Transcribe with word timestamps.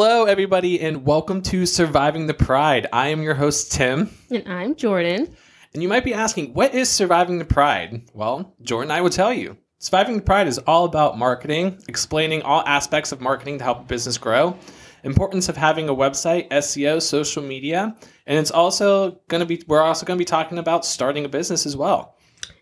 Hello, 0.00 0.26
everybody, 0.26 0.80
and 0.80 1.04
welcome 1.04 1.42
to 1.42 1.66
Surviving 1.66 2.28
the 2.28 2.32
Pride. 2.32 2.86
I 2.92 3.08
am 3.08 3.20
your 3.20 3.34
host, 3.34 3.72
Tim. 3.72 4.08
And 4.30 4.46
I'm 4.46 4.76
Jordan. 4.76 5.34
And 5.74 5.82
you 5.82 5.88
might 5.88 6.04
be 6.04 6.14
asking, 6.14 6.54
what 6.54 6.72
is 6.72 6.88
Surviving 6.88 7.40
the 7.40 7.44
Pride? 7.44 8.08
Well, 8.14 8.54
Jordan 8.62 8.92
I 8.92 9.00
will 9.00 9.10
tell 9.10 9.32
you. 9.32 9.56
Surviving 9.80 10.14
the 10.14 10.22
Pride 10.22 10.46
is 10.46 10.58
all 10.58 10.84
about 10.84 11.18
marketing, 11.18 11.82
explaining 11.88 12.42
all 12.42 12.62
aspects 12.64 13.10
of 13.10 13.20
marketing 13.20 13.58
to 13.58 13.64
help 13.64 13.80
a 13.80 13.84
business 13.86 14.18
grow, 14.18 14.56
importance 15.02 15.48
of 15.48 15.56
having 15.56 15.88
a 15.88 15.94
website, 15.96 16.48
SEO, 16.50 17.02
social 17.02 17.42
media, 17.42 17.96
and 18.28 18.38
it's 18.38 18.52
also 18.52 19.20
going 19.26 19.40
to 19.40 19.46
be 19.46 19.64
we're 19.66 19.82
also 19.82 20.06
going 20.06 20.16
to 20.16 20.22
be 20.22 20.24
talking 20.24 20.58
about 20.58 20.86
starting 20.86 21.24
a 21.24 21.28
business 21.28 21.66
as 21.66 21.76
well. 21.76 22.14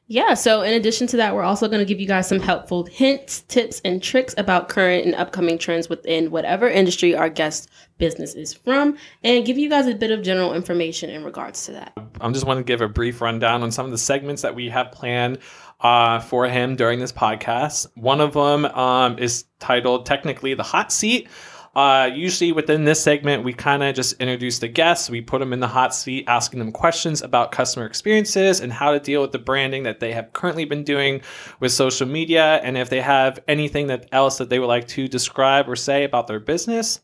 Yeah, 0.08 0.34
so 0.34 0.62
in 0.62 0.74
addition 0.74 1.08
to 1.08 1.16
that, 1.16 1.34
we're 1.34 1.42
also 1.42 1.66
going 1.66 1.80
to 1.80 1.84
give 1.84 1.98
you 1.98 2.06
guys 2.06 2.28
some 2.28 2.38
helpful 2.38 2.84
hints, 2.84 3.40
tips, 3.48 3.80
and 3.84 4.00
tricks 4.00 4.36
about 4.38 4.68
current 4.68 5.04
and 5.04 5.16
upcoming 5.16 5.58
trends 5.58 5.88
within 5.88 6.30
whatever 6.30 6.68
industry 6.68 7.16
our 7.16 7.28
guest 7.28 7.68
business 7.98 8.34
is 8.34 8.54
from, 8.54 8.96
and 9.24 9.44
give 9.44 9.58
you 9.58 9.68
guys 9.68 9.88
a 9.88 9.94
bit 9.96 10.12
of 10.12 10.22
general 10.22 10.54
information 10.54 11.10
in 11.10 11.24
regards 11.24 11.64
to 11.66 11.72
that. 11.72 11.92
I'm 12.20 12.32
just 12.32 12.46
want 12.46 12.58
to 12.58 12.64
give 12.64 12.82
a 12.82 12.88
brief 12.88 13.20
rundown 13.20 13.64
on 13.64 13.72
some 13.72 13.84
of 13.84 13.90
the 13.90 13.98
segments 13.98 14.42
that 14.42 14.54
we 14.54 14.68
have 14.68 14.92
planned 14.92 15.38
uh, 15.80 16.20
for 16.20 16.46
him 16.46 16.76
during 16.76 17.00
this 17.00 17.12
podcast. 17.12 17.88
One 17.96 18.20
of 18.20 18.34
them 18.34 18.64
um, 18.64 19.18
is 19.18 19.44
titled 19.58 20.06
technically 20.06 20.54
the 20.54 20.62
hot 20.62 20.92
seat. 20.92 21.28
Uh, 21.76 22.10
usually 22.14 22.52
within 22.52 22.84
this 22.84 23.02
segment, 23.02 23.44
we 23.44 23.52
kind 23.52 23.82
of 23.82 23.94
just 23.94 24.18
introduce 24.18 24.60
the 24.60 24.66
guests. 24.66 25.10
We 25.10 25.20
put 25.20 25.40
them 25.40 25.52
in 25.52 25.60
the 25.60 25.68
hot 25.68 25.94
seat, 25.94 26.24
asking 26.26 26.58
them 26.58 26.72
questions 26.72 27.20
about 27.20 27.52
customer 27.52 27.84
experiences 27.84 28.60
and 28.60 28.72
how 28.72 28.92
to 28.92 28.98
deal 28.98 29.20
with 29.20 29.32
the 29.32 29.38
branding 29.38 29.82
that 29.82 30.00
they 30.00 30.12
have 30.12 30.32
currently 30.32 30.64
been 30.64 30.84
doing 30.84 31.20
with 31.60 31.72
social 31.72 32.08
media, 32.08 32.62
and 32.62 32.78
if 32.78 32.88
they 32.88 33.02
have 33.02 33.40
anything 33.46 33.88
that 33.88 34.08
else 34.10 34.38
that 34.38 34.48
they 34.48 34.58
would 34.58 34.68
like 34.68 34.88
to 34.88 35.06
describe 35.06 35.68
or 35.68 35.76
say 35.76 36.04
about 36.04 36.28
their 36.28 36.40
business. 36.40 37.00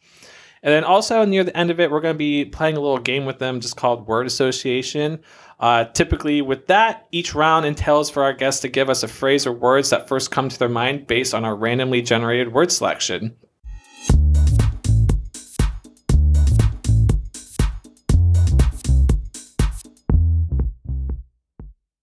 And 0.63 0.73
then 0.73 0.85
also 0.85 1.23
near 1.27 1.45
the 1.45 1.55
end 1.55 1.71
of 1.71 1.79
it, 1.79 1.91
we're 1.91 2.01
going 2.01 2.15
to 2.15 2.19
be 2.19 2.47
playing 2.47 2.79
a 2.79 2.81
little 2.81 2.97
game 2.97 3.27
with 3.27 3.39
them 3.41 3.61
just 3.61 3.77
called 3.77 4.07
word 4.07 4.27
association. 4.27 5.21
Uh, 5.61 5.85
typically, 5.85 6.41
with 6.41 6.69
that, 6.69 7.09
each 7.13 7.35
round 7.35 7.67
entails 7.67 8.09
for 8.09 8.23
our 8.23 8.33
guests 8.33 8.63
to 8.63 8.69
give 8.69 8.89
us 8.89 9.03
a 9.03 9.09
phrase 9.09 9.47
or 9.47 9.53
words 9.53 9.91
that 9.91 10.09
first 10.09 10.31
come 10.31 10.49
to 10.49 10.59
their 10.59 10.71
mind 10.71 11.07
based 11.07 11.35
on 11.35 11.45
our 11.45 11.55
randomly 11.55 12.01
generated 12.01 12.55
word 12.55 12.73
selection. 12.73 13.37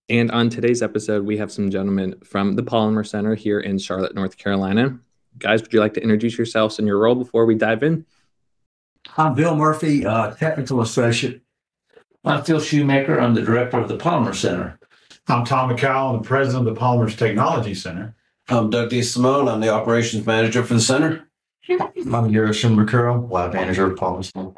And 0.09 0.31
on 0.31 0.49
today's 0.49 0.81
episode, 0.81 1.23
we 1.23 1.37
have 1.37 1.51
some 1.51 1.69
gentlemen 1.69 2.15
from 2.23 2.55
the 2.55 2.63
Polymer 2.63 3.05
Center 3.05 3.35
here 3.35 3.59
in 3.59 3.77
Charlotte, 3.77 4.15
North 4.15 4.37
Carolina. 4.37 4.97
Guys, 5.37 5.61
would 5.61 5.71
you 5.71 5.79
like 5.79 5.93
to 5.93 6.01
introduce 6.01 6.37
yourselves 6.37 6.79
and 6.79 6.87
your 6.87 6.97
role 6.97 7.13
before 7.13 7.45
we 7.45 7.53
dive 7.53 7.83
in? 7.83 8.05
I'm 9.17 9.35
Bill 9.35 9.55
Murphy, 9.55 10.05
uh, 10.05 10.31
technical 10.31 10.81
associate. 10.81 11.41
I'm 12.25 12.43
Phil 12.43 12.59
Shoemaker. 12.59 13.19
I'm 13.19 13.35
the 13.35 13.43
director 13.43 13.79
of 13.79 13.87
the 13.87 13.97
Polymer 13.97 14.35
Center. 14.35 14.79
I'm 15.27 15.45
Tom 15.45 15.69
McCall, 15.69 16.15
I'm 16.15 16.23
the 16.23 16.27
president 16.27 16.67
of 16.67 16.73
the 16.73 16.81
Polymers 16.81 17.15
Technology 17.15 17.75
Center. 17.75 18.15
I'm 18.47 18.71
Doug 18.71 18.89
D. 18.89 19.03
Simone. 19.03 19.47
I'm 19.47 19.59
the 19.59 19.69
operations 19.69 20.25
manager 20.25 20.63
for 20.63 20.73
the 20.73 20.79
center. 20.79 21.27
I'm 21.69 22.33
Harrison 22.33 22.75
McCurl, 22.75 23.29
lab 23.29 23.53
manager 23.53 23.91
of 23.91 23.99
Polymers. 23.99 24.31
All 24.35 24.55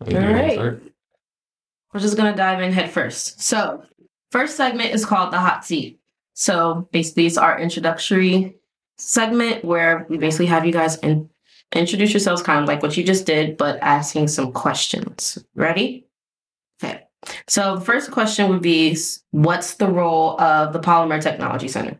right. 0.00 0.80
We're 1.92 2.00
just 2.00 2.16
to 2.16 2.32
dive 2.32 2.60
in 2.60 2.72
head 2.72 2.90
first. 2.90 3.40
So, 3.40 3.82
first 4.30 4.56
segment 4.56 4.94
is 4.94 5.06
called 5.06 5.32
the 5.32 5.38
hot 5.38 5.64
seat. 5.64 5.98
So, 6.34 6.88
basically, 6.92 7.26
it's 7.26 7.38
our 7.38 7.58
introductory 7.58 8.56
segment 8.98 9.64
where 9.64 10.06
we 10.08 10.18
basically 10.18 10.46
have 10.46 10.66
you 10.66 10.72
guys 10.72 10.96
in, 10.96 11.30
introduce 11.72 12.12
yourselves, 12.12 12.42
kind 12.42 12.60
of 12.60 12.68
like 12.68 12.82
what 12.82 12.96
you 12.96 13.04
just 13.04 13.24
did, 13.24 13.56
but 13.56 13.78
asking 13.80 14.28
some 14.28 14.52
questions. 14.52 15.38
Ready? 15.54 16.06
Okay. 16.82 17.04
So, 17.46 17.80
first 17.80 18.10
question 18.10 18.50
would 18.50 18.62
be 18.62 18.96
What's 19.30 19.74
the 19.74 19.88
role 19.88 20.38
of 20.40 20.74
the 20.74 20.80
Polymer 20.80 21.22
Technology 21.22 21.68
Center? 21.68 21.98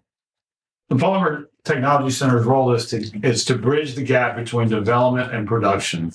The 0.91 0.97
Polymer 0.97 1.47
Technology 1.65 2.15
Center's 2.15 2.45
role 2.45 2.73
is 2.73 2.87
to, 2.87 2.99
is 3.23 3.45
to 3.47 3.57
bridge 3.57 3.95
the 3.95 4.03
gap 4.03 4.37
between 4.37 4.69
development 4.69 5.35
and 5.35 5.49
production. 5.49 6.13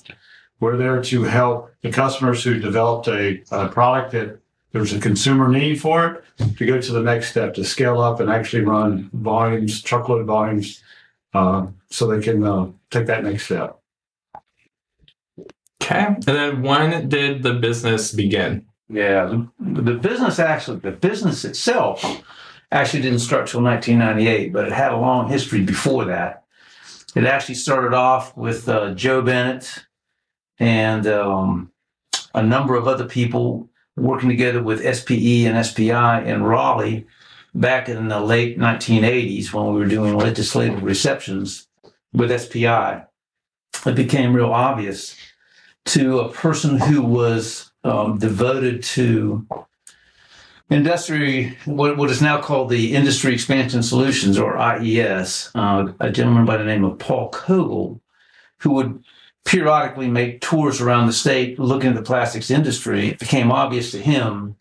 We're 0.63 0.77
there 0.77 1.03
to 1.03 1.23
help 1.23 1.75
the 1.81 1.91
customers 1.91 2.41
who 2.41 2.57
developed 2.57 3.09
a, 3.09 3.43
a 3.51 3.67
product 3.67 4.13
that 4.13 4.39
there's 4.71 4.93
a 4.93 4.99
consumer 4.99 5.49
need 5.49 5.81
for 5.81 6.23
it 6.37 6.55
to 6.57 6.65
go 6.65 6.79
to 6.79 6.91
the 6.93 7.01
next 7.01 7.31
step 7.31 7.53
to 7.55 7.65
scale 7.65 7.99
up 7.99 8.21
and 8.21 8.29
actually 8.29 8.63
run 8.63 9.09
volumes, 9.11 9.81
truckload 9.81 10.25
volumes, 10.25 10.81
uh, 11.33 11.67
so 11.89 12.07
they 12.07 12.23
can 12.23 12.45
uh, 12.45 12.67
take 12.91 13.07
that 13.07 13.25
next 13.25 13.43
step. 13.43 13.77
Okay. 15.81 16.05
And 16.05 16.23
then 16.23 16.61
when 16.61 17.09
did 17.09 17.43
the 17.43 17.55
business 17.55 18.13
begin? 18.13 18.65
Yeah, 18.87 19.43
the, 19.59 19.81
the 19.81 19.95
business 19.95 20.39
actually, 20.39 20.79
the 20.79 20.91
business 20.91 21.43
itself 21.43 22.23
actually 22.71 23.01
didn't 23.01 23.19
start 23.19 23.47
till 23.47 23.61
1998, 23.61 24.53
but 24.53 24.67
it 24.67 24.71
had 24.71 24.93
a 24.93 24.97
long 24.97 25.27
history 25.27 25.59
before 25.65 26.05
that. 26.05 26.45
It 27.17 27.25
actually 27.25 27.55
started 27.55 27.93
off 27.93 28.37
with 28.37 28.69
uh, 28.69 28.93
Joe 28.93 29.21
Bennett 29.21 29.83
and 30.63 31.05
um, 31.07 31.71
a 32.33 32.41
number 32.41 32.75
of 32.75 32.87
other 32.87 33.05
people 33.05 33.69
working 33.97 34.29
together 34.29 34.63
with 34.63 34.79
SPE 34.95 35.45
and 35.45 35.65
SPI 35.65 36.25
in 36.25 36.41
Raleigh 36.41 37.05
back 37.53 37.89
in 37.89 38.07
the 38.07 38.21
late 38.21 38.57
1980s 38.57 39.53
when 39.53 39.73
we 39.73 39.79
were 39.79 39.85
doing 39.85 40.17
legislative 40.17 40.81
receptions 40.81 41.67
with 42.13 42.31
SPI. 42.41 43.03
It 43.85 43.95
became 43.95 44.33
real 44.33 44.53
obvious 44.53 45.17
to 45.87 46.21
a 46.21 46.31
person 46.31 46.77
who 46.77 47.01
was 47.01 47.71
um, 47.83 48.17
devoted 48.17 48.83
to 48.83 49.45
industry, 50.69 51.57
what, 51.65 51.97
what 51.97 52.09
is 52.09 52.21
now 52.21 52.39
called 52.41 52.69
the 52.69 52.95
Industry 52.95 53.33
Expansion 53.33 53.83
Solutions 53.83 54.39
or 54.39 54.57
IES, 54.57 55.51
uh, 55.55 55.91
a 55.99 56.09
gentleman 56.09 56.45
by 56.45 56.55
the 56.55 56.63
name 56.63 56.85
of 56.85 56.97
Paul 56.99 57.29
Kogel, 57.31 57.99
who 58.59 58.71
would 58.71 59.03
periodically 59.45 60.07
make 60.07 60.41
tours 60.41 60.81
around 60.81 61.07
the 61.07 61.13
state 61.13 61.59
looking 61.59 61.89
at 61.89 61.95
the 61.95 62.01
plastics 62.01 62.49
industry, 62.49 63.09
it 63.09 63.19
became 63.19 63.51
obvious 63.51 63.91
to 63.91 63.99
him 63.99 64.55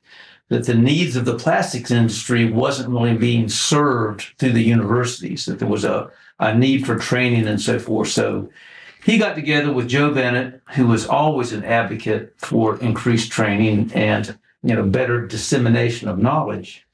that 0.48 0.66
the 0.66 0.74
needs 0.74 1.16
of 1.16 1.24
the 1.24 1.38
plastics 1.38 1.90
industry 1.90 2.50
wasn't 2.50 2.90
really 2.90 3.16
being 3.16 3.48
served 3.48 4.34
through 4.38 4.52
the 4.52 4.62
universities, 4.62 5.46
that 5.46 5.58
there 5.58 5.68
was 5.68 5.84
a, 5.84 6.10
a 6.40 6.54
need 6.54 6.84
for 6.84 6.98
training 6.98 7.46
and 7.46 7.60
so 7.60 7.78
forth. 7.78 8.08
So 8.08 8.50
he 9.04 9.18
got 9.18 9.34
together 9.34 9.72
with 9.72 9.88
Joe 9.88 10.12
Bennett, 10.12 10.60
who 10.74 10.86
was 10.86 11.06
always 11.06 11.52
an 11.52 11.64
advocate 11.64 12.34
for 12.36 12.78
increased 12.80 13.32
training 13.32 13.90
and 13.94 14.36
you 14.62 14.74
know 14.74 14.84
better 14.84 15.26
dissemination 15.26 16.08
of 16.08 16.18
knowledge, 16.18 16.86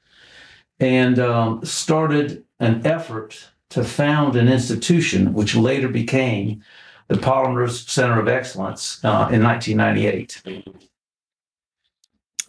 and 0.79 1.19
um, 1.19 1.63
started 1.63 2.43
an 2.59 2.85
effort 2.85 3.49
to 3.69 3.83
found 3.83 4.35
an 4.35 4.47
institution 4.47 5.33
which 5.33 5.55
later 5.55 5.87
became 5.87 6.63
the 7.09 7.15
Polymers 7.15 7.89
Center 7.89 8.19
of 8.19 8.27
Excellence 8.27 9.03
uh, 9.03 9.29
in 9.31 9.43
1998. 9.43 10.63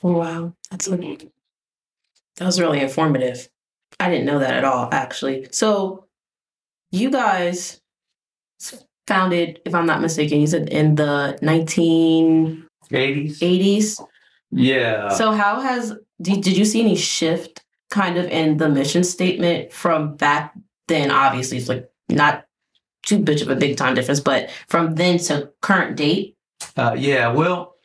Oh, 0.03 0.13
wow. 0.13 0.55
That's 0.71 0.87
that 0.87 2.47
was 2.47 2.61
really 2.61 2.81
informative. 2.81 3.49
I 3.99 4.09
didn't 4.09 4.27
know 4.27 4.39
that 4.39 4.55
at 4.55 4.65
all, 4.65 4.89
actually. 4.93 5.49
So, 5.51 6.07
you 6.91 7.11
guys 7.11 7.81
founded, 9.07 9.61
if 9.65 9.75
I'm 9.75 9.87
not 9.87 10.01
mistaken, 10.01 10.41
you 10.41 10.47
said 10.47 10.69
in 10.69 10.95
the 10.95 11.39
1980s. 11.43 12.67
80s. 12.91 14.07
Yeah. 14.51 15.09
So, 15.09 15.33
how 15.33 15.61
has 15.61 15.95
did, 16.21 16.43
did 16.43 16.57
you 16.57 16.65
see 16.65 16.81
any 16.81 16.97
shift 16.97 17.65
kind 17.91 18.17
of 18.17 18.27
in 18.27 18.59
the 18.59 18.69
mission 18.69 19.05
statement 19.05 19.73
from 19.73 20.17
back 20.17 20.55
then? 20.89 21.11
Obviously, 21.11 21.59
it's 21.59 21.69
like 21.69 21.91
not 22.09 22.47
too 23.03 23.19
much 23.21 23.41
of 23.41 23.49
a 23.49 23.57
big 23.57 23.77
time 23.77 23.95
difference, 23.95 24.21
but 24.21 24.51
from 24.69 24.95
then 24.95 25.19
to 25.19 25.51
current 25.61 25.97
date? 25.97 26.37
Uh, 26.77 26.95
yeah, 26.99 27.33
well, 27.33 27.77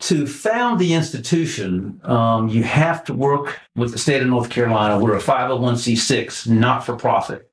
to 0.00 0.26
found 0.26 0.78
the 0.78 0.94
institution, 0.94 2.00
um, 2.04 2.48
you 2.48 2.62
have 2.62 3.04
to 3.04 3.14
work 3.14 3.58
with 3.74 3.92
the 3.92 3.98
state 3.98 4.22
of 4.22 4.28
North 4.28 4.50
Carolina. 4.50 4.98
We're 4.98 5.16
a 5.16 5.20
501c6, 5.20 6.48
not 6.48 6.84
for 6.84 6.96
profit. 6.96 7.50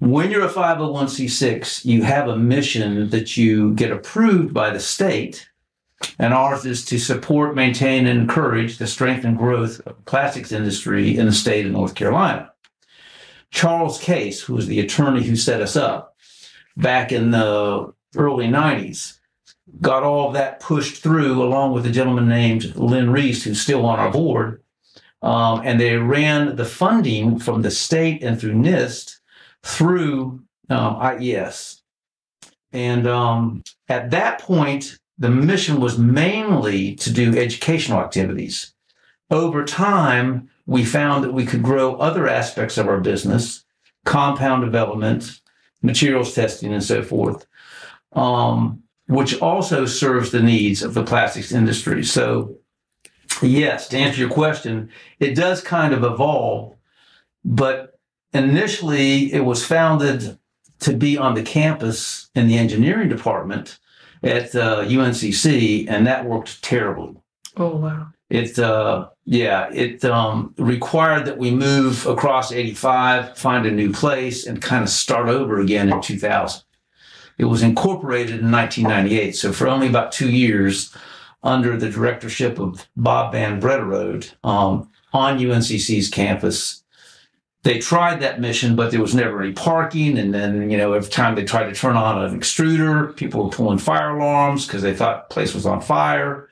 When 0.00 0.30
you're 0.30 0.44
a 0.44 0.52
501c6, 0.52 1.84
you 1.84 2.02
have 2.02 2.28
a 2.28 2.36
mission 2.36 3.08
that 3.10 3.36
you 3.36 3.72
get 3.74 3.92
approved 3.92 4.52
by 4.52 4.70
the 4.70 4.80
state. 4.80 5.48
And 6.18 6.34
ours 6.34 6.66
is 6.66 6.84
to 6.86 6.98
support, 6.98 7.54
maintain, 7.54 8.06
and 8.06 8.20
encourage 8.20 8.76
the 8.76 8.86
strength 8.86 9.24
and 9.24 9.38
growth 9.38 9.80
of 9.86 10.04
plastics 10.04 10.52
industry 10.52 11.16
in 11.16 11.26
the 11.26 11.32
state 11.32 11.64
of 11.64 11.72
North 11.72 11.94
Carolina. 11.94 12.52
Charles 13.54 14.00
Case, 14.00 14.42
who 14.42 14.54
was 14.54 14.66
the 14.66 14.80
attorney 14.80 15.22
who 15.22 15.36
set 15.36 15.62
us 15.62 15.76
up 15.76 16.16
back 16.76 17.12
in 17.12 17.30
the 17.30 17.94
early 18.16 18.48
90s, 18.48 19.18
got 19.80 20.02
all 20.02 20.26
of 20.28 20.34
that 20.34 20.58
pushed 20.58 21.02
through 21.02 21.40
along 21.40 21.72
with 21.72 21.86
a 21.86 21.90
gentleman 21.90 22.28
named 22.28 22.74
Lynn 22.74 23.10
Reese, 23.10 23.44
who's 23.44 23.62
still 23.62 23.86
on 23.86 24.00
our 24.00 24.10
board. 24.10 24.60
Um, 25.22 25.62
and 25.64 25.80
they 25.80 25.96
ran 25.96 26.56
the 26.56 26.64
funding 26.64 27.38
from 27.38 27.62
the 27.62 27.70
state 27.70 28.24
and 28.24 28.38
through 28.38 28.54
NIST 28.54 29.18
through 29.62 30.42
um, 30.68 30.96
IES. 31.00 31.80
And 32.72 33.06
um, 33.06 33.62
at 33.88 34.10
that 34.10 34.40
point, 34.40 34.98
the 35.16 35.30
mission 35.30 35.80
was 35.80 35.96
mainly 35.96 36.96
to 36.96 37.12
do 37.12 37.38
educational 37.38 38.00
activities. 38.00 38.74
Over 39.30 39.64
time, 39.64 40.50
we 40.66 40.84
found 40.84 41.24
that 41.24 41.32
we 41.32 41.44
could 41.44 41.62
grow 41.62 41.96
other 41.96 42.28
aspects 42.28 42.78
of 42.78 42.88
our 42.88 43.00
business, 43.00 43.64
compound 44.04 44.64
development, 44.64 45.40
materials 45.82 46.34
testing, 46.34 46.72
and 46.72 46.82
so 46.82 47.02
forth, 47.02 47.46
um, 48.12 48.82
which 49.06 49.40
also 49.40 49.84
serves 49.84 50.30
the 50.30 50.42
needs 50.42 50.82
of 50.82 50.94
the 50.94 51.04
plastics 51.04 51.52
industry. 51.52 52.02
So, 52.02 52.56
yes, 53.42 53.88
to 53.88 53.98
answer 53.98 54.20
your 54.20 54.30
question, 54.30 54.90
it 55.20 55.34
does 55.34 55.60
kind 55.60 55.92
of 55.92 56.02
evolve, 56.02 56.74
but 57.44 57.98
initially 58.32 59.32
it 59.32 59.44
was 59.44 59.64
founded 59.64 60.38
to 60.80 60.92
be 60.94 61.18
on 61.18 61.34
the 61.34 61.42
campus 61.42 62.30
in 62.34 62.48
the 62.48 62.58
engineering 62.58 63.08
department 63.08 63.78
at 64.22 64.54
uh, 64.54 64.82
UNCC, 64.84 65.86
and 65.88 66.06
that 66.06 66.24
worked 66.24 66.62
terribly. 66.62 67.16
Oh 67.56 67.76
wow. 67.76 68.08
It, 68.30 68.58
uh, 68.58 69.08
yeah, 69.26 69.70
it 69.72 70.04
um, 70.04 70.54
required 70.58 71.24
that 71.26 71.38
we 71.38 71.50
move 71.50 72.06
across 72.06 72.52
85, 72.52 73.38
find 73.38 73.66
a 73.66 73.70
new 73.70 73.92
place, 73.92 74.46
and 74.46 74.60
kind 74.60 74.82
of 74.82 74.90
start 74.90 75.28
over 75.28 75.60
again 75.60 75.90
in 75.90 76.00
2000. 76.02 76.62
It 77.38 77.46
was 77.46 77.62
incorporated 77.62 78.40
in 78.40 78.52
1998, 78.52 79.32
so 79.32 79.52
for 79.52 79.66
only 79.66 79.88
about 79.88 80.12
two 80.12 80.30
years, 80.30 80.94
under 81.42 81.76
the 81.76 81.90
directorship 81.90 82.58
of 82.58 82.86
Bob 82.96 83.32
Van 83.32 83.60
Brederode 83.60 84.32
um, 84.44 84.90
on 85.12 85.38
UNCC's 85.38 86.08
campus, 86.08 86.82
they 87.64 87.78
tried 87.78 88.20
that 88.20 88.40
mission, 88.40 88.76
but 88.76 88.90
there 88.90 89.00
was 89.00 89.14
never 89.14 89.42
any 89.42 89.52
parking. 89.52 90.18
And 90.18 90.34
then, 90.34 90.70
you 90.70 90.76
know, 90.76 90.92
every 90.92 91.10
time 91.10 91.34
they 91.34 91.44
tried 91.44 91.64
to 91.64 91.74
turn 91.74 91.96
on 91.96 92.22
an 92.22 92.38
extruder, 92.38 93.14
people 93.16 93.44
were 93.44 93.50
pulling 93.50 93.78
fire 93.78 94.16
alarms 94.16 94.66
because 94.66 94.82
they 94.82 94.94
thought 94.94 95.28
the 95.28 95.34
place 95.34 95.54
was 95.54 95.66
on 95.66 95.80
fire. 95.80 96.48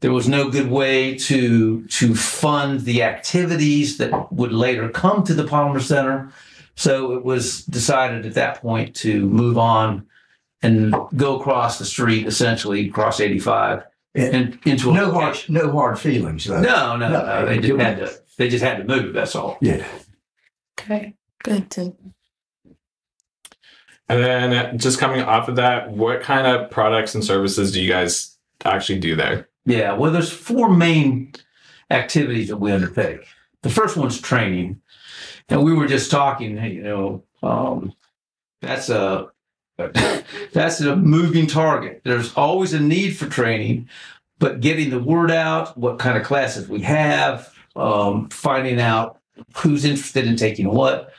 There 0.00 0.12
was 0.12 0.28
no 0.28 0.48
good 0.48 0.70
way 0.70 1.16
to 1.18 1.84
to 1.86 2.14
fund 2.14 2.82
the 2.82 3.02
activities 3.02 3.98
that 3.98 4.32
would 4.32 4.52
later 4.52 4.88
come 4.88 5.24
to 5.24 5.34
the 5.34 5.44
Polymer 5.44 5.80
Center. 5.80 6.32
So 6.76 7.14
it 7.14 7.24
was 7.24 7.64
decided 7.64 8.24
at 8.24 8.34
that 8.34 8.60
point 8.60 8.94
to 8.96 9.26
move 9.26 9.58
on 9.58 10.06
and 10.62 10.94
go 11.16 11.38
across 11.40 11.78
the 11.78 11.84
street, 11.84 12.26
essentially 12.26 12.88
across 12.88 13.20
85 13.20 13.84
And 14.14 14.34
and 14.34 14.58
into 14.64 14.90
a 14.90 14.94
no 14.94 15.10
hard, 15.10 15.38
no 15.48 15.72
hard 15.72 15.98
feelings. 15.98 16.44
Though. 16.44 16.60
No, 16.60 16.96
no, 16.96 17.08
No, 17.08 17.22
no. 17.24 17.46
They 17.46 17.58
just 17.58 17.80
had 17.80 17.98
to. 17.98 18.20
They 18.36 18.48
just 18.48 18.64
had 18.64 18.78
to 18.78 18.84
move. 18.84 19.14
That's 19.14 19.34
all. 19.34 19.58
Yeah. 19.60 19.84
Okay. 20.78 21.14
Good. 21.42 21.70
To, 21.72 21.96
And 24.08 24.22
then 24.22 24.78
just 24.78 25.00
coming 25.00 25.22
off 25.22 25.48
of 25.48 25.56
that, 25.56 25.90
what 25.90 26.22
kind 26.22 26.46
of 26.46 26.70
products 26.70 27.14
and 27.14 27.24
services 27.24 27.72
do 27.72 27.82
you 27.82 27.88
guys 27.88 28.36
actually 28.64 29.00
do 29.00 29.16
there? 29.16 29.48
Yeah, 29.68 29.92
well, 29.92 30.10
there's 30.10 30.32
four 30.32 30.70
main 30.70 31.34
activities 31.90 32.48
that 32.48 32.56
we 32.56 32.72
undertake. 32.72 33.26
The 33.62 33.68
first 33.68 33.98
one's 33.98 34.18
training, 34.18 34.80
and 35.50 35.62
we 35.62 35.74
were 35.74 35.86
just 35.86 36.10
talking. 36.10 36.56
You 36.56 36.82
know, 36.82 37.24
um, 37.42 37.92
that's 38.62 38.88
a 38.88 39.28
that's 40.52 40.80
a 40.80 40.96
moving 40.96 41.46
target. 41.46 42.00
There's 42.02 42.32
always 42.34 42.72
a 42.72 42.80
need 42.80 43.10
for 43.10 43.26
training, 43.26 43.90
but 44.38 44.60
getting 44.60 44.88
the 44.88 45.00
word 45.00 45.30
out, 45.30 45.76
what 45.76 45.98
kind 45.98 46.16
of 46.16 46.24
classes 46.24 46.66
we 46.66 46.80
have, 46.80 47.54
um, 47.76 48.30
finding 48.30 48.80
out 48.80 49.20
who's 49.58 49.84
interested 49.84 50.26
in 50.26 50.36
taking 50.36 50.70
what. 50.70 51.12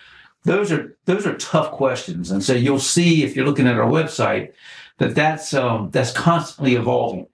Those 0.46 0.72
are 0.72 0.98
those 1.06 1.28
are 1.28 1.38
tough 1.38 1.70
questions, 1.70 2.32
and 2.32 2.44
so 2.44 2.54
you'll 2.54 2.80
see 2.80 3.24
if 3.24 3.36
you're 3.36 3.46
looking 3.46 3.68
at 3.68 3.78
our 3.78 3.92
website 3.92 4.54
that 4.98 5.14
that's 5.14 5.54
um, 5.54 5.92
that's 5.92 6.12
constantly 6.12 6.74
evolving. 6.74 7.28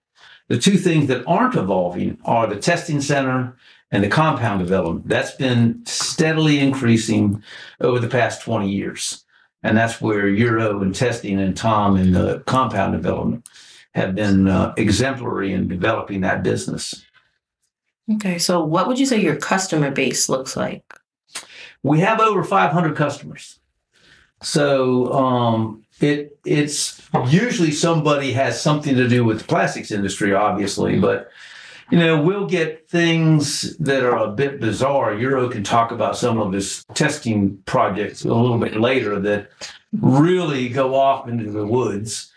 The 0.48 0.58
two 0.58 0.78
things 0.78 1.08
that 1.08 1.26
aren't 1.26 1.56
evolving 1.56 2.18
are 2.26 2.48
the 2.48 2.58
testing 2.58 3.02
center 3.02 3.58
and 3.92 4.04
the 4.04 4.10
compound 4.10 4.60
development. 4.60 5.08
That's 5.08 5.32
been 5.32 5.84
steadily 5.86 6.60
increasing 6.60 7.44
over 7.82 8.00
the 8.00 8.08
past 8.08 8.42
20 8.42 8.70
years. 8.70 9.24
And 9.64 9.78
that's 9.78 10.00
where 10.00 10.28
Euro 10.28 10.82
and 10.82 10.94
testing 10.94 11.40
and 11.40 11.58
Tom 11.58 11.96
and 11.96 12.16
the 12.16 12.44
compound 12.46 12.94
development 12.94 13.50
have 13.96 14.14
been 14.14 14.48
uh, 14.48 14.74
exemplary 14.78 15.54
in 15.54 15.68
developing 15.68 16.22
that 16.22 16.44
business. 16.44 17.04
okay. 18.14 18.38
So, 18.38 18.64
what 18.64 18.88
would 18.88 19.00
you 19.00 19.06
say 19.06 19.20
your 19.20 19.38
customer 19.38 19.90
base 19.90 20.30
looks 20.30 20.56
like? 20.56 20.84
We 21.82 22.02
have 22.02 22.20
over 22.20 22.44
500 22.44 22.96
customers. 22.96 23.60
So 24.42 25.12
um, 25.14 25.85
it 26.00 26.38
it's 26.46 27.02
usually 27.28 27.72
somebody 27.72 28.34
has 28.34 28.62
something 28.62 28.96
to 28.96 29.08
do 29.08 29.24
with 29.24 29.40
the 29.40 29.46
plastics 29.46 29.92
industry, 29.92 30.34
obviously, 30.34 31.00
but 31.00 31.30
you 31.92 32.00
know 32.00 32.22
we'll 32.22 32.48
get 32.48 32.90
things 32.90 33.78
that 33.78 34.04
are 34.04 34.18
a 34.18 34.32
bit 34.32 34.60
bizarre. 34.60 35.14
Euro 35.14 35.50
can 35.50 35.64
talk 35.64 35.92
about 35.92 36.18
some 36.18 36.40
of 36.40 36.52
his 36.54 36.84
testing 36.94 37.58
projects 37.66 38.26
a 38.26 38.34
little 38.34 38.58
bit 38.58 38.80
later 38.80 39.20
that 39.20 39.50
really 39.94 40.70
go 40.70 40.96
off 40.96 41.28
into 41.28 41.52
the 41.52 41.66
woods. 41.66 42.32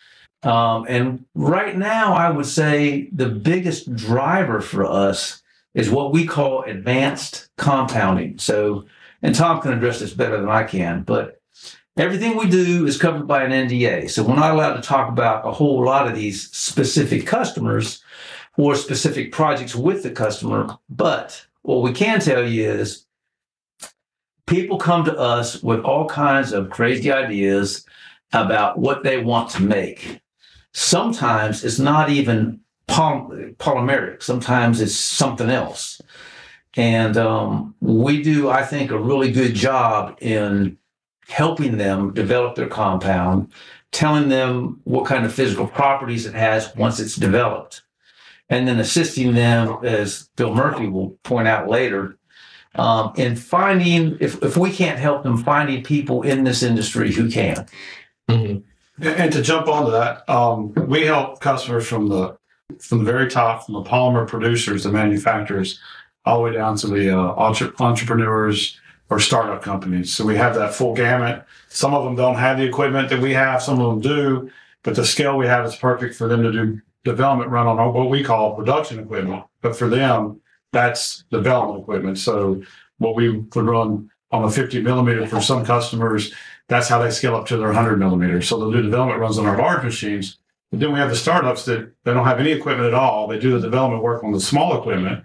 Um, 0.45 0.87
and 0.89 1.25
right 1.35 1.77
now, 1.77 2.15
I 2.15 2.31
would 2.31 2.47
say 2.47 3.09
the 3.13 3.29
biggest 3.29 3.93
driver 3.97 4.61
for 4.61 4.85
us 4.85 5.43
is 5.75 5.91
what 5.91 6.13
we 6.13 6.27
call 6.27 6.63
advanced 6.63 7.49
compounding. 7.57 8.39
So 8.39 8.87
and 9.23 9.35
Tom 9.35 9.61
can 9.61 9.73
address 9.73 10.01
this 10.01 10.15
better 10.15 10.39
than 10.39 10.49
I 10.49 10.65
can, 10.65 11.03
but 11.03 11.38
everything 11.99 12.37
we 12.37 12.49
do 12.49 12.87
is 12.87 12.99
covered 12.99 13.27
by 13.27 13.45
an 13.45 13.69
NDA. 13.69 14.11
So 14.11 14.23
we're 14.23 14.37
not 14.37 14.55
allowed 14.55 14.75
to 14.75 14.83
talk 14.83 15.09
about 15.09 15.47
a 15.47 15.53
whole 15.53 15.85
lot 15.85 16.07
of 16.07 16.15
these 16.15 16.51
specific 16.51 17.27
customers 17.27 18.03
or 18.57 18.75
specific 18.75 19.33
projects 19.33 19.75
with 19.75 20.03
the 20.03 20.11
customer. 20.11 20.79
But 20.89 21.47
what 21.63 21.83
we 21.83 21.93
can 21.93 22.21
tell 22.21 22.47
you 22.47 22.71
is 22.71 23.05
people 24.47 24.79
come 24.79 25.05
to 25.05 25.17
us 25.17 25.63
with 25.63 25.81
all 25.81 26.09
kinds 26.09 26.53
of 26.53 26.71
crazy 26.71 27.13
ideas 27.13 27.85
about 28.33 28.79
what 28.79 29.03
they 29.05 29.19
want 29.23 29.51
to 29.51 29.63
make. 29.63 30.21
Sometimes 30.73 31.65
it's 31.65 31.79
not 31.79 32.11
even 32.11 32.61
poly- 32.87 33.55
polymeric, 33.59 34.23
sometimes 34.23 34.81
it's 34.81 34.95
something 34.95 35.51
else. 35.51 36.01
And 36.77 37.17
um, 37.17 37.75
we 37.81 38.23
do, 38.23 38.51
I 38.51 38.63
think, 38.63 38.91
a 38.91 38.99
really 38.99 39.33
good 39.33 39.55
job 39.55 40.19
in 40.21 40.79
helping 41.29 41.77
them 41.77 42.13
develop 42.15 42.55
their 42.57 42.69
compound, 42.69 43.53
telling 43.93 44.29
them 44.29 44.81
what 44.85 45.07
kind 45.07 45.25
of 45.25 45.33
physical 45.33 45.67
properties 45.67 46.27
it 46.27 46.35
has 46.35 46.75
once 46.75 46.99
it's 46.99 47.17
developed, 47.17 47.83
and 48.49 48.67
then 48.67 48.81
assisting 48.81 49.35
them, 49.35 49.79
as 49.85 50.29
Bill 50.37 50.55
Murphy 50.55 50.89
will 50.89 51.11
point 51.23 51.47
out 51.47 51.69
later, 51.69 52.19
um, 52.75 53.13
in 53.17 53.37
finding, 53.37 54.17
if, 54.21 54.43
if 54.43 54.57
we 54.57 54.71
can't 54.71 54.99
help 54.99 55.23
them, 55.23 55.37
finding 55.37 55.83
people 55.83 56.23
in 56.23 56.45
this 56.45 56.63
industry 56.63 57.13
who 57.13 57.31
can. 57.31 57.67
And, 58.29 58.65
and 59.01 59.33
to 59.33 59.43
jump 59.43 59.69
onto 59.69 59.91
that, 59.93 60.29
um, 60.29 60.73
we 60.75 61.05
help 61.05 61.41
customers 61.41 61.87
from 61.87 62.09
the 62.09 62.37
from 62.81 62.99
the 62.99 63.11
very 63.11 63.31
top, 63.31 63.65
from 63.65 63.75
the 63.75 63.83
polymer 63.83 64.29
producers, 64.29 64.85
the 64.85 64.93
manufacturers, 64.93 65.81
all 66.27 66.37
the 66.37 66.43
way 66.45 66.53
down 66.53 66.77
to 66.77 66.87
the 66.87 67.19
uh, 67.19 67.33
entre- 67.35 67.73
entrepreneurs 67.81 68.79
or 69.11 69.19
startup 69.19 69.63
companies. 69.63 70.15
So 70.15 70.25
we 70.25 70.37
have 70.37 70.55
that 70.57 70.75
full 70.75 70.95
gamut. 70.95 71.45
Some 71.69 71.95
of 71.95 72.05
them 72.05 72.17
don't 72.17 72.37
have 72.37 72.59
the 72.59 72.65
equipment 72.65 73.09
that 73.11 73.21
we 73.21 73.33
have. 73.33 73.63
Some 73.63 73.81
of 73.81 73.91
them 73.91 74.01
do, 74.01 74.51
but 74.83 74.95
the 74.95 75.05
scale 75.05 75.37
we 75.37 75.47
have 75.47 75.65
is 75.65 75.77
perfect 75.77 76.15
for 76.15 76.29
them 76.29 76.43
to 76.43 76.53
do 76.53 76.81
development 77.05 77.51
run 77.51 77.67
on 77.67 77.95
what 77.95 78.11
we 78.11 78.23
call 78.23 78.55
production 78.55 78.99
equipment. 78.99 79.45
But 79.63 79.77
for 79.77 79.89
them, 79.89 80.41
that's 80.73 81.25
development 81.31 81.83
equipment. 81.83 82.19
So 82.19 82.63
what 82.99 83.15
we 83.15 83.31
would 83.31 83.57
run 83.57 84.11
on 84.31 84.45
a 84.45 84.51
50 84.51 84.83
millimeter 84.83 85.27
for 85.27 85.41
some 85.41 85.65
customers, 85.65 86.35
that's 86.69 86.89
how 86.89 87.01
they 87.01 87.11
scale 87.11 87.35
up 87.35 87.47
to 87.47 87.57
their 87.57 87.69
100 87.69 87.99
millimeters. 87.99 88.47
So 88.49 88.59
they'll 88.59 88.73
do 88.73 88.83
development 88.83 89.21
runs 89.21 89.39
on 89.39 89.47
our 89.47 89.57
large 89.57 89.85
machines. 89.85 90.39
But 90.71 90.81
then 90.81 90.93
we 90.93 90.99
have 90.99 91.09
the 91.09 91.17
startups 91.17 91.65
that 91.65 91.93
they 92.05 92.13
don't 92.13 92.27
have 92.27 92.41
any 92.41 92.51
equipment 92.53 92.89
at 92.89 92.95
all. 92.95 93.27
They 93.27 93.39
do 93.39 93.53
the 93.53 93.61
development 93.61 94.03
work 94.03 94.23
on 94.23 94.33
the 94.33 94.41
small 94.41 94.79
equipment. 94.79 95.25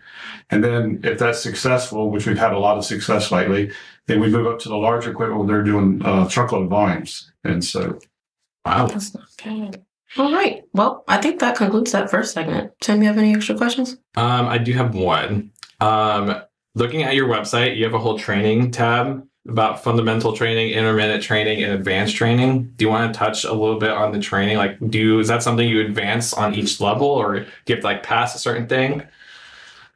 And 0.49 0.63
then 0.63 1.01
if 1.03 1.19
that's 1.19 1.41
successful, 1.41 2.11
which 2.11 2.25
we've 2.25 2.37
had 2.37 2.53
a 2.53 2.59
lot 2.59 2.77
of 2.77 2.85
success 2.85 3.31
lately, 3.31 3.71
then 4.07 4.21
we 4.21 4.29
move 4.29 4.47
up 4.47 4.59
to 4.59 4.69
the 4.69 4.77
larger 4.77 5.11
equipment 5.11 5.39
where 5.39 5.47
they're 5.47 5.63
doing 5.63 6.01
uh, 6.03 6.29
truckload 6.29 6.69
volumes. 6.69 7.31
And 7.43 7.63
so 7.63 7.99
Wow. 8.65 8.87
That's 8.87 9.13
not 9.13 9.25
bad. 9.43 9.83
All 10.17 10.31
right. 10.31 10.63
Well, 10.73 11.03
I 11.07 11.17
think 11.17 11.39
that 11.39 11.57
concludes 11.57 11.91
that 11.91 12.09
first 12.09 12.33
segment. 12.33 12.71
Tim, 12.81 13.01
you 13.01 13.07
have 13.07 13.17
any 13.17 13.33
extra 13.33 13.55
questions? 13.55 13.97
Um, 14.15 14.47
I 14.47 14.57
do 14.57 14.73
have 14.73 14.93
one. 14.93 15.51
Um, 15.79 16.41
looking 16.75 17.03
at 17.03 17.15
your 17.15 17.27
website, 17.27 17.77
you 17.77 17.83
have 17.83 17.93
a 17.93 17.99
whole 17.99 18.17
training 18.17 18.71
tab 18.71 19.27
about 19.47 19.83
fundamental 19.83 20.35
training, 20.35 20.69
intermittent 20.73 21.21
training, 21.23 21.63
and 21.63 21.73
advanced 21.73 22.15
training. 22.15 22.73
Do 22.77 22.85
you 22.85 22.89
want 22.89 23.13
to 23.13 23.17
touch 23.17 23.43
a 23.43 23.53
little 23.53 23.79
bit 23.79 23.91
on 23.91 24.11
the 24.11 24.19
training? 24.19 24.57
Like, 24.57 24.77
do 24.89 24.97
you, 24.97 25.19
is 25.19 25.27
that 25.27 25.43
something 25.43 25.67
you 25.67 25.81
advance 25.81 26.33
on 26.33 26.55
each 26.55 26.79
level, 26.79 27.07
or 27.07 27.39
do 27.39 27.45
you 27.67 27.75
have 27.75 27.81
to 27.81 27.87
like 27.87 28.03
pass 28.03 28.35
a 28.35 28.39
certain 28.39 28.67
thing? 28.67 29.03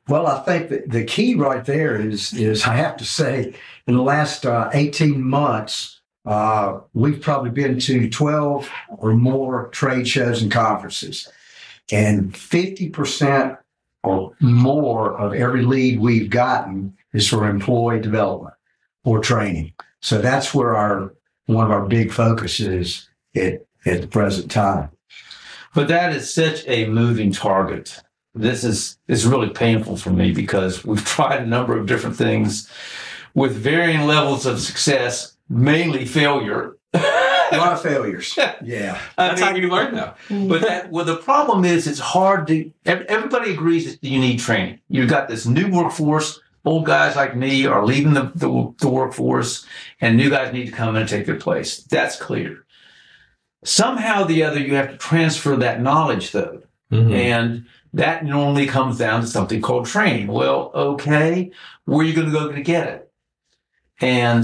Well, 0.09 0.27
I 0.27 0.39
think 0.41 0.69
that 0.69 0.89
the 0.89 1.03
key 1.03 1.35
right 1.35 1.63
there 1.65 1.99
is 1.99 2.33
is 2.33 2.65
I 2.65 2.75
have 2.75 2.97
to 2.97 3.05
say, 3.05 3.53
in 3.87 3.95
the 3.95 4.03
last 4.03 4.45
uh, 4.45 4.69
eighteen 4.73 5.21
months, 5.21 5.93
Uh, 6.27 6.81
we've 6.93 7.21
probably 7.21 7.49
been 7.49 7.79
to 7.79 8.09
12 8.09 8.69
or 8.97 9.13
more 9.13 9.69
trade 9.69 10.05
shows 10.05 10.41
and 10.41 10.51
conferences. 10.51 11.29
And 11.89 12.33
50% 12.33 13.57
or 14.03 14.33
more 14.41 15.17
of 15.17 15.33
every 15.33 15.63
lead 15.63 16.01
we've 16.01 16.29
gotten 16.29 16.97
is 17.13 17.29
for 17.29 17.47
employee 17.47 18.01
development 18.01 18.56
or 19.07 19.19
training. 19.19 19.71
So 20.01 20.19
that's 20.19 20.53
where 20.53 20.75
our 20.75 21.13
one 21.45 21.63
of 21.63 21.71
our 21.71 21.85
big 21.85 22.11
focuses 22.11 23.09
at, 23.33 23.65
at 23.85 24.01
the 24.01 24.07
present 24.07 24.51
time. 24.51 24.89
But 25.73 25.87
that 25.87 26.13
is 26.13 26.33
such 26.33 26.67
a 26.67 26.89
moving 26.89 27.31
target. 27.31 28.01
This 28.35 28.65
is 28.65 28.97
is 29.07 29.25
really 29.25 29.49
painful 29.49 29.95
for 29.95 30.09
me 30.09 30.33
because 30.33 30.83
we've 30.83 31.05
tried 31.15 31.43
a 31.43 31.45
number 31.45 31.77
of 31.77 31.87
different 31.87 32.17
things 32.17 32.69
with 33.33 33.53
varying 33.55 34.01
levels 34.01 34.45
of 34.45 34.59
success, 34.59 35.37
mainly 35.47 36.03
failure. 36.03 36.75
A 36.93 37.57
lot 37.57 37.73
of 37.73 37.81
failures. 37.91 38.33
Yeah. 38.61 38.99
I 39.17 39.27
That's 39.29 39.39
mean, 39.39 39.49
how 39.49 39.55
you 39.55 39.69
learn, 39.69 39.95
though. 39.95 40.13
Mm-hmm. 40.27 40.47
But 40.49 40.61
that, 40.63 40.91
well, 40.91 41.05
the 41.05 41.15
problem 41.17 41.63
is 41.63 41.87
it's 41.87 41.99
hard 41.99 42.47
to. 42.47 42.71
Everybody 42.85 43.53
agrees 43.53 43.85
that 43.85 44.05
you 44.05 44.19
need 44.19 44.39
training. 44.39 44.81
You've 44.89 45.09
got 45.09 45.29
this 45.29 45.45
new 45.45 45.71
workforce. 45.71 46.41
Old 46.67 46.85
guys 46.85 47.15
like 47.15 47.33
me 47.33 47.65
are 47.65 47.85
leaving 47.85 48.13
the, 48.13 48.29
the, 48.35 48.73
the 48.79 48.89
workforce, 48.89 49.65
and 50.01 50.17
new 50.17 50.29
guys 50.29 50.51
need 50.51 50.65
to 50.65 50.71
come 50.73 50.97
in 50.97 51.01
and 51.03 51.09
take 51.09 51.25
their 51.25 51.39
place. 51.39 51.81
That's 51.83 52.19
clear. 52.19 52.65
Somehow 53.63 54.23
or 54.23 54.27
the 54.27 54.43
other, 54.43 54.59
you 54.59 54.75
have 54.75 54.91
to 54.91 54.97
transfer 54.97 55.55
that 55.55 55.81
knowledge, 55.81 56.33
though. 56.33 56.61
Mm-hmm. 56.91 57.13
And 57.13 57.65
that 57.93 58.25
normally 58.25 58.67
comes 58.67 58.97
down 58.97 59.21
to 59.21 59.27
something 59.27 59.61
called 59.61 59.85
training. 59.85 60.27
Well, 60.27 60.71
okay, 60.75 61.51
where 61.85 61.99
are 61.99 62.03
you 62.03 62.13
going 62.13 62.27
to 62.27 62.37
go 62.37 62.51
to 62.51 62.61
get 62.61 62.87
it? 62.89 63.11
And 64.01 64.43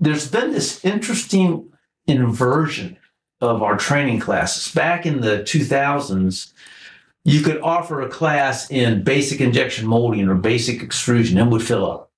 there's 0.00 0.30
been 0.30 0.52
this 0.52 0.82
interesting 0.82 1.70
inversion 2.06 2.96
of 3.42 3.62
our 3.62 3.76
training 3.76 4.20
classes. 4.20 4.72
Back 4.72 5.04
in 5.04 5.20
the 5.20 5.40
2000s, 5.40 6.54
you 7.24 7.42
could 7.42 7.60
offer 7.60 8.00
a 8.00 8.08
class 8.08 8.70
in 8.70 9.02
basic 9.02 9.40
injection 9.40 9.86
molding 9.86 10.28
or 10.28 10.34
basic 10.34 10.82
extrusion 10.82 11.38
and 11.38 11.50
would 11.52 11.62
fill 11.62 11.90
up. 11.90 12.10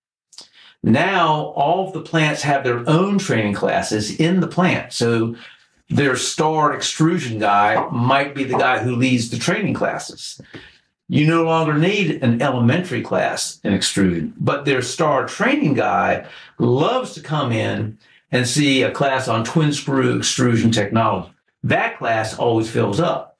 Now, 0.82 1.52
all 1.56 1.86
of 1.86 1.92
the 1.92 2.00
plants 2.00 2.42
have 2.42 2.64
their 2.64 2.88
own 2.88 3.18
training 3.18 3.54
classes 3.54 4.18
in 4.18 4.40
the 4.40 4.46
plant. 4.46 4.92
So 4.92 5.34
their 5.88 6.16
star 6.16 6.74
extrusion 6.74 7.38
guy 7.38 7.86
might 7.90 8.34
be 8.34 8.44
the 8.44 8.56
guy 8.56 8.78
who 8.78 8.96
leads 8.96 9.30
the 9.30 9.38
training 9.38 9.74
classes. 9.74 10.40
You 11.08 11.26
no 11.26 11.42
longer 11.42 11.74
need 11.74 12.22
an 12.22 12.40
elementary 12.40 13.02
class 13.02 13.58
in 13.64 13.74
extrusion, 13.74 14.32
but 14.38 14.64
their 14.64 14.80
star 14.80 15.26
training 15.26 15.74
guy 15.74 16.26
loves 16.58 17.14
to 17.14 17.20
come 17.20 17.50
in 17.50 17.98
and 18.30 18.46
see 18.46 18.84
a 18.84 18.92
class 18.92 19.26
on 19.26 19.44
twin 19.44 19.72
screw 19.72 20.16
extrusion 20.16 20.70
technology. 20.70 21.32
That 21.64 21.98
class 21.98 22.38
always 22.38 22.70
fills 22.70 23.00
up. 23.00 23.38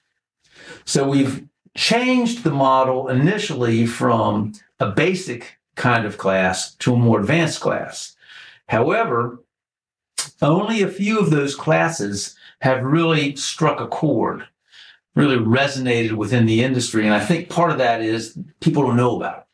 So 0.84 1.08
we've 1.08 1.46
changed 1.80 2.44
the 2.44 2.50
model 2.50 3.08
initially 3.08 3.87
from 3.87 4.52
a 4.78 4.90
basic 4.90 5.58
kind 5.76 6.04
of 6.04 6.18
class 6.18 6.75
to 6.75 6.92
a 6.92 6.99
more 6.99 7.18
advanced 7.18 7.58
class. 7.62 8.14
However, 8.68 9.40
only 10.42 10.82
a 10.82 10.88
few 10.88 11.18
of 11.18 11.30
those 11.30 11.54
classes 11.54 12.37
have 12.60 12.84
really 12.84 13.34
struck 13.34 13.80
a 13.80 13.87
chord, 13.87 14.46
really 15.14 15.38
resonated 15.38 16.12
within 16.12 16.44
the 16.44 16.62
industry. 16.62 17.06
And 17.06 17.14
I 17.14 17.25
think 17.25 17.49
part 17.49 17.70
of 17.70 17.78
that 17.78 18.02
is 18.02 18.38
people 18.60 18.82
don't 18.82 18.96
know 18.96 19.16
about 19.16 19.38
it. 19.38 19.44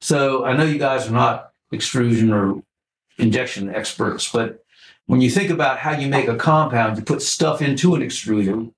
So 0.00 0.44
I 0.44 0.56
know 0.56 0.62
you 0.62 0.78
guys 0.78 1.08
are 1.08 1.12
not 1.12 1.50
extrusion 1.72 2.32
or 2.32 2.62
injection 3.18 3.74
experts, 3.74 4.30
but 4.32 4.64
when 5.06 5.20
you 5.20 5.30
think 5.30 5.50
about 5.50 5.78
how 5.78 5.98
you 5.98 6.06
make 6.06 6.28
a 6.28 6.36
compound, 6.36 6.96
you 6.96 7.02
put 7.02 7.22
stuff 7.22 7.60
into 7.60 7.96
an 7.96 8.02
extruder, 8.02 8.72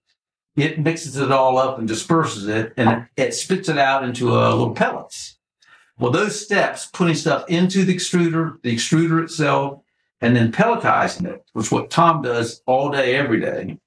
it 0.56 0.78
mixes 0.78 1.16
it 1.16 1.32
all 1.32 1.58
up 1.58 1.78
and 1.78 1.88
disperses 1.88 2.46
it, 2.48 2.72
and 2.76 2.88
it, 3.16 3.28
it 3.28 3.34
spits 3.34 3.68
it 3.68 3.78
out 3.78 4.04
into 4.04 4.34
uh, 4.34 4.50
little 4.50 4.74
pellets. 4.74 5.38
Well, 5.98 6.10
those 6.10 6.40
steps, 6.40 6.86
putting 6.92 7.14
stuff 7.14 7.48
into 7.48 7.84
the 7.84 7.94
extruder, 7.94 8.60
the 8.62 8.74
extruder 8.74 9.22
itself, 9.22 9.82
and 10.20 10.36
then 10.36 10.52
pelletizing 10.52 11.26
it, 11.26 11.44
which 11.52 11.66
is 11.66 11.72
what 11.72 11.90
Tom 11.90 12.22
does 12.22 12.62
all 12.66 12.90
day, 12.90 13.14
every 13.14 13.40
day. 13.40 13.78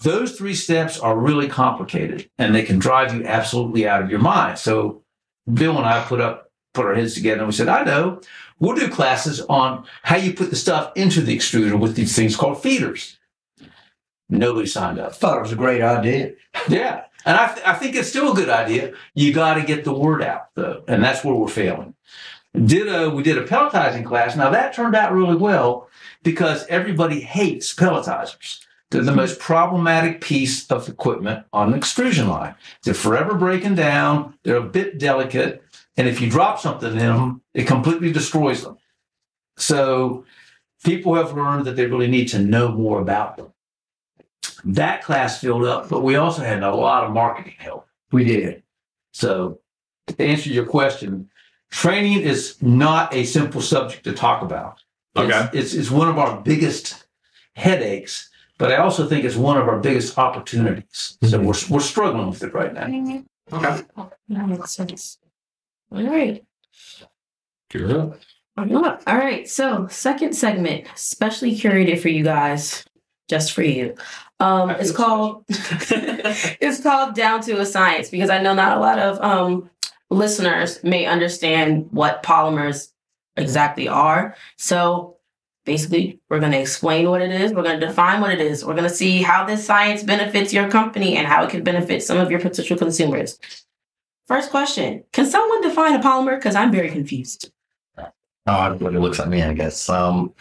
Those 0.00 0.38
three 0.38 0.54
steps 0.54 0.98
are 0.98 1.18
really 1.18 1.48
complicated 1.48 2.30
and 2.38 2.54
they 2.54 2.62
can 2.62 2.78
drive 2.78 3.12
you 3.12 3.24
absolutely 3.24 3.86
out 3.86 4.02
of 4.02 4.10
your 4.10 4.20
mind. 4.20 4.58
So 4.58 5.02
Bill 5.52 5.76
and 5.76 5.86
I 5.86 6.04
put 6.04 6.20
up, 6.20 6.52
put 6.72 6.86
our 6.86 6.94
heads 6.94 7.14
together 7.14 7.40
and 7.40 7.48
we 7.48 7.52
said, 7.52 7.68
I 7.68 7.82
know, 7.82 8.20
we'll 8.60 8.76
do 8.76 8.88
classes 8.88 9.40
on 9.42 9.84
how 10.02 10.16
you 10.16 10.32
put 10.32 10.50
the 10.50 10.56
stuff 10.56 10.92
into 10.94 11.20
the 11.20 11.36
extruder 11.36 11.78
with 11.78 11.96
these 11.96 12.14
things 12.14 12.36
called 12.36 12.62
feeders. 12.62 13.17
Nobody 14.28 14.66
signed 14.66 14.98
up. 14.98 15.14
thought 15.14 15.38
it 15.38 15.42
was 15.42 15.52
a 15.52 15.56
great 15.56 15.80
idea. 15.80 16.32
Yeah. 16.68 17.04
And 17.24 17.36
I, 17.36 17.52
th- 17.52 17.66
I 17.66 17.74
think 17.74 17.94
it's 17.94 18.08
still 18.08 18.32
a 18.32 18.36
good 18.36 18.48
idea. 18.48 18.94
You 19.14 19.32
got 19.32 19.54
to 19.54 19.62
get 19.62 19.84
the 19.84 19.92
word 19.92 20.22
out, 20.22 20.48
though. 20.54 20.84
And 20.86 21.02
that's 21.02 21.24
where 21.24 21.34
we're 21.34 21.48
failing. 21.48 21.94
Ditto, 22.54 23.10
we 23.10 23.22
did 23.22 23.38
a 23.38 23.46
pelletizing 23.46 24.04
class. 24.04 24.36
Now, 24.36 24.50
that 24.50 24.74
turned 24.74 24.94
out 24.94 25.12
really 25.12 25.36
well 25.36 25.88
because 26.22 26.66
everybody 26.66 27.20
hates 27.20 27.74
pelletizers. 27.74 28.64
They're 28.90 29.02
the 29.02 29.14
most 29.14 29.38
problematic 29.38 30.22
piece 30.22 30.66
of 30.70 30.88
equipment 30.88 31.44
on 31.52 31.68
an 31.68 31.78
extrusion 31.78 32.28
line. 32.28 32.54
They're 32.82 32.94
forever 32.94 33.34
breaking 33.34 33.74
down, 33.74 34.34
they're 34.44 34.56
a 34.56 34.62
bit 34.62 34.98
delicate. 34.98 35.62
And 35.96 36.08
if 36.08 36.20
you 36.20 36.30
drop 36.30 36.58
something 36.58 36.92
in 36.92 36.98
them, 36.98 37.42
it 37.52 37.66
completely 37.66 38.12
destroys 38.12 38.62
them. 38.62 38.78
So, 39.58 40.24
people 40.84 41.14
have 41.16 41.36
learned 41.36 41.66
that 41.66 41.76
they 41.76 41.86
really 41.86 42.06
need 42.06 42.28
to 42.28 42.38
know 42.38 42.70
more 42.70 43.00
about 43.00 43.36
them. 43.36 43.52
That 44.64 45.02
class 45.02 45.40
filled 45.40 45.64
up, 45.64 45.88
but 45.88 46.02
we 46.02 46.16
also 46.16 46.42
had 46.42 46.62
a 46.62 46.74
lot 46.74 47.04
of 47.04 47.12
marketing 47.12 47.54
help. 47.58 47.86
We 48.10 48.24
did. 48.24 48.62
So, 49.12 49.60
to 50.08 50.22
answer 50.22 50.50
your 50.50 50.66
question, 50.66 51.28
training 51.70 52.20
is 52.22 52.60
not 52.62 53.12
a 53.14 53.24
simple 53.24 53.60
subject 53.60 54.04
to 54.04 54.12
talk 54.12 54.42
about. 54.42 54.80
It's- 55.16 55.46
Okay. 55.46 55.58
It's, 55.58 55.74
it's 55.74 55.90
one 55.90 56.08
of 56.08 56.18
our 56.18 56.40
biggest 56.40 57.06
headaches, 57.56 58.30
but 58.56 58.70
I 58.70 58.76
also 58.76 59.06
think 59.08 59.24
it's 59.24 59.36
one 59.36 59.56
of 59.56 59.66
our 59.68 59.78
biggest 59.80 60.16
opportunities. 60.18 61.18
So, 61.22 61.38
mm-hmm. 61.38 61.46
we're, 61.46 61.76
we're 61.76 61.82
struggling 61.84 62.28
with 62.28 62.42
it 62.42 62.54
right 62.54 62.72
now. 62.72 62.86
Okay. 63.52 63.82
That 64.28 64.48
makes 64.48 64.70
sense. 64.72 65.18
All 65.90 66.02
right. 66.02 66.44
Good. 67.70 68.14
All 69.06 69.16
right. 69.16 69.48
So, 69.48 69.86
second 69.88 70.34
segment, 70.34 70.86
specially 70.94 71.56
curated 71.56 72.00
for 72.00 72.08
you 72.08 72.24
guys, 72.24 72.84
just 73.28 73.52
for 73.52 73.62
you. 73.62 73.94
Um, 74.40 74.70
it's 74.70 74.92
called 74.92 75.44
it's 75.48 76.82
called 76.82 77.14
Down 77.14 77.40
to 77.42 77.60
a 77.60 77.66
Science 77.66 78.08
because 78.08 78.30
I 78.30 78.40
know 78.40 78.54
not 78.54 78.76
a 78.76 78.80
lot 78.80 78.98
of 78.98 79.20
um 79.20 79.70
listeners 80.10 80.82
may 80.82 81.06
understand 81.06 81.88
what 81.90 82.22
polymers 82.22 82.92
exactly 83.36 83.88
are. 83.88 84.36
So 84.56 85.16
basically, 85.64 86.18
we're 86.28 86.40
going 86.40 86.52
to 86.52 86.60
explain 86.60 87.10
what 87.10 87.20
it 87.20 87.30
is. 87.30 87.52
We're 87.52 87.62
going 87.62 87.78
to 87.78 87.86
define 87.86 88.20
what 88.20 88.32
it 88.32 88.40
is. 88.40 88.64
We're 88.64 88.74
going 88.74 88.88
to 88.88 88.94
see 88.94 89.22
how 89.22 89.44
this 89.44 89.64
science 89.64 90.02
benefits 90.02 90.52
your 90.52 90.70
company 90.70 91.16
and 91.16 91.26
how 91.26 91.44
it 91.44 91.50
can 91.50 91.62
benefit 91.62 92.02
some 92.02 92.18
of 92.18 92.30
your 92.30 92.40
potential 92.40 92.76
consumers. 92.76 93.38
First 94.26 94.50
question 94.50 95.04
Can 95.12 95.26
someone 95.26 95.62
define 95.62 95.94
a 95.94 96.02
polymer? 96.02 96.36
Because 96.36 96.54
I'm 96.54 96.72
very 96.72 96.90
confused. 96.90 97.50
Oh, 97.98 98.64
everybody 98.64 98.98
looks 98.98 99.20
at 99.20 99.28
me, 99.28 99.42
I 99.42 99.52
guess. 99.52 99.88
Um, 99.88 100.32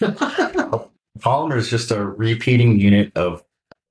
polymer 1.19 1.57
is 1.57 1.69
just 1.69 1.91
a 1.91 2.05
repeating 2.05 2.79
unit 2.79 3.11
of 3.17 3.43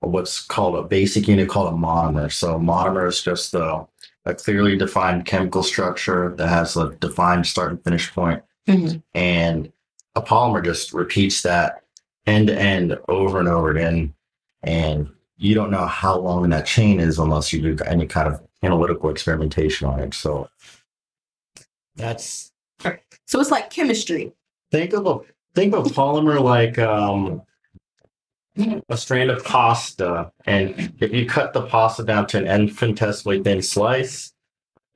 what's 0.06 0.40
called 0.40 0.76
a 0.76 0.82
basic 0.82 1.28
unit 1.28 1.48
called 1.48 1.72
a 1.72 1.76
monomer. 1.76 2.32
So 2.32 2.58
monomer 2.58 3.08
is 3.08 3.22
just 3.22 3.54
a, 3.54 3.86
a 4.25 4.34
clearly 4.34 4.76
defined 4.76 5.26
chemical 5.26 5.62
structure 5.62 6.34
that 6.36 6.48
has 6.48 6.76
a 6.76 6.90
defined 6.96 7.46
start 7.46 7.70
and 7.72 7.84
finish 7.84 8.12
point. 8.12 8.42
Mhm. 8.68 9.02
And 9.14 9.72
a 10.14 10.22
polymer 10.22 10.64
just 10.64 10.92
repeats 10.92 11.42
that 11.42 11.82
end 12.26 12.48
to 12.48 12.58
end 12.58 12.98
over 13.08 13.38
and 13.38 13.48
over 13.48 13.70
again. 13.70 14.14
And 14.62 15.08
you 15.36 15.54
don't 15.54 15.70
know 15.70 15.86
how 15.86 16.18
long 16.18 16.48
that 16.48 16.66
chain 16.66 16.98
is 16.98 17.18
unless 17.18 17.52
you 17.52 17.60
do 17.60 17.84
any 17.84 18.06
kind 18.06 18.26
of 18.28 18.40
analytical 18.62 19.10
experimentation 19.10 19.86
on 19.86 20.00
it. 20.00 20.14
So 20.14 20.48
that's 21.94 22.52
So 23.26 23.40
it's 23.40 23.50
like 23.50 23.70
chemistry. 23.70 24.32
think 24.70 24.92
of 24.92 25.06
a 25.06 25.18
think 25.54 25.75
of 25.75 25.86
polymer 25.86 26.40
like 26.42 26.78
um 26.78 27.42
a 28.88 28.96
strand 28.96 29.30
of 29.30 29.44
pasta 29.44 30.32
and 30.46 30.92
if 31.00 31.12
you 31.12 31.26
cut 31.26 31.52
the 31.52 31.66
pasta 31.66 32.02
down 32.02 32.26
to 32.26 32.38
an 32.38 32.46
infinitesimally 32.46 33.42
thin 33.42 33.60
slice 33.60 34.32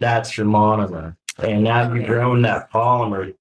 that's 0.01 0.37
your 0.37 0.47
monomer. 0.47 1.17
And 1.39 1.63
now 1.63 1.93
you've 1.93 2.07
grown 2.07 2.43
that 2.43 2.73
polymer 2.73 3.35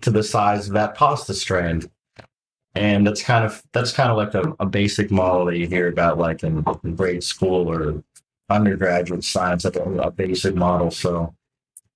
to 0.00 0.10
the 0.10 0.22
size 0.22 0.68
of 0.68 0.74
that 0.74 0.94
pasta 0.94 1.34
strand. 1.34 1.90
And 2.74 3.04
that's 3.04 3.22
kind 3.22 3.44
of 3.44 3.62
that's 3.72 3.92
kind 3.92 4.10
of 4.10 4.16
like 4.16 4.34
a, 4.34 4.54
a 4.60 4.66
basic 4.66 5.10
model 5.10 5.46
that 5.46 5.58
you 5.58 5.66
hear 5.66 5.88
about 5.88 6.18
like 6.18 6.44
in, 6.44 6.64
in 6.84 6.94
grade 6.94 7.24
school 7.24 7.68
or 7.68 8.04
undergraduate 8.48 9.24
science 9.24 9.64
like 9.64 9.76
a, 9.76 9.82
a 9.98 10.10
basic 10.10 10.54
model. 10.54 10.90
So 10.92 11.34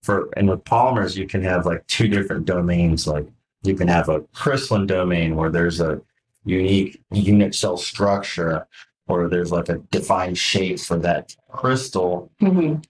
for 0.02 0.30
and 0.36 0.48
with 0.48 0.64
polymers 0.64 1.16
you 1.16 1.28
can 1.28 1.42
have 1.44 1.64
like 1.64 1.86
two 1.86 2.08
different 2.08 2.46
domains. 2.46 3.06
Like 3.06 3.28
you 3.62 3.74
can 3.74 3.86
have 3.86 4.08
a 4.08 4.22
crystalline 4.34 4.86
domain 4.86 5.36
where 5.36 5.50
there's 5.50 5.80
a 5.80 6.00
unique 6.44 7.00
unit 7.10 7.54
cell 7.54 7.76
structure 7.76 8.66
or 9.06 9.28
there's 9.28 9.52
like 9.52 9.68
a 9.68 9.78
defined 9.90 10.38
shape 10.38 10.80
for 10.80 10.96
that 10.98 11.34
crystal. 11.50 12.30
Mhm. 12.40 12.84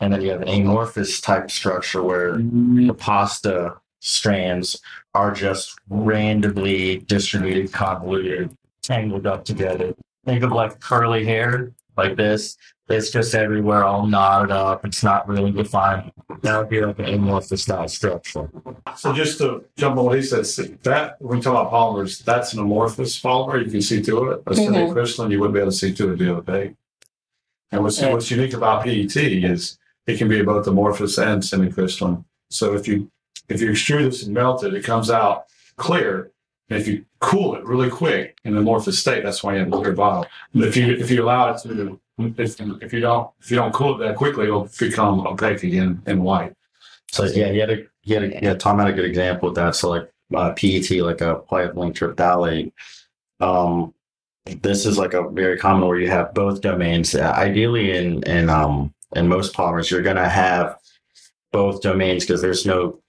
And 0.00 0.12
then 0.12 0.20
you 0.20 0.30
have 0.30 0.42
an 0.42 0.48
amorphous 0.48 1.20
type 1.20 1.50
structure 1.50 2.02
where 2.02 2.36
the 2.36 2.94
pasta 2.98 3.76
strands 4.00 4.80
are 5.14 5.32
just 5.32 5.78
randomly 5.88 6.98
distributed, 6.98 7.72
convoluted, 7.72 8.50
tangled 8.82 9.26
up 9.26 9.44
together. 9.44 9.94
Think 10.24 10.42
of 10.42 10.50
like 10.50 10.80
curly 10.80 11.24
hair, 11.24 11.72
like 11.96 12.16
this. 12.16 12.56
It's 12.88 13.10
just 13.10 13.34
everywhere, 13.34 13.84
all 13.84 14.06
knotted 14.06 14.50
up. 14.50 14.84
It's 14.84 15.02
not 15.02 15.26
really 15.28 15.50
defined. 15.52 16.12
That 16.42 16.58
would 16.58 16.68
be 16.68 16.80
like 16.80 16.98
an 16.98 17.06
amorphous 17.06 17.62
style 17.62 17.88
structure. 17.88 18.50
So 18.96 19.12
just 19.12 19.38
to 19.38 19.64
jump 19.76 19.96
on 19.98 20.04
what 20.06 20.16
he 20.16 20.22
says, 20.22 20.56
that 20.82 21.16
when 21.20 21.38
we 21.38 21.42
talk 21.42 21.52
about 21.68 21.72
polymers, 21.72 22.22
that's 22.22 22.52
an 22.52 22.58
amorphous 22.60 23.18
polymer. 23.20 23.64
You 23.64 23.70
can 23.70 23.82
see 23.82 24.02
through 24.02 24.32
it. 24.32 24.42
A 24.46 24.50
Mhm. 24.50 24.68
semicrystalline, 24.92 25.30
you 25.30 25.40
wouldn't 25.40 25.54
be 25.54 25.60
able 25.60 25.70
to 25.70 25.76
see 25.76 25.92
through 25.92 26.12
it 26.14 26.18
the 26.18 26.36
other 26.36 26.52
day. 26.52 26.74
And 27.70 27.82
what's, 27.82 28.02
what's 28.02 28.30
unique 28.30 28.52
about 28.52 28.84
PET 28.84 29.16
is 29.16 29.78
it 30.06 30.18
can 30.18 30.28
be 30.28 30.42
both 30.42 30.66
amorphous 30.66 31.16
and 31.18 31.42
semicrystalline. 31.42 32.24
So 32.50 32.74
if 32.74 32.86
you 32.88 33.10
if 33.48 33.60
you 33.60 33.70
extrude 33.70 34.04
this 34.10 34.22
and 34.24 34.34
melt 34.34 34.64
it, 34.64 34.72
it 34.74 34.84
comes 34.84 35.10
out 35.10 35.44
clear. 35.76 36.30
And 36.70 36.80
if 36.80 36.88
you 36.88 37.04
cool 37.20 37.54
it 37.54 37.64
really 37.64 37.90
quick 37.90 38.36
in 38.44 38.52
an 38.52 38.58
amorphous 38.58 38.98
state, 38.98 39.22
that's 39.22 39.42
why 39.42 39.54
you 39.54 39.60
have 39.60 39.68
a 39.68 39.70
clear 39.70 39.92
bottle. 39.92 40.26
But 40.54 40.68
if 40.68 40.76
you 40.76 40.94
if 40.94 41.10
you 41.10 41.22
allow 41.22 41.52
it 41.52 41.58
to 41.62 42.00
if, 42.18 42.60
if 42.60 42.92
you 42.92 43.00
don't 43.00 43.30
if 43.40 43.50
you 43.50 43.56
don't 43.56 43.74
cool 43.74 44.00
it 44.00 44.06
that 44.06 44.16
quickly, 44.16 44.44
it'll 44.44 44.68
become 44.78 45.26
opaque 45.26 45.62
again 45.62 46.02
and 46.06 46.22
white. 46.22 46.54
So 47.10 47.24
yeah, 47.24 47.52
he 47.52 47.58
had 47.58 47.70
a 47.70 47.86
had 48.08 48.22
a 48.22 48.42
yeah, 48.42 48.54
Tom 48.54 48.78
had 48.78 48.88
a 48.88 48.92
good 48.92 49.04
example 49.04 49.48
with 49.48 49.56
that. 49.56 49.74
So 49.74 49.90
like 49.90 50.10
uh, 50.34 50.52
PET, 50.52 50.90
like 51.02 51.20
a 51.20 51.42
polyethylene 51.50 51.92
terephthalate. 51.92 52.72
Um, 53.40 53.92
this 54.46 54.86
is 54.86 54.98
like 54.98 55.14
a 55.14 55.28
very 55.28 55.58
common 55.58 55.86
where 55.86 55.98
you 55.98 56.10
have 56.10 56.34
both 56.34 56.60
domains. 56.60 57.14
Uh, 57.14 57.32
ideally, 57.36 57.96
in 57.96 58.22
in 58.24 58.48
um 58.48 58.94
in 59.14 59.28
most 59.28 59.54
polymers, 59.54 59.90
you're 59.90 60.02
gonna 60.02 60.28
have 60.28 60.78
both 61.52 61.82
domains 61.82 62.24
because 62.24 62.40
there's 62.40 62.66
no 62.66 63.01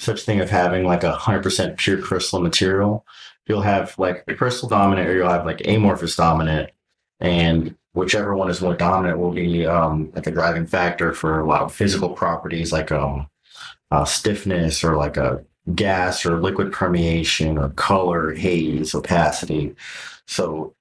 such 0.00 0.22
thing 0.22 0.40
of 0.40 0.50
having 0.50 0.84
like 0.84 1.04
a 1.04 1.12
hundred 1.12 1.42
percent 1.42 1.76
pure 1.76 2.00
crystal 2.00 2.40
material. 2.40 3.06
You'll 3.46 3.62
have 3.62 3.98
like 3.98 4.24
a 4.28 4.34
crystal 4.34 4.68
dominant, 4.68 5.08
or 5.08 5.14
you'll 5.14 5.28
have 5.28 5.46
like 5.46 5.66
amorphous 5.66 6.16
dominant, 6.16 6.70
and 7.20 7.76
whichever 7.92 8.34
one 8.34 8.50
is 8.50 8.60
more 8.60 8.76
dominant 8.76 9.18
will 9.18 9.32
be 9.32 9.66
um, 9.66 10.10
like 10.14 10.26
a 10.26 10.30
driving 10.30 10.66
factor 10.66 11.12
for 11.12 11.40
a 11.40 11.46
lot 11.46 11.62
of 11.62 11.74
physical 11.74 12.10
properties 12.10 12.72
like 12.72 12.92
um, 12.92 13.28
uh, 13.90 14.04
stiffness 14.04 14.84
or 14.84 14.96
like 14.96 15.16
a 15.16 15.44
gas 15.74 16.24
or 16.24 16.40
liquid 16.40 16.72
permeation 16.72 17.58
or 17.58 17.70
color, 17.70 18.34
haze, 18.34 18.94
opacity. 18.94 19.74
So 20.26 20.74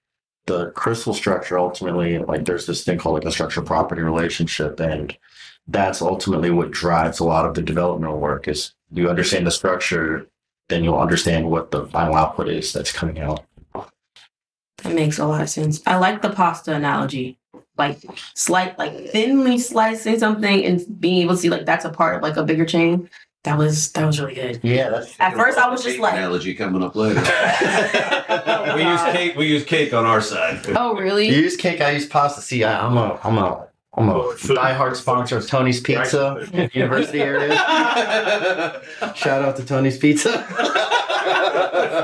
the 0.45 0.71
crystal 0.71 1.13
structure 1.13 1.59
ultimately, 1.59 2.19
like 2.19 2.45
there's 2.45 2.65
this 2.65 2.83
thing 2.83 2.97
called 2.97 3.15
like 3.15 3.25
a 3.25 3.31
structure 3.31 3.61
property 3.61 4.01
relationship, 4.01 4.79
and 4.79 5.15
that's 5.67 6.01
ultimately 6.01 6.51
what 6.51 6.71
drives 6.71 7.19
a 7.19 7.25
lot 7.25 7.45
of 7.45 7.55
the 7.55 7.61
developmental 7.61 8.19
work. 8.19 8.47
Is 8.47 8.73
you 8.91 9.09
understand 9.09 9.45
the 9.45 9.51
structure, 9.51 10.27
then 10.69 10.83
you'll 10.83 10.99
understand 10.99 11.49
what 11.49 11.71
the 11.71 11.87
final 11.87 12.15
output 12.15 12.49
is 12.49 12.73
that's 12.73 12.91
coming 12.91 13.19
out. 13.19 13.43
That 14.83 14.93
makes 14.93 15.19
a 15.19 15.25
lot 15.25 15.41
of 15.41 15.49
sense. 15.49 15.81
I 15.85 15.97
like 15.97 16.21
the 16.21 16.29
pasta 16.29 16.73
analogy. 16.73 17.37
Like 17.77 17.99
slight 18.35 18.77
like 18.77 19.09
thinly 19.09 19.57
slicing 19.57 20.19
something 20.19 20.65
and 20.65 20.99
being 20.99 21.23
able 21.23 21.35
to 21.35 21.41
see 21.41 21.49
like 21.49 21.65
that's 21.65 21.85
a 21.85 21.89
part 21.89 22.17
of 22.17 22.21
like 22.21 22.35
a 22.35 22.43
bigger 22.43 22.65
chain. 22.65 23.09
That 23.45 23.57
was 23.57 23.93
that 23.93 24.05
was 24.05 24.19
really 24.19 24.35
good. 24.35 24.59
Yeah, 24.63 24.89
that's 24.89 25.17
At 25.17 25.33
first 25.33 25.57
I 25.57 25.69
was 25.69 25.81
just 25.81 25.97
like 25.97 26.13
analogy 26.13 26.53
coming 26.53 26.83
up 26.83 26.95
later. 26.95 27.21
we 28.75 28.83
use 28.83 29.01
cake. 29.13 29.37
We 29.37 29.45
use 29.45 29.63
cake 29.63 29.93
on 29.93 30.05
our 30.05 30.19
side. 30.19 30.59
Oh 30.75 30.93
really? 30.95 31.29
You 31.29 31.37
use 31.37 31.55
cake, 31.55 31.79
I 31.79 31.91
use 31.91 32.05
pasta. 32.05 32.41
See, 32.41 32.65
I, 32.65 32.85
I'm 32.85 32.97
a, 32.97 33.17
I'm 33.23 33.37
a, 33.37 33.68
I'm 33.95 34.07
a 34.09 34.13
diehard 34.35 34.95
sponsor 34.95 35.37
of 35.37 35.47
Tony's 35.47 35.81
Pizza, 35.81 36.47
University 36.73 37.21
area. 37.21 37.55
Shout 39.15 39.43
out 39.43 39.55
to 39.57 39.65
Tony's 39.65 39.97
Pizza. 39.97 40.45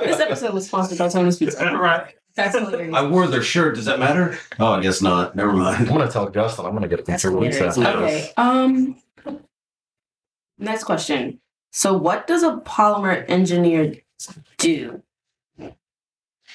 This 0.04 0.20
episode 0.20 0.54
was 0.54 0.68
sponsored 0.68 0.98
by 0.98 1.10
Tony's 1.10 1.38
Pizza. 1.38 1.58
Right. 1.66 2.14
That's 2.36 2.56
hilarious. 2.58 2.94
I 2.94 3.08
wore 3.08 3.28
their 3.28 3.42
shirt. 3.42 3.76
Does 3.76 3.86
that 3.86 3.98
matter? 4.00 4.38
Oh, 4.60 4.74
I 4.74 4.82
guess 4.82 5.02
not. 5.02 5.36
Never 5.36 5.54
mind. 5.54 5.78
I'm 5.78 5.86
gonna 5.88 6.12
tell 6.12 6.30
Justin 6.30 6.66
I'm 6.66 6.74
gonna 6.74 6.88
get 6.88 7.00
a 7.00 7.04
That's 7.04 7.24
pizza 7.24 7.30
hilarious. 7.36 7.58
pizza. 7.58 7.90
Okay. 7.90 8.32
Um 8.38 8.98
next 10.60 10.84
question. 10.84 11.40
So 11.72 11.94
what 11.98 12.28
does 12.28 12.44
a 12.44 12.58
polymer 12.58 13.28
engineer 13.30 13.96
do? 14.58 15.02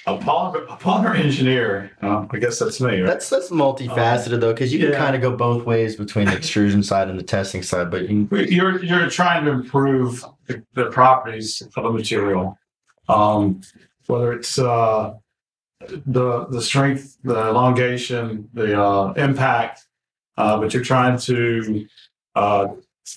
A 0.07 0.17
polymer, 0.17 0.65
a 0.65 0.77
polymer 0.77 1.15
engineer, 1.15 1.91
uh, 2.03 2.27
I 2.31 2.39
guess 2.39 2.59
that's 2.59 2.81
me, 2.81 3.01
right? 3.01 3.07
That's 3.07 3.29
that's 3.29 3.51
multifaceted 3.51 4.41
though, 4.41 4.53
because 4.53 4.73
you 4.73 4.79
can 4.79 4.93
kind 4.93 5.15
of 5.15 5.21
go 5.21 5.37
both 5.37 5.67
ways 5.67 5.97
between 5.97 6.25
the 6.25 6.37
extrusion 6.37 6.83
side 6.83 7.09
and 7.11 7.19
the 7.19 7.23
testing 7.23 7.63
side. 7.63 7.91
But 7.91 8.09
you, 8.09 8.27
You're 8.31 8.83
you're 8.83 9.11
trying 9.11 9.45
to 9.45 9.51
improve 9.51 10.25
the, 10.47 10.65
the 10.73 10.87
properties 10.87 11.63
of 11.77 11.85
a 11.85 11.93
material, 11.93 12.59
um, 13.11 13.61
whether 14.07 14.33
it's 14.33 14.59
uh, 14.59 15.15
the 16.07 16.47
the 16.47 16.63
strength, 16.63 17.19
the 17.23 17.37
elongation, 17.37 18.49
the 18.55 18.81
uh, 18.81 19.13
impact, 19.13 19.87
uh, 20.39 20.59
but 20.59 20.73
you're 20.73 20.83
trying 20.83 21.19
to 21.19 21.87
uh, 22.37 22.69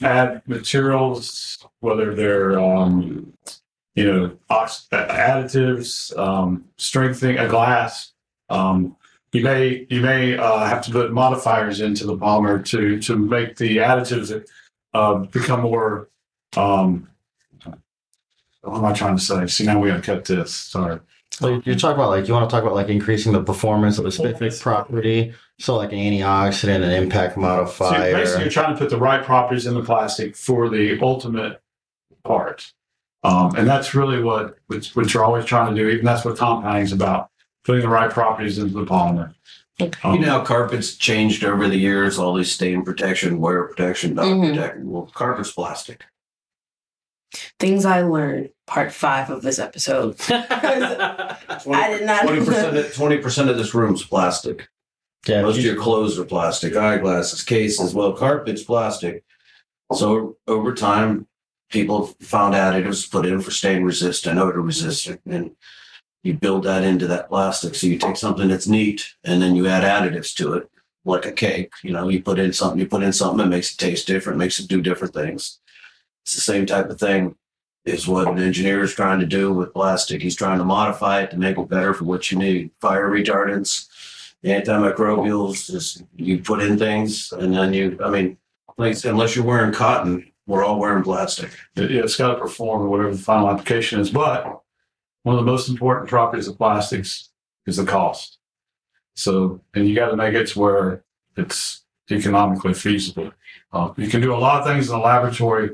add 0.01 0.41
materials, 0.47 1.65
whether 1.79 2.13
they're 2.13 2.59
um, 2.59 3.31
you 3.95 4.05
know 4.05 4.37
ox- 4.49 4.87
additives, 4.91 6.17
um, 6.17 6.65
strengthening 6.77 7.37
a 7.37 7.47
glass. 7.47 8.11
Um, 8.49 8.95
you 9.31 9.43
may 9.43 9.87
you 9.89 10.01
may 10.01 10.37
uh, 10.37 10.65
have 10.65 10.83
to 10.85 10.91
put 10.91 11.11
modifiers 11.11 11.81
into 11.81 12.05
the 12.05 12.17
polymer 12.17 12.63
to 12.67 12.99
to 13.01 13.15
make 13.15 13.57
the 13.57 13.77
additives 13.77 14.45
uh, 14.93 15.15
become 15.15 15.61
more. 15.61 16.09
Um, 16.55 17.09
what 18.61 18.77
am 18.77 18.85
I 18.85 18.93
trying 18.93 19.17
to 19.17 19.23
say? 19.23 19.45
See, 19.47 19.65
now 19.65 19.79
we 19.79 19.89
got 19.89 19.97
to 19.97 20.01
cut 20.01 20.25
this. 20.25 20.53
Sorry. 20.53 20.99
so 21.31 21.61
you're 21.65 21.75
talking 21.75 21.95
about 21.95 22.09
like 22.09 22.27
you 22.27 22.33
want 22.33 22.49
to 22.49 22.53
talk 22.53 22.63
about 22.63 22.75
like 22.75 22.89
increasing 22.89 23.33
the 23.33 23.43
performance 23.43 23.97
of 23.97 24.05
a 24.05 24.11
specific 24.11 24.59
property. 24.61 25.33
So 25.59 25.75
like 25.75 25.91
an 25.91 25.99
antioxidant, 25.99 26.83
an 26.83 26.91
impact 26.91 27.37
modifier. 27.37 27.89
So 27.89 27.97
modifier. 27.97 28.13
basically, 28.13 28.43
you're 28.43 28.51
trying 28.51 28.73
to 28.73 28.79
put 28.79 28.89
the 28.89 28.97
right 28.97 29.23
properties 29.23 29.65
in 29.65 29.73
the 29.73 29.83
plastic 29.83 30.35
for 30.35 30.69
the 30.69 30.99
ultimate 31.01 31.61
part, 32.23 32.71
um, 33.23 33.55
and 33.55 33.67
that's 33.67 33.93
really 33.95 34.21
what 34.21 34.57
which, 34.67 34.95
what 34.95 35.13
you're 35.13 35.23
always 35.23 35.45
trying 35.45 35.73
to 35.73 35.81
do. 35.81 35.89
Even 35.89 36.05
that's 36.05 36.25
what 36.25 36.37
compounding 36.37 36.83
is 36.83 36.91
about: 36.91 37.29
putting 37.63 37.81
the 37.81 37.87
right 37.89 38.09
properties 38.11 38.57
into 38.57 38.73
the 38.73 38.85
polymer. 38.85 39.33
Um, 40.03 40.15
You 40.15 40.19
know 40.21 40.39
how 40.39 40.43
carpets 40.45 40.95
changed 40.95 41.43
over 41.43 41.67
the 41.67 41.75
years, 41.77 42.19
all 42.19 42.35
these 42.35 42.51
stain 42.51 42.83
protection, 42.83 43.39
wear 43.39 43.63
protection, 43.63 44.13
dust 44.15 44.29
Mhm. 44.29 44.53
protection. 44.55 44.89
Well, 44.91 45.09
carpet's 45.13 45.51
plastic. 45.51 46.03
Things 47.59 47.83
I 47.83 48.01
learned, 48.03 48.51
part 48.67 48.91
five 48.91 49.31
of 49.31 49.41
this 49.41 49.57
episode. 49.57 50.17
I 50.29 51.87
did 51.97 52.05
not 52.05 52.21
Twenty 52.23 52.45
percent 52.45 52.77
of 52.77 52.93
twenty 52.93 53.17
percent 53.17 53.49
of 53.49 53.57
this 53.57 53.73
room's 53.73 54.05
plastic. 54.05 54.67
yeah, 55.27 55.41
Most 55.41 55.57
of 55.57 55.63
your 55.63 55.75
clothes 55.75 56.19
are 56.19 56.25
plastic, 56.25 56.75
eyeglasses, 56.75 57.41
cases. 57.43 57.95
Well, 57.95 58.13
carpet's 58.13 58.63
plastic. 58.63 59.23
So 59.93 60.37
over 60.47 60.73
time, 60.75 61.27
people 61.73 62.05
found 62.21 62.53
additives 62.53 63.11
put 63.11 63.25
in 63.25 63.41
for 63.41 63.51
stain 63.51 63.83
resistant, 63.83 64.39
odor 64.39 64.61
resistant, 64.61 65.19
and 65.25 65.51
you 66.21 66.35
build 66.35 66.63
that 66.63 66.83
into 66.83 67.07
that 67.07 67.27
plastic. 67.27 67.75
So 67.75 67.87
you 67.87 67.97
take 67.97 68.15
something 68.15 68.47
that's 68.47 68.67
neat 68.67 69.13
and 69.25 69.41
then 69.41 69.55
you 69.55 69.67
add 69.67 69.83
additives 69.83 70.33
to 70.35 70.53
it, 70.53 70.69
like 71.03 71.25
a 71.25 71.31
cake. 71.31 71.73
You 71.83 71.91
know, 71.91 72.07
you 72.07 72.21
put 72.21 72.39
in 72.39 72.53
something, 72.53 72.79
you 72.79 72.87
put 72.87 73.03
in 73.03 73.11
something 73.11 73.39
that 73.39 73.49
makes 73.49 73.73
it 73.73 73.77
taste 73.77 74.07
different, 74.07 74.37
makes 74.37 74.59
it 74.59 74.69
do 74.69 74.81
different 74.81 75.13
things. 75.13 75.59
It's 76.23 76.35
the 76.35 76.41
same 76.41 76.65
type 76.65 76.89
of 76.89 76.99
thing 76.99 77.35
is 77.83 78.07
what 78.07 78.29
an 78.29 78.39
engineer 78.39 78.81
is 78.83 78.93
trying 78.93 79.19
to 79.19 79.25
do 79.25 79.51
with 79.51 79.73
plastic. 79.73 80.21
He's 80.21 80.37
trying 80.37 80.59
to 80.59 80.63
modify 80.63 81.21
it 81.21 81.31
to 81.31 81.37
make 81.37 81.57
it 81.57 81.67
better 81.67 81.93
for 81.93 82.05
what 82.05 82.31
you 82.31 82.37
need. 82.37 82.69
Fire 82.79 83.09
retardants, 83.09 83.89
antimicrobials, 84.45 85.69
just 85.69 86.03
you 86.15 86.37
put 86.39 86.61
in 86.61 86.77
things 86.77 87.33
and 87.33 87.53
then 87.53 87.73
you, 87.73 87.99
I 88.01 88.09
mean, 88.09 88.37
unless 88.77 89.35
you're 89.35 89.43
wearing 89.43 89.73
cotton, 89.73 90.31
we're 90.45 90.63
all 90.63 90.79
wearing 90.79 91.03
plastic. 91.03 91.51
It, 91.75 91.91
yeah, 91.91 92.01
it's 92.01 92.17
got 92.17 92.33
to 92.33 92.39
perform 92.39 92.89
whatever 92.89 93.11
the 93.11 93.21
final 93.21 93.49
application 93.49 93.99
is. 93.99 94.09
But 94.09 94.61
one 95.23 95.35
of 95.37 95.43
the 95.43 95.51
most 95.51 95.69
important 95.69 96.09
properties 96.09 96.47
of 96.47 96.57
plastics 96.57 97.29
is 97.65 97.77
the 97.77 97.85
cost. 97.85 98.39
So, 99.15 99.61
and 99.73 99.87
you 99.87 99.95
got 99.95 100.09
to 100.09 100.17
make 100.17 100.33
it 100.33 100.47
to 100.49 100.59
where 100.59 101.03
it's 101.37 101.83
economically 102.11 102.73
feasible. 102.73 103.31
Uh, 103.71 103.93
you 103.97 104.07
can 104.07 104.21
do 104.21 104.33
a 104.33 104.37
lot 104.37 104.61
of 104.61 104.67
things 104.67 104.89
in 104.89 104.95
the 104.95 105.01
laboratory. 105.01 105.71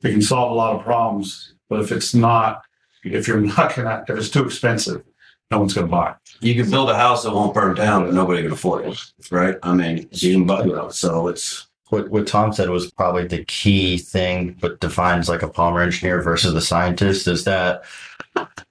You 0.00 0.10
can 0.10 0.22
solve 0.22 0.52
a 0.52 0.54
lot 0.54 0.76
of 0.76 0.84
problems, 0.84 1.54
but 1.68 1.80
if 1.80 1.90
it's 1.90 2.14
not, 2.14 2.62
if 3.02 3.26
you're 3.26 3.40
not 3.40 3.74
gonna, 3.74 4.04
if 4.08 4.16
it's 4.16 4.30
too 4.30 4.44
expensive, 4.44 5.02
no 5.50 5.58
one's 5.58 5.74
gonna 5.74 5.86
buy. 5.86 6.10
it. 6.10 6.16
You 6.40 6.54
can 6.54 6.70
build 6.70 6.90
a 6.90 6.96
house 6.96 7.24
that 7.24 7.32
won't 7.32 7.54
burn 7.54 7.74
down, 7.74 8.04
but 8.04 8.14
nobody 8.14 8.42
can 8.42 8.52
afford 8.52 8.86
it, 8.86 8.98
right? 9.30 9.56
I 9.62 9.74
mean, 9.74 10.08
you 10.10 10.32
can 10.34 10.46
buy, 10.46 10.64
you 10.64 10.72
know, 10.72 10.88
so 10.90 11.28
it's 11.28 11.66
what 11.90 12.10
what 12.10 12.26
Tom 12.26 12.52
said 12.52 12.70
was 12.70 12.90
probably 12.90 13.26
the 13.26 13.44
key 13.44 13.98
thing, 13.98 14.56
but 14.60 14.80
defines 14.80 15.28
like 15.28 15.42
a 15.42 15.48
polymer 15.48 15.82
engineer 15.82 16.22
versus 16.22 16.54
the 16.54 16.60
scientist 16.60 17.28
is 17.28 17.44
that 17.44 17.84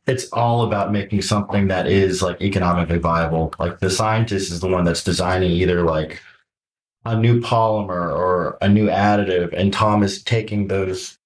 it's 0.08 0.30
all 0.32 0.64
about 0.64 0.92
making 0.92 1.22
something 1.22 1.68
that 1.68 1.88
is 1.88 2.22
like 2.22 2.42
economically 2.42 2.98
viable. 2.98 3.54
Like 3.60 3.80
the 3.80 3.90
scientist 3.90 4.52
is 4.52 4.60
the 4.60 4.68
one 4.68 4.84
that's 4.84 5.04
designing 5.04 5.52
either 5.52 5.84
like 5.84 6.22
a 7.06 7.18
new 7.18 7.40
polymer 7.40 8.12
or 8.12 8.58
a 8.62 8.68
new 8.68 8.88
additive, 8.88 9.54
and 9.54 9.72
Tom 9.72 10.04
is 10.04 10.24
taking 10.24 10.68
those 10.68 11.18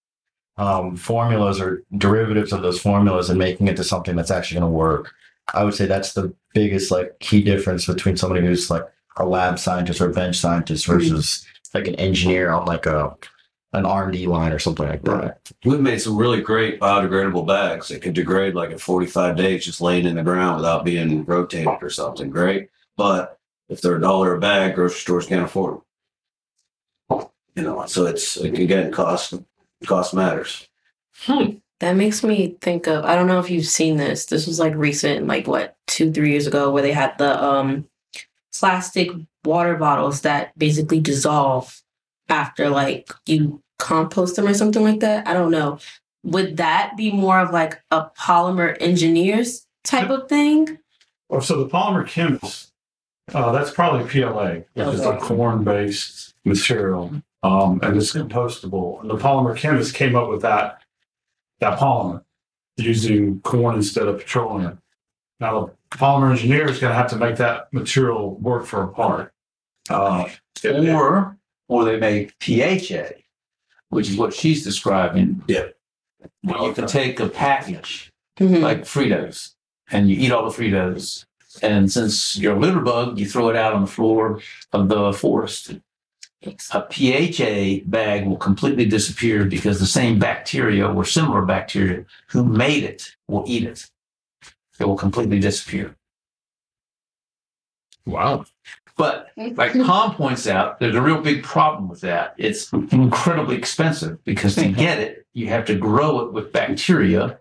um, 0.58 0.96
formulas 0.96 1.62
or 1.62 1.84
derivatives 1.98 2.52
of 2.52 2.64
those 2.64 2.82
formulas 2.82 3.30
and 3.30 3.40
making 3.40 3.68
it 3.68 3.78
to 3.78 3.84
something 3.84 4.16
that's 4.16 4.32
actually 4.32 4.60
going 4.60 4.72
to 4.72 4.76
work. 4.76 5.14
I 5.54 5.64
would 5.64 5.76
say 5.76 5.86
that's 5.86 6.14
the 6.14 6.34
biggest 6.54 6.92
like 6.92 7.18
key 7.20 7.42
difference 7.44 7.86
between 7.86 8.18
somebody 8.18 8.46
who's 8.46 8.70
like 8.70 8.84
a 9.18 9.26
lab 9.26 9.60
scientist 9.60 10.02
or 10.02 10.10
a 10.10 10.14
bench 10.14 10.38
scientist 10.38 10.86
versus 10.86 11.46
like 11.74 11.88
an 11.88 11.96
engineer 11.96 12.52
on 12.52 12.66
like 12.66 12.86
a 12.86 13.16
an 13.74 13.86
R 13.86 14.06
and 14.06 14.14
D 14.14 14.28
line 14.28 14.54
or 14.54 14.60
something 14.60 14.88
like 14.88 15.04
that. 15.04 15.12
Right. 15.12 15.34
We've 15.66 15.80
made 15.80 16.02
some 16.02 16.18
really 16.18 16.42
great 16.42 16.80
biodegradable 16.80 17.46
bags 17.46 17.90
that 17.90 18.02
could 18.02 18.14
degrade 18.14 18.56
like 18.56 18.72
in 18.72 18.78
45 18.78 19.36
days 19.36 19.66
just 19.66 19.82
laying 19.82 20.06
in 20.06 20.16
the 20.16 20.24
ground 20.24 20.58
without 20.58 20.86
being 20.86 21.26
rotated 21.26 21.78
or 21.82 21.90
something. 21.90 22.30
Great. 22.30 22.70
But 22.96 23.40
if 23.70 23.82
they're 23.82 23.98
a 23.98 24.02
dollar 24.02 24.36
a 24.36 24.40
bag, 24.40 24.76
grocery 24.76 25.00
stores 25.00 25.28
can't 25.28 25.46
afford 25.46 25.82
them. 27.10 27.28
You 27.56 27.64
know, 27.64 27.86
so 27.88 28.06
it's 28.06 28.38
again 28.38 28.92
cost 28.92 29.34
cost 29.86 30.14
matters. 30.14 30.68
Hmm. 31.22 31.58
That 31.80 31.96
makes 31.96 32.24
me 32.24 32.56
think 32.62 32.88
of 32.88 33.04
I 33.06 33.16
don't 33.16 33.28
know 33.28 33.40
if 33.40 33.50
you've 33.50 33.66
seen 33.66 33.98
this. 33.98 34.26
This 34.26 34.48
was 34.48 34.60
like 34.60 34.76
recent, 34.76 35.28
like 35.28 35.48
what, 35.48 35.76
two, 35.88 36.12
three 36.12 36.32
years 36.32 36.48
ago, 36.48 36.72
where 36.72 36.84
they 36.84 36.92
had 36.94 37.18
the 37.18 37.44
um 37.44 37.88
plastic 38.58 39.10
water 39.48 39.76
bottles 39.76 40.22
that 40.22 40.58
basically 40.60 41.00
dissolve 41.00 41.82
after 42.30 42.70
like 42.70 43.10
you 43.26 43.62
compost 43.80 44.36
them 44.36 44.48
or 44.48 44.54
something 44.54 44.84
like 44.84 45.00
that. 45.00 45.28
I 45.28 45.34
don't 45.34 45.52
know. 45.52 45.80
Would 46.24 46.58
that 46.58 46.98
be 46.98 47.12
more 47.12 47.40
of 47.40 47.52
like 47.52 47.82
a 47.90 48.10
polymer 48.20 48.76
engineers 48.80 49.66
type 49.84 50.10
of 50.10 50.28
thing? 50.28 50.78
Or 51.30 51.42
so 51.42 51.64
the 51.64 51.70
polymer 51.70 52.08
chemist, 52.08 52.72
uh, 53.34 53.52
that's 53.52 53.72
probably 53.72 54.10
PLA, 54.10 54.62
which 54.74 54.96
is 54.96 55.02
a 55.02 55.18
corn-based 55.18 56.34
material, 56.46 57.22
um, 57.44 57.80
and 57.84 57.98
it's 57.98 58.14
compostable. 58.14 59.02
And 59.02 59.10
the 59.10 59.18
polymer 59.18 59.56
chemist 59.56 59.94
came 59.94 60.16
up 60.16 60.30
with 60.30 60.42
that 60.42 60.82
that 61.60 61.80
polymer 61.80 62.24
using 62.78 63.42
corn 63.42 63.76
instead 63.76 64.08
of 64.08 64.20
petroleum. 64.20 64.80
Now 65.40 65.74
the 65.92 65.98
polymer 65.98 66.32
engineer 66.32 66.70
is 66.70 66.80
going 66.80 66.92
to 66.92 66.98
have 66.98 67.10
to 67.10 67.16
make 67.16 67.38
that 67.38 67.72
material 67.74 68.36
work 68.36 68.66
for 68.66 68.84
a 68.84 68.88
part. 68.88 69.34
Uh, 69.90 70.30
Or, 70.66 71.38
or 71.68 71.86
they 71.86 72.00
make 72.00 72.34
PHA, 72.40 73.12
which 73.90 74.10
is 74.10 74.18
what 74.18 74.34
she's 74.34 74.64
describing. 74.64 75.44
Yeah. 75.48 75.68
Where 76.42 76.62
you 76.64 76.74
can 76.74 76.88
take 76.88 77.20
a 77.20 77.30
package 77.30 78.12
Mhm. 78.40 78.62
like 78.62 78.82
Fritos 78.84 79.54
and 79.92 80.10
you 80.10 80.18
eat 80.18 80.32
all 80.32 80.50
the 80.50 80.56
Fritos. 80.58 81.26
And 81.62 81.92
since 81.92 82.38
you're 82.38 82.56
a 82.56 82.60
litter 82.60 82.82
bug, 82.82 83.20
you 83.20 83.26
throw 83.28 83.50
it 83.50 83.56
out 83.56 83.74
on 83.74 83.82
the 83.82 83.88
floor 83.88 84.42
of 84.74 84.90
the 84.90 85.14
forest. 85.14 85.76
A 86.72 86.82
PHA 86.90 87.84
bag 87.86 88.26
will 88.28 88.38
completely 88.38 88.86
disappear 88.86 89.46
because 89.46 89.80
the 89.80 89.88
same 89.88 90.20
bacteria 90.20 90.88
or 90.88 91.04
similar 91.04 91.44
bacteria 91.46 92.06
who 92.30 92.44
made 92.46 92.84
it 92.84 93.16
will 93.28 93.44
eat 93.48 93.64
it. 93.64 93.90
It 94.80 94.86
will 94.86 94.96
completely 94.98 95.40
disappear. 95.40 95.96
Wow. 98.06 98.46
But 98.98 99.30
like 99.38 99.74
Tom 99.74 100.16
points 100.16 100.48
out, 100.48 100.80
there's 100.80 100.96
a 100.96 101.02
real 101.02 101.22
big 101.22 101.44
problem 101.44 101.88
with 101.88 102.02
that. 102.02 102.34
It's 102.38 102.74
incredibly 102.74 103.56
expensive 103.56 104.24
because 104.24 104.56
to 104.56 104.68
get 104.70 104.98
it, 105.00 105.26
you 105.34 105.48
have 105.50 105.66
to 105.66 105.76
grow 105.76 106.22
it 106.22 106.34
with 106.34 106.52
bacteria, 106.52 107.38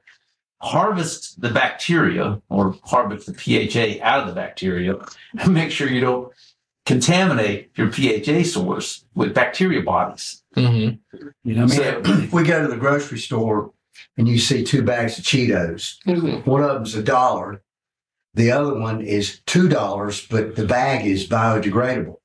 harvest 0.61 1.41
the 1.41 1.49
bacteria 1.51 2.43
or 2.51 2.77
harvest 2.85 3.27
the 3.27 3.33
PHA 3.35 4.05
out 4.05 4.21
of 4.21 4.27
the 4.29 4.35
bacteria, 4.35 4.97
and 5.39 5.55
make 5.55 5.71
sure 5.71 5.89
you 5.89 6.01
don't 6.01 6.31
contaminate 6.85 7.71
your 7.77 7.91
PHA 7.91 8.45
source 8.45 9.05
with 9.15 9.35
bacteria 9.35 9.83
bodies. 9.83 10.43
Mm-hmm. 10.57 10.97
You 11.45 11.55
know, 11.55 11.65
what 11.65 11.81
I 11.81 11.95
mean, 12.01 12.05
So- 12.05 12.13
if 12.23 12.33
we 12.33 12.43
go 12.45 12.63
to 12.63 12.69
the 12.69 12.77
grocery 12.77 13.19
store 13.19 13.73
and 14.19 14.29
you 14.29 14.39
see 14.39 14.63
two 14.63 14.83
bags 14.83 15.19
of 15.19 15.25
Cheetos, 15.25 15.97
Mhm. 16.07 16.45
one 16.47 16.63
of 16.63 16.73
them's 16.75 16.95
a 16.95 17.03
dollar, 17.03 17.63
the 18.37 18.51
other 18.53 18.75
one 18.79 19.01
is 19.01 19.41
two 19.47 19.69
dollars, 19.69 20.27
but 20.27 20.57
the 20.57 20.67
bag 20.67 21.07
is 21.07 21.27
biodegradable. 21.27 22.17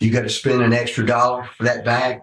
You 0.00 0.10
got 0.10 0.22
to 0.22 0.28
spend 0.28 0.62
an 0.62 0.72
extra 0.72 1.06
dollar 1.06 1.44
for 1.56 1.62
that 1.62 1.84
bag. 1.84 2.22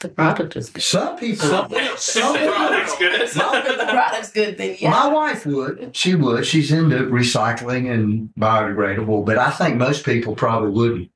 The 0.00 0.08
product 0.08 0.56
is 0.56 0.70
good. 0.70 0.82
Some 0.82 1.16
people, 1.16 1.46
Some- 1.46 1.70
some 1.96 2.34
people, 2.34 2.52
good. 2.98 3.20
If 3.22 3.34
the 3.34 3.86
product's 3.90 4.32
good, 4.32 4.58
then 4.58 4.76
yeah. 4.80 4.90
my 4.90 5.08
wife 5.08 5.46
would. 5.46 5.94
She 5.94 6.14
would. 6.14 6.46
She's 6.46 6.72
into 6.72 6.96
recycling 6.96 7.92
and 7.92 8.30
biodegradable, 8.38 9.24
but 9.24 9.38
I 9.38 9.50
think 9.50 9.76
most 9.76 10.04
people 10.04 10.34
probably 10.34 10.70
wouldn't. 10.70 11.10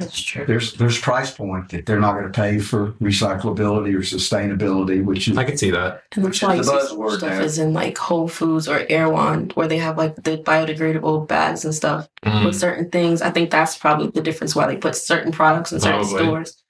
That's 0.00 0.20
true. 0.20 0.46
There's 0.46 0.72
there's 0.74 0.98
price 0.98 1.30
point 1.30 1.68
that 1.68 1.84
they're 1.84 2.00
not 2.00 2.14
going 2.14 2.24
to 2.24 2.30
pay 2.30 2.58
for 2.58 2.92
recyclability 2.92 3.94
or 3.94 4.00
sustainability, 4.00 5.04
which 5.04 5.28
is 5.28 5.36
I 5.36 5.44
can 5.44 5.58
see 5.58 5.70
that. 5.70 6.02
And 6.16 6.24
Which 6.24 6.42
why 6.42 6.54
is 6.56 6.66
you 6.66 6.72
the 6.72 6.80
see 6.80 6.94
buzzword 6.96 7.18
stuff 7.18 7.30
now. 7.30 7.40
is 7.40 7.58
in 7.58 7.72
like 7.74 7.98
Whole 7.98 8.26
Foods 8.26 8.66
or 8.66 8.86
Erewhon, 8.88 9.50
where 9.54 9.68
they 9.68 9.76
have 9.78 9.98
like 9.98 10.16
the 10.16 10.38
biodegradable 10.38 11.28
bags 11.28 11.64
and 11.64 11.74
stuff 11.74 12.08
Mm. 12.24 12.44
with 12.46 12.56
certain 12.56 12.90
things. 12.90 13.22
I 13.22 13.30
think 13.30 13.50
that's 13.50 13.76
probably 13.78 14.08
the 14.08 14.20
difference 14.22 14.56
why 14.56 14.66
they 14.66 14.76
put 14.76 14.96
certain 14.96 15.32
products 15.32 15.72
in 15.72 15.80
certain 15.80 16.00
Probably. 16.00 16.24
stores. 16.24 16.62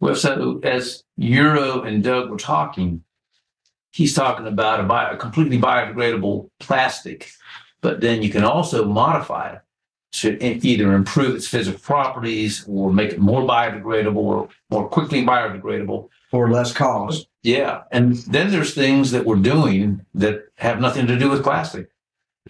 Well, 0.00 0.14
so 0.14 0.60
as 0.62 1.02
Euro 1.16 1.82
and 1.82 2.02
Doug 2.02 2.30
were 2.30 2.36
talking, 2.36 3.02
he's 3.92 4.14
talking 4.14 4.46
about 4.46 4.80
a, 4.80 4.82
bio, 4.82 5.12
a 5.12 5.16
completely 5.16 5.58
biodegradable 5.58 6.48
plastic, 6.60 7.30
but 7.80 8.00
then 8.00 8.22
you 8.22 8.30
can 8.30 8.44
also 8.44 8.84
modify 8.86 9.52
it 9.54 9.60
to 10.14 10.42
e- 10.44 10.60
either 10.62 10.92
improve 10.92 11.34
its 11.34 11.48
physical 11.48 11.80
properties 11.80 12.64
or 12.68 12.92
make 12.92 13.12
it 13.12 13.18
more 13.18 13.42
biodegradable 13.42 14.16
or 14.16 14.48
more 14.70 14.88
quickly 14.88 15.22
biodegradable. 15.22 16.08
for 16.30 16.50
less 16.50 16.72
cost. 16.72 17.28
Yeah. 17.42 17.82
And 17.92 18.16
then 18.16 18.50
there's 18.50 18.74
things 18.74 19.12
that 19.12 19.24
we're 19.24 19.36
doing 19.36 20.04
that 20.14 20.46
have 20.56 20.80
nothing 20.80 21.06
to 21.06 21.18
do 21.18 21.30
with 21.30 21.44
plastic. 21.44 21.90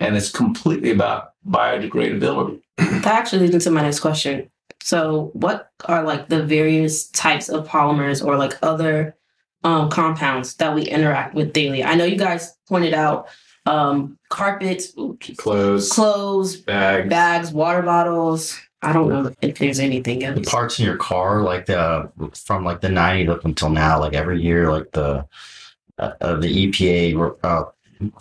And 0.01 0.17
it's 0.17 0.31
completely 0.31 0.91
about 0.91 1.33
biodegradability. 1.47 2.63
That 2.79 3.07
actually 3.07 3.41
leads 3.41 3.55
into 3.55 3.71
my 3.71 3.83
next 3.83 4.01
question. 4.01 4.51
So, 4.83 5.31
what 5.35 5.71
are 5.85 6.03
like 6.03 6.29
the 6.29 6.43
various 6.43 7.09
types 7.11 7.49
of 7.49 7.67
polymers 7.67 8.25
or 8.25 8.37
like 8.37 8.59
other 8.63 9.17
um, 9.63 9.89
compounds 9.91 10.55
that 10.57 10.75
we 10.75 10.83
interact 10.83 11.35
with 11.35 11.53
daily? 11.53 11.85
I 11.85 11.95
know 11.95 12.05
you 12.05 12.17
guys 12.17 12.57
pointed 12.69 12.95
out 12.95 13.29
um, 13.67 14.19
carpets, 14.35 14.93
Clothes, 15.37 15.91
clothes, 15.91 16.57
bags. 16.57 17.09
bags, 17.09 17.53
water 17.53 17.83
bottles. 17.83 18.59
I 18.83 18.93
don't 18.93 19.09
know 19.09 19.33
if 19.41 19.59
there's 19.59 19.79
anything 19.81 20.19
the 20.19 20.27
else. 20.27 20.51
parts 20.51 20.79
in 20.79 20.85
your 20.85 20.99
car, 20.99 21.43
like 21.43 21.67
the 21.67 22.11
from 22.35 22.65
like 22.65 22.81
the 22.83 22.89
'90s 22.89 23.31
up 23.31 23.45
until 23.45 23.71
now, 23.71 23.99
like 23.99 24.13
every 24.13 24.43
year, 24.43 24.71
like 24.71 24.91
the 24.93 25.25
uh, 25.99 26.11
uh, 26.21 26.35
the 26.37 26.67
EPA 26.69 27.37
uh, 27.45 27.65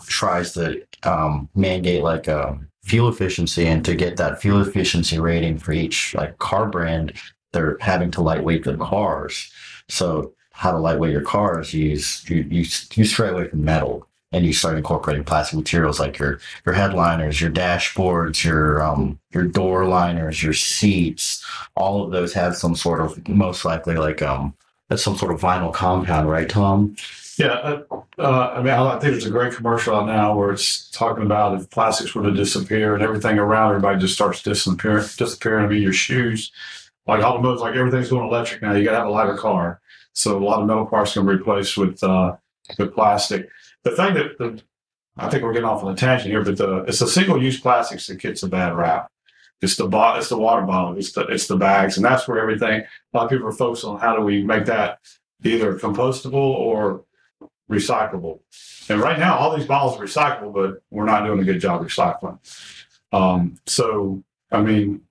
tries 0.06 0.52
to 0.54 0.82
um, 1.02 1.48
mandate 1.54 2.02
like 2.02 2.28
uh, 2.28 2.54
fuel 2.84 3.08
efficiency, 3.08 3.66
and 3.66 3.84
to 3.84 3.94
get 3.94 4.16
that 4.16 4.40
fuel 4.40 4.62
efficiency 4.62 5.18
rating 5.18 5.58
for 5.58 5.72
each 5.72 6.14
like 6.14 6.38
car 6.38 6.66
brand, 6.66 7.12
they're 7.52 7.76
having 7.80 8.10
to 8.12 8.22
lightweight 8.22 8.64
their 8.64 8.76
cars. 8.78 9.52
So 9.88 10.32
how 10.52 10.70
to 10.70 10.78
lightweight 10.78 11.12
your 11.12 11.20
cars? 11.22 11.74
You 11.74 11.90
use 11.90 12.24
you 12.30 12.36
you, 12.48 12.64
you 12.94 13.04
stray 13.04 13.28
away 13.28 13.48
from 13.48 13.64
metal. 13.64 14.08
And 14.34 14.44
you 14.44 14.52
start 14.52 14.76
incorporating 14.76 15.22
plastic 15.22 15.56
materials 15.56 16.00
like 16.00 16.18
your 16.18 16.40
your 16.66 16.74
headliners, 16.74 17.40
your 17.40 17.52
dashboards, 17.52 18.44
your 18.44 18.82
um 18.82 19.20
your 19.32 19.44
door 19.44 19.86
liners, 19.86 20.42
your 20.42 20.52
seats, 20.52 21.44
all 21.76 22.04
of 22.04 22.10
those 22.10 22.32
have 22.34 22.56
some 22.56 22.74
sort 22.74 23.00
of 23.00 23.28
most 23.28 23.64
likely 23.64 23.94
like 23.94 24.22
um 24.22 24.52
that's 24.88 25.04
some 25.04 25.16
sort 25.16 25.32
of 25.32 25.40
vinyl 25.40 25.72
compound, 25.72 26.28
right, 26.28 26.48
Tom? 26.48 26.96
Yeah, 27.38 27.54
uh, 27.54 27.82
uh, 28.18 28.52
I 28.54 28.62
mean, 28.62 28.72
I 28.72 28.90
think 28.98 29.12
there's 29.12 29.26
a 29.26 29.30
great 29.30 29.54
commercial 29.54 29.94
out 29.96 30.06
now 30.06 30.36
where 30.36 30.52
it's 30.52 30.90
talking 30.90 31.24
about 31.24 31.60
if 31.60 31.70
plastics 31.70 32.14
were 32.14 32.22
to 32.22 32.32
disappear 32.32 32.94
and 32.94 33.02
everything 33.02 33.38
around 33.38 33.70
everybody 33.70 33.98
just 33.98 34.14
starts 34.14 34.42
disappearing. 34.42 35.06
Disappearing. 35.16 35.64
I 35.64 35.68
mean, 35.68 35.82
your 35.82 35.92
shoes, 35.92 36.52
like 37.06 37.22
automobiles, 37.22 37.60
like 37.60 37.74
everything's 37.74 38.10
going 38.10 38.26
electric 38.26 38.62
now. 38.62 38.72
You 38.72 38.84
got 38.84 38.92
to 38.92 38.98
have 38.98 39.06
a 39.06 39.10
lighter 39.10 39.36
car, 39.36 39.80
so 40.12 40.36
a 40.36 40.44
lot 40.44 40.60
of 40.60 40.66
metal 40.66 40.86
parts 40.86 41.14
can 41.14 41.26
be 41.26 41.32
replaced 41.32 41.76
with 41.76 42.02
uh, 42.04 42.36
with 42.78 42.94
plastic. 42.94 43.48
The 43.84 43.90
thing 43.90 44.14
that 44.14 44.38
the, 44.38 44.62
I 45.16 45.28
think 45.28 45.42
we're 45.42 45.52
getting 45.52 45.68
off 45.68 45.84
on 45.84 45.92
a 45.92 45.96
tangent 45.96 46.30
here, 46.30 46.42
but 46.42 46.56
the 46.56 46.78
it's 46.84 46.98
the 46.98 47.06
single-use 47.06 47.60
plastics 47.60 48.06
that 48.08 48.16
gets 48.16 48.42
a 48.42 48.48
bad 48.48 48.76
rap. 48.76 49.10
It's 49.60 49.76
the 49.76 49.86
bot, 49.86 50.18
it's 50.18 50.28
the 50.28 50.36
water 50.38 50.62
bottle, 50.62 50.96
it's 50.98 51.12
the 51.12 51.22
it's 51.26 51.46
the 51.46 51.56
bags, 51.56 51.96
and 51.96 52.04
that's 52.04 52.26
where 52.26 52.40
everything. 52.40 52.80
A 52.80 53.16
lot 53.16 53.24
of 53.24 53.30
people 53.30 53.46
are 53.46 53.52
focused 53.52 53.84
on 53.84 54.00
how 54.00 54.16
do 54.16 54.22
we 54.22 54.42
make 54.42 54.66
that 54.66 54.98
either 55.44 55.78
compostable 55.78 56.34
or 56.34 57.04
recyclable. 57.70 58.40
And 58.88 59.00
right 59.00 59.18
now, 59.18 59.36
all 59.36 59.56
these 59.56 59.66
bottles 59.66 59.98
are 59.98 60.04
recyclable, 60.04 60.52
but 60.52 60.82
we're 60.90 61.06
not 61.06 61.24
doing 61.24 61.40
a 61.40 61.44
good 61.44 61.60
job 61.60 61.82
recycling. 61.82 62.38
Um, 63.12 63.58
so, 63.66 64.22
I 64.50 64.60
mean, 64.60 65.02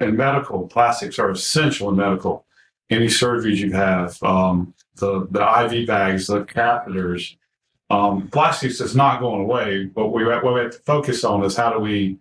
in 0.00 0.16
medical, 0.16 0.66
plastics 0.68 1.18
are 1.18 1.30
essential 1.30 1.90
in 1.90 1.96
medical. 1.96 2.46
any 2.90 3.06
surgeries 3.06 3.56
you 3.56 3.72
have, 3.72 4.22
um, 4.22 4.74
the 4.96 5.26
the 5.30 5.42
IV 5.64 5.86
bags, 5.86 6.26
the 6.26 6.44
catheters, 6.44 7.36
um, 7.94 8.28
plastics 8.28 8.80
is 8.80 8.94
not 8.96 9.20
going 9.20 9.42
away. 9.42 9.86
But 9.86 10.08
we 10.08 10.24
what 10.24 10.44
we 10.54 10.60
have 10.60 10.72
to 10.72 10.78
focus 10.78 11.24
on 11.24 11.44
is 11.44 11.56
how 11.56 11.72
do 11.72 11.78
we 11.80 12.18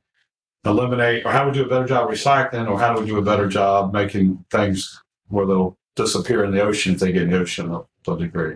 eliminate, 0.65 1.25
or 1.25 1.31
how 1.31 1.43
do 1.43 1.51
we 1.51 1.57
do 1.57 1.65
a 1.65 1.69
better 1.69 1.87
job 1.87 2.09
recycling, 2.09 2.69
or 2.69 2.79
how 2.79 2.93
do 2.93 3.01
we 3.01 3.07
do 3.07 3.17
a 3.17 3.21
better 3.21 3.47
job 3.47 3.93
making 3.93 4.43
things 4.51 5.01
where 5.27 5.45
they'll 5.45 5.77
disappear 5.95 6.43
in 6.43 6.51
the 6.51 6.61
ocean 6.61 6.93
if 6.93 6.99
they 6.99 7.11
get 7.11 7.23
in 7.23 7.31
the 7.31 7.39
ocean 7.39 7.69
to 8.03 8.11
a 8.13 8.17
degree. 8.17 8.55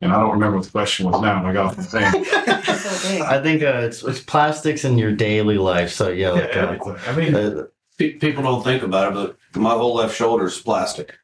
And 0.00 0.12
I 0.12 0.18
don't 0.18 0.32
remember 0.32 0.56
what 0.56 0.66
the 0.66 0.72
question 0.72 1.08
was 1.08 1.20
now. 1.22 1.38
and 1.38 1.46
I 1.46 1.52
got 1.52 1.66
off 1.66 1.76
the 1.76 1.82
thing. 1.84 2.02
I 3.22 3.40
think 3.40 3.62
uh, 3.62 3.82
it's, 3.84 4.02
it's 4.02 4.20
plastics 4.20 4.84
in 4.84 4.98
your 4.98 5.12
daily 5.12 5.58
life. 5.58 5.90
So 5.90 6.08
yeah, 6.08 6.34
Yeah, 6.34 6.76
uh. 6.84 6.98
I 7.06 7.14
mean, 7.14 7.34
uh, 7.34 7.66
Pe- 7.98 8.14
People 8.14 8.42
don't 8.42 8.64
think 8.64 8.82
about 8.82 9.12
it, 9.12 9.36
but 9.52 9.60
my 9.60 9.70
whole 9.70 9.94
left 9.94 10.16
shoulder 10.16 10.46
is 10.46 10.58
plastic. 10.58 11.16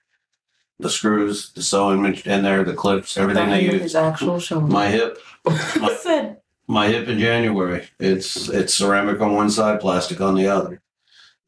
The 0.80 0.90
screws, 0.90 1.52
the 1.52 1.62
sewing 1.62 2.04
in 2.04 2.42
there, 2.42 2.62
the 2.62 2.74
clips, 2.74 3.16
everything 3.16 3.50
they 3.50 3.64
use. 3.64 3.82
His 3.82 3.94
actual 3.96 4.38
shoulder. 4.38 4.66
My 4.66 4.88
hip, 4.88 5.18
I 5.46 5.98
said, 6.00 6.40
my 6.68 6.86
hip 6.88 7.08
in 7.08 7.18
January. 7.18 7.88
It's 7.98 8.48
it's 8.48 8.74
ceramic 8.74 9.20
on 9.20 9.34
one 9.34 9.50
side, 9.50 9.80
plastic 9.80 10.20
on 10.20 10.36
the 10.36 10.46
other. 10.46 10.80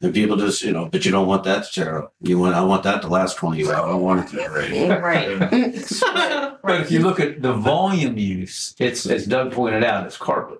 And 0.02 0.14
people 0.14 0.36
just, 0.36 0.62
you 0.62 0.72
know, 0.72 0.86
but 0.86 1.04
you 1.04 1.12
don't 1.12 1.26
want 1.26 1.44
that 1.44 1.64
to 1.64 1.72
tear 1.72 1.98
up. 1.98 2.14
You 2.22 2.38
want, 2.38 2.54
I 2.54 2.62
want 2.64 2.84
that 2.84 3.02
to 3.02 3.08
last 3.08 3.36
twenty 3.36 3.58
years. 3.58 3.70
I 3.70 3.86
don't 3.86 4.02
want 4.02 4.32
it 4.32 4.36
to 4.36 4.48
break. 4.48 4.72
right. 5.02 6.58
But 6.62 6.80
if 6.80 6.90
you 6.90 7.00
look 7.00 7.20
at 7.20 7.42
the 7.42 7.52
volume 7.52 8.18
use, 8.18 8.74
it's 8.78 9.06
as 9.06 9.26
Doug 9.26 9.52
pointed 9.52 9.84
out, 9.84 10.06
it's 10.06 10.16
carpet. 10.16 10.58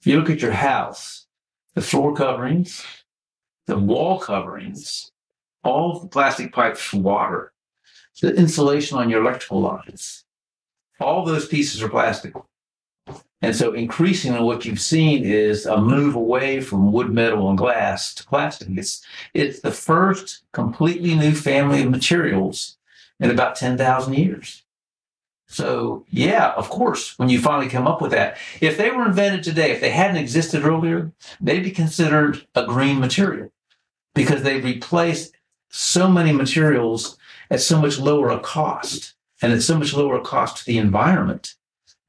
If 0.00 0.08
you 0.08 0.18
look 0.18 0.28
at 0.28 0.42
your 0.42 0.52
house, 0.52 1.26
the 1.74 1.80
floor 1.80 2.14
coverings, 2.14 2.84
the 3.66 3.78
wall 3.78 4.18
coverings, 4.18 5.10
all 5.62 6.00
the 6.00 6.08
plastic 6.08 6.52
pipes 6.52 6.82
for 6.82 6.98
water, 6.98 7.53
the 8.20 8.34
insulation 8.34 8.98
on 8.98 9.10
your 9.10 9.22
electrical 9.22 9.60
lines, 9.60 10.24
all 11.00 11.24
those 11.24 11.46
pieces 11.46 11.82
are 11.82 11.88
plastic. 11.88 12.34
And 13.42 13.54
so 13.54 13.72
increasingly 13.72 14.40
what 14.40 14.64
you've 14.64 14.80
seen 14.80 15.22
is 15.22 15.66
a 15.66 15.78
move 15.78 16.14
away 16.14 16.60
from 16.62 16.92
wood, 16.92 17.10
metal, 17.10 17.50
and 17.50 17.58
glass 17.58 18.14
to 18.14 18.24
plastic. 18.24 18.68
It's 18.70 19.04
it's 19.34 19.60
the 19.60 19.70
first 19.70 20.44
completely 20.52 21.14
new 21.14 21.34
family 21.34 21.82
of 21.82 21.90
materials 21.90 22.78
in 23.20 23.30
about 23.30 23.56
10,000 23.56 24.14
years. 24.14 24.62
So, 25.46 26.04
yeah, 26.08 26.52
of 26.52 26.70
course, 26.70 27.18
when 27.18 27.28
you 27.28 27.38
finally 27.38 27.68
come 27.68 27.86
up 27.86 28.00
with 28.00 28.12
that, 28.12 28.38
if 28.60 28.78
they 28.78 28.90
were 28.90 29.06
invented 29.06 29.44
today, 29.44 29.70
if 29.72 29.80
they 29.80 29.90
hadn't 29.90 30.16
existed 30.16 30.64
earlier, 30.64 31.12
they'd 31.40 31.62
be 31.62 31.70
considered 31.70 32.46
a 32.54 32.64
green 32.66 32.98
material 32.98 33.52
because 34.14 34.42
they 34.42 34.60
replaced 34.60 35.36
so 35.68 36.08
many 36.08 36.32
materials 36.32 37.18
at 37.50 37.60
so 37.60 37.80
much 37.80 37.98
lower 37.98 38.30
a 38.30 38.38
cost 38.38 39.14
and 39.42 39.52
at 39.52 39.62
so 39.62 39.78
much 39.78 39.94
lower 39.94 40.16
a 40.16 40.22
cost 40.22 40.58
to 40.58 40.64
the 40.66 40.78
environment 40.78 41.54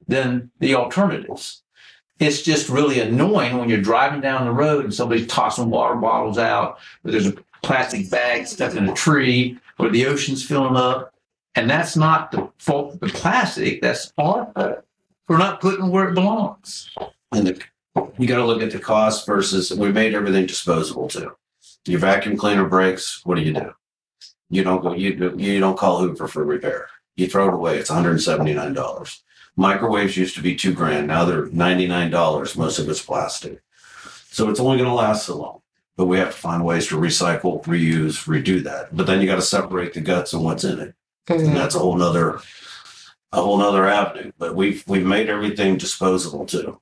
than 0.06 0.50
the 0.58 0.74
alternatives. 0.74 1.62
It's 2.18 2.42
just 2.42 2.70
really 2.70 3.00
annoying 3.00 3.58
when 3.58 3.68
you're 3.68 3.80
driving 3.80 4.20
down 4.20 4.46
the 4.46 4.52
road 4.52 4.84
and 4.84 4.94
somebody's 4.94 5.26
tossing 5.26 5.68
water 5.68 5.96
bottles 5.96 6.38
out, 6.38 6.78
or 7.04 7.10
there's 7.10 7.26
a 7.26 7.34
plastic 7.62 8.10
bag 8.10 8.46
stuck 8.46 8.74
in 8.74 8.88
a 8.88 8.94
tree, 8.94 9.58
or 9.78 9.90
the 9.90 10.06
ocean's 10.06 10.44
filling 10.44 10.76
up. 10.76 11.12
And 11.54 11.68
that's 11.68 11.96
not 11.96 12.30
the 12.30 12.50
fault 12.58 12.94
of 12.94 13.00
the 13.00 13.08
plastic. 13.08 13.82
That's 13.82 14.12
our 14.16 14.50
fault 14.54 14.84
for 15.26 15.38
not 15.38 15.60
putting 15.60 15.90
where 15.90 16.08
it 16.08 16.14
belongs. 16.14 16.90
And 17.32 17.46
the, 17.46 17.62
you 18.18 18.26
got 18.26 18.36
to 18.36 18.46
look 18.46 18.62
at 18.62 18.70
the 18.70 18.78
cost 18.78 19.26
versus 19.26 19.72
we 19.72 19.92
made 19.92 20.14
everything 20.14 20.46
disposable 20.46 21.08
too. 21.08 21.32
Your 21.86 22.00
vacuum 22.00 22.36
cleaner 22.36 22.66
breaks. 22.66 23.20
What 23.24 23.36
do 23.36 23.42
you 23.42 23.52
do? 23.52 23.74
You 24.48 24.62
don't 24.64 24.82
go. 24.82 24.94
You 24.94 25.34
you 25.36 25.60
don't 25.60 25.78
call 25.78 25.98
Hoover 25.98 26.28
for 26.28 26.44
repair. 26.44 26.88
You 27.16 27.26
throw 27.26 27.48
it 27.48 27.54
away. 27.54 27.78
It's 27.78 27.90
one 27.90 28.02
hundred 28.02 28.20
seventy 28.20 28.54
nine 28.54 28.74
dollars. 28.74 29.22
Microwaves 29.56 30.16
used 30.16 30.36
to 30.36 30.42
be 30.42 30.54
two 30.54 30.72
grand. 30.72 31.06
Now 31.06 31.24
they're 31.24 31.46
ninety 31.46 31.86
nine 31.86 32.10
dollars. 32.10 32.56
Most 32.56 32.78
of 32.78 32.88
it's 32.88 33.02
plastic. 33.02 33.60
So 34.30 34.50
it's 34.50 34.60
only 34.60 34.76
going 34.76 34.88
to 34.88 34.94
last 34.94 35.26
so 35.26 35.38
long. 35.38 35.62
But 35.96 36.06
we 36.06 36.18
have 36.18 36.30
to 36.30 36.36
find 36.36 36.62
ways 36.62 36.86
to 36.88 36.96
recycle, 36.96 37.64
reuse, 37.64 38.26
redo 38.26 38.62
that. 38.64 38.94
But 38.94 39.06
then 39.06 39.20
you 39.20 39.26
got 39.26 39.36
to 39.36 39.42
separate 39.42 39.94
the 39.94 40.02
guts 40.02 40.34
and 40.34 40.44
what's 40.44 40.62
in 40.62 40.78
it 40.78 40.94
and 41.28 41.40
mm-hmm. 41.40 41.54
that's 41.54 41.74
a 41.74 41.78
whole 41.78 41.96
nother 41.96 42.40
a 43.32 43.42
whole 43.42 43.58
nother 43.58 43.86
avenue. 43.86 44.32
But 44.38 44.54
we've 44.54 44.84
we've 44.86 45.06
made 45.06 45.28
everything 45.28 45.76
disposable 45.76 46.46
too. 46.46 46.80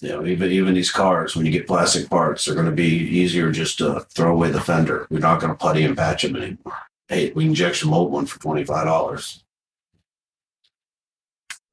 You 0.00 0.08
know, 0.10 0.26
even 0.26 0.50
even 0.50 0.74
these 0.74 0.90
cars, 0.90 1.36
when 1.36 1.46
you 1.46 1.52
get 1.52 1.66
plastic 1.66 2.08
parts, 2.08 2.44
they're 2.44 2.54
going 2.54 2.66
to 2.66 2.72
be 2.72 2.88
easier 2.88 3.50
just 3.50 3.78
to 3.78 4.00
throw 4.14 4.32
away 4.32 4.50
the 4.50 4.60
fender. 4.60 5.06
We're 5.10 5.18
not 5.18 5.40
going 5.40 5.52
to 5.52 5.58
putty 5.58 5.84
and 5.84 5.96
patch 5.96 6.22
them 6.22 6.36
anymore. 6.36 6.78
Hey, 7.10 7.32
we 7.32 7.44
injection 7.44 7.90
mold 7.90 8.12
one 8.12 8.24
for 8.24 8.38
twenty 8.38 8.64
five 8.64 8.86
dollars. 8.86 9.42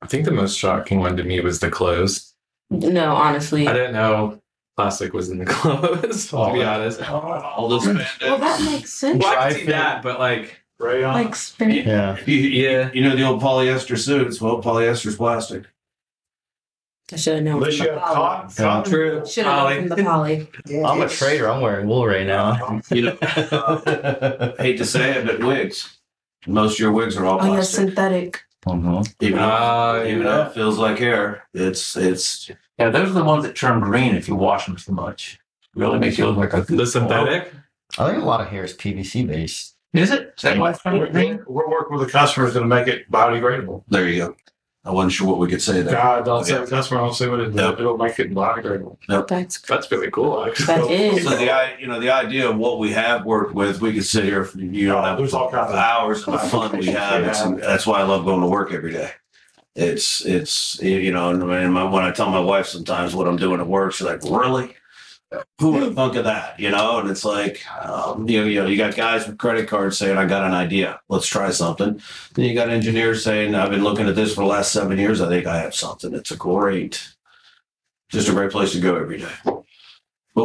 I 0.01 0.07
think 0.07 0.25
the 0.25 0.31
most 0.31 0.57
shocking 0.57 0.99
one 0.99 1.15
to 1.15 1.23
me 1.23 1.39
was 1.41 1.59
the 1.59 1.69
clothes. 1.69 2.33
No, 2.71 3.13
honestly. 3.15 3.67
I 3.67 3.73
didn't 3.73 3.93
know 3.93 4.41
plastic 4.75 5.13
was 5.13 5.29
in 5.29 5.37
the 5.37 5.45
clothes. 5.53 6.27
to 6.29 6.53
be 6.53 6.63
honest. 6.63 7.01
All 7.09 7.69
this 7.69 7.85
Well, 8.21 8.37
that 8.39 8.61
makes 8.63 8.93
sense. 8.93 9.23
Well, 9.23 9.31
I 9.31 9.35
Dry 9.35 9.49
can 9.51 9.59
see 9.59 9.65
that, 9.67 10.03
but 10.03 10.19
like, 10.19 10.59
rayon. 10.79 11.13
Like 11.13 11.35
spin. 11.35 11.71
yeah. 11.71 12.17
You, 12.25 12.35
yeah. 12.35 12.91
you 12.93 13.01
know 13.03 13.15
the 13.15 13.23
old 13.23 13.41
polyester 13.41 13.97
suits. 13.97 14.41
Well, 14.41 14.61
polyester's 14.61 15.17
plastic. 15.17 15.65
I 17.11 17.15
should 17.15 17.35
have 17.35 17.43
known. 17.43 17.55
Unless 17.57 17.77
From 17.77 17.85
you 17.87 17.91
the 17.93 17.99
have 17.99 18.07
poly. 18.07 18.15
cotton. 18.15 18.49
Yeah. 18.57 18.63
cotton. 18.65 18.91
True. 18.91 19.25
Should 19.25 19.45
have 19.45 19.69
known 19.69 19.87
from 19.87 19.97
the 19.97 20.03
poly. 20.03 20.47
I'm 20.85 21.01
a 21.01 21.07
trader. 21.09 21.49
I'm 21.49 21.61
wearing 21.61 21.87
wool 21.87 22.05
right 22.05 22.27
now. 22.27 22.51
Uh-huh. 22.51 22.81
You 22.89 23.01
know, 23.03 23.17
I 23.21 24.61
hate 24.61 24.77
to 24.77 24.85
say 24.85 25.11
it, 25.17 25.25
but 25.25 25.39
wigs. 25.39 25.97
Most 26.45 26.73
of 26.73 26.79
your 26.79 26.91
wigs 26.91 27.15
are 27.17 27.25
all 27.25 27.39
Oh 27.41 27.45
yeah, 27.45 27.53
plastic. 27.55 27.75
synthetic. 27.89 28.41
Mhm. 28.65 29.13
Even 29.21 29.39
though, 29.39 29.45
Oh, 30.01 30.05
even 30.05 30.23
though 30.23 30.41
it 30.43 30.53
feels 30.53 30.77
like 30.77 30.99
hair, 30.99 31.43
it's 31.53 31.95
it's 31.95 32.51
Yeah, 32.77 32.89
those 32.89 33.09
are 33.09 33.13
the 33.13 33.23
ones 33.23 33.43
that 33.45 33.55
turn 33.55 33.79
green 33.79 34.15
if 34.15 34.27
you 34.27 34.35
wash 34.35 34.65
them 34.65 34.75
too 34.75 34.91
much. 34.91 35.39
Really 35.75 35.99
makes 35.99 36.17
you 36.17 36.25
look 36.27 36.37
like 36.37 36.53
a 36.53 36.61
The 36.73 36.85
synthetic? 36.85 37.53
I 37.97 38.11
think 38.11 38.21
a 38.21 38.25
lot 38.25 38.41
of 38.41 38.47
hair 38.47 38.63
is 38.65 38.73
PVC 38.73 39.25
based. 39.27 39.75
Is 39.93 40.11
it? 40.11 40.33
Is 40.35 40.41
that 40.43 40.57
why 40.57 40.71
it's 40.71 40.83
We're, 40.83 41.09
green? 41.09 41.39
we're 41.47 41.69
working 41.69 41.97
with 41.97 42.05
the 42.07 42.11
customers 42.11 42.53
to 42.53 42.65
make 42.65 42.87
it 42.87 43.09
biodegradable. 43.09 43.83
there 43.87 44.07
you 44.09 44.17
go. 44.27 44.35
I 44.87 44.91
wasn't 44.91 45.11
sure 45.13 45.27
what 45.27 45.37
we 45.39 45.47
could 45.49 45.61
say 45.61 45.81
there. 45.81 45.93
God, 45.93 46.23
don't 46.25 46.45
say 46.45 46.57
the 46.57 46.65
customer, 46.65 47.01
don't 47.01 47.13
say 47.13 47.27
what 47.27 47.41
it 47.41 47.53
Yep. 47.53 47.79
It'll 47.79 47.97
make 47.97 48.17
it 48.19 48.33
black. 48.33 48.63
biodegradable. 48.63 49.27
That's 49.27 49.59
That's 49.61 49.91
really 49.91 50.09
cool, 50.11 50.45
actually. 50.45 50.65
that 50.67 50.89
is. 50.89 51.23
So 51.25 51.31
the 51.31 51.69
you 51.79 51.87
know 51.87 51.99
the 51.99 52.09
idea 52.09 52.49
of 52.49 52.55
what 52.57 52.79
we 52.79 52.91
have 52.93 53.25
worked 53.25 53.53
with, 53.53 53.81
we 53.81 53.93
could 53.93 54.05
sit 54.05 54.23
here 54.23 54.45
for 54.45 54.59
you 54.59 54.87
know 54.87 54.97
Oh, 55.03 55.15
there's 55.17 55.33
all 55.33 55.51
kinds 55.51 55.71
of- 55.71 55.75
hours 55.75 56.25
of 56.27 56.49
fun 56.49 56.77
we 56.77 56.85
have. 56.87 57.23
It's, 57.25 57.41
that's 57.67 57.85
why 57.85 57.99
I 57.99 58.03
love 58.03 58.23
going 58.25 58.41
to 58.41 58.47
work 58.47 58.71
every 58.73 58.93
day. 58.93 59.11
It's 59.75 60.25
it's 60.25 60.81
you 60.81 61.11
know 61.11 61.29
and 61.31 61.73
my, 61.73 61.83
when 61.83 62.03
I 62.03 62.11
tell 62.11 62.29
my 62.31 62.39
wife 62.39 62.65
sometimes 62.67 63.13
what 63.13 63.27
I'm 63.27 63.37
doing 63.37 63.59
at 63.59 63.67
work, 63.67 63.93
she's 63.93 64.07
like, 64.07 64.23
"Really? 64.23 64.75
Who 65.59 65.71
would 65.71 65.83
have 65.83 65.95
thunk 65.95 66.15
of 66.15 66.25
that?" 66.25 66.59
You 66.59 66.69
know, 66.69 66.99
and 66.99 67.09
it's 67.09 67.25
like 67.25 67.65
um, 67.83 68.27
you 68.29 68.41
know 68.41 68.47
you 68.47 68.61
know 68.61 68.67
you 68.67 68.77
got 68.77 68.95
guys 68.95 69.27
with 69.27 69.37
credit 69.37 69.67
cards 69.67 69.97
saying, 69.97 70.17
"I 70.17 70.25
got 70.25 70.45
an 70.45 70.53
idea, 70.53 70.99
let's 71.09 71.27
try 71.27 71.49
something." 71.51 72.01
Then 72.33 72.45
you 72.45 72.53
got 72.53 72.69
engineers 72.69 73.23
saying, 73.23 73.55
"I've 73.55 73.71
been 73.71 73.83
looking 73.83 74.07
at 74.07 74.15
this 74.15 74.33
for 74.35 74.41
the 74.41 74.47
last 74.47 74.71
seven 74.71 74.97
years. 74.97 75.21
I 75.21 75.29
think 75.29 75.45
I 75.47 75.57
have 75.57 75.75
something." 75.75 76.13
It's 76.13 76.31
a 76.31 76.37
great, 76.37 77.15
just 78.09 78.29
a 78.29 78.33
great 78.33 78.51
place 78.51 78.71
to 78.73 78.79
go 78.79 78.95
every 78.95 79.19
day. 79.19 79.33
But 79.43 79.63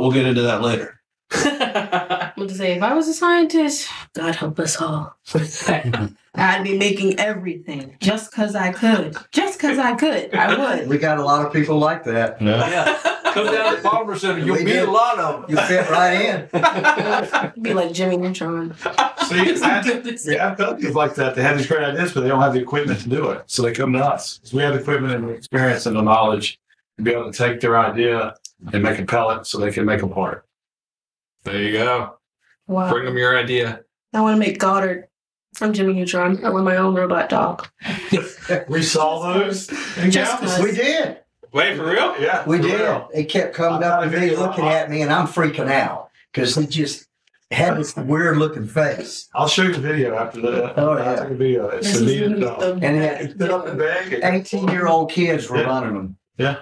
we'll 0.01 0.13
get 0.13 0.27
into 0.27 0.43
that 0.43 0.63
later. 0.63 1.02
I'm 1.35 2.33
going 2.37 2.49
to 2.49 2.55
say, 2.55 2.77
if 2.77 2.83
I 2.83 2.95
was 2.95 3.09
a 3.09 3.15
scientist, 3.15 3.89
God 4.15 4.35
help 4.35 4.59
us 4.59 4.81
all. 4.81 5.17
I'd 6.35 6.65
be 6.65 6.79
making 6.79 7.19
everything 7.19 7.97
just 8.01 8.31
because 8.31 8.55
I 8.55 8.73
could. 8.73 9.17
Just 9.33 9.59
because 9.59 9.79
I 9.79 9.95
could. 9.95 10.35
I 10.35 10.57
would. 10.59 10.89
We 10.89 10.99
got 10.99 11.19
a 11.19 11.25
lot 11.25 11.45
of 11.47 11.53
people 11.53 11.79
like 11.79 12.05
that. 12.05 12.41
No. 12.41 12.57
Yeah. 12.57 12.99
Come 13.33 13.47
down 13.47 13.77
to 13.77 13.83
Polymer 13.83 14.19
Center. 14.19 14.39
You'll 14.41 14.57
We 14.57 14.65
meet 14.65 14.79
a 14.79 14.91
lot 14.91 15.19
of 15.19 15.43
them. 15.43 15.51
You 15.51 15.57
them. 15.57 15.67
fit 15.67 15.91
right 15.91 17.53
in. 17.53 17.53
be 17.63 17.73
like 17.73 17.93
Jimmy 17.93 18.19
Neutron. 18.19 18.75
See, 19.27 19.53
that's, 19.53 20.27
we 20.27 20.37
have 20.37 20.59
companies 20.59 20.95
like 20.95 21.15
that. 21.15 21.35
They 21.35 21.43
have 21.43 21.57
these 21.57 21.67
great 21.67 21.83
ideas, 21.83 22.13
but 22.13 22.21
they 22.21 22.29
don't 22.29 22.43
have 22.43 22.53
the 22.53 22.61
equipment 22.61 23.01
to 23.01 23.09
do 23.09 23.31
it. 23.31 23.45
So 23.47 23.63
they 23.63 23.73
come 23.73 23.95
to 23.95 24.05
us. 24.05 24.41
So 24.43 24.57
we 24.57 24.63
have 24.63 24.75
the 24.75 24.81
equipment 24.81 25.15
and 25.15 25.29
the 25.29 25.33
experience 25.33 25.87
and 25.87 25.97
the 25.97 26.03
knowledge 26.03 26.59
to 26.99 27.03
be 27.03 27.13
able 27.13 27.33
to 27.33 27.37
take 27.37 27.61
their 27.61 27.79
idea 27.79 28.35
and 28.73 28.83
make 28.83 28.99
a 28.99 29.05
pellet 29.05 29.47
so 29.47 29.59
they 29.59 29.73
can 29.73 29.87
make 29.87 30.03
a 30.03 30.09
part. 30.09 30.47
There 31.45 31.61
you 31.61 31.73
go. 31.73 32.15
Wow. 32.67 32.91
Bring 32.91 33.05
them 33.05 33.17
your 33.19 33.37
idea. 33.37 33.81
I 34.15 34.21
want 34.21 34.35
to 34.37 34.39
make 34.39 34.59
Goddard 34.59 35.09
from 35.55 35.73
Jimmy 35.73 35.95
Neutron. 35.95 36.45
I 36.45 36.51
want 36.51 36.65
my 36.65 36.77
own 36.77 36.95
robot 36.95 37.29
dog. 37.29 37.69
We 38.69 38.83
saw 38.83 39.33
those 39.35 39.69
in 39.99 40.11
Just 40.11 40.33
Galveston. 40.41 40.65
We 40.65 40.73
did. 40.73 41.19
Wait, 41.53 41.77
for 41.77 41.87
real? 41.87 42.15
Yeah, 42.21 42.45
We 42.47 42.59
did. 42.59 42.81
real. 42.81 43.09
They 43.15 43.25
kept 43.25 43.55
coming 43.55 43.83
up 43.85 44.03
to 44.03 44.11
me, 44.21 44.35
looking 44.37 44.65
at 44.67 44.91
me, 44.91 45.03
and 45.03 45.13
I'm 45.13 45.27
freaking 45.27 45.71
out 45.71 46.11
because 46.33 46.55
he 46.57 46.67
just 46.67 47.07
had 47.51 47.77
this 47.77 47.95
weird 47.97 48.39
looking 48.39 48.67
face. 48.67 49.29
I'll 49.35 49.49
show 49.49 49.63
you 49.63 49.73
the 49.73 49.81
video 49.81 50.17
after 50.17 50.41
that. 50.41 50.79
Oh, 50.79 50.97
yeah. 50.97 51.03
I'll 51.11 51.19
take 51.23 51.31
a 51.31 51.35
video. 51.35 51.69
It's 51.69 51.93
This 51.93 52.01
a 52.01 52.05
is 52.05 52.31
neat 52.31 52.41
dog. 52.41 52.61
the 52.81 52.87
And 52.87 52.97
It's 52.97 53.35
been 53.35 53.51
up 53.51 53.65
the 53.67 53.75
bag. 53.75 54.21
18 54.23 54.69
year 54.69 54.87
old 54.87 55.11
kids 55.11 55.49
were 55.49 55.59
Yeah. 55.59 55.65
running 55.67 55.95
them. 55.95 56.17
I 56.41 56.57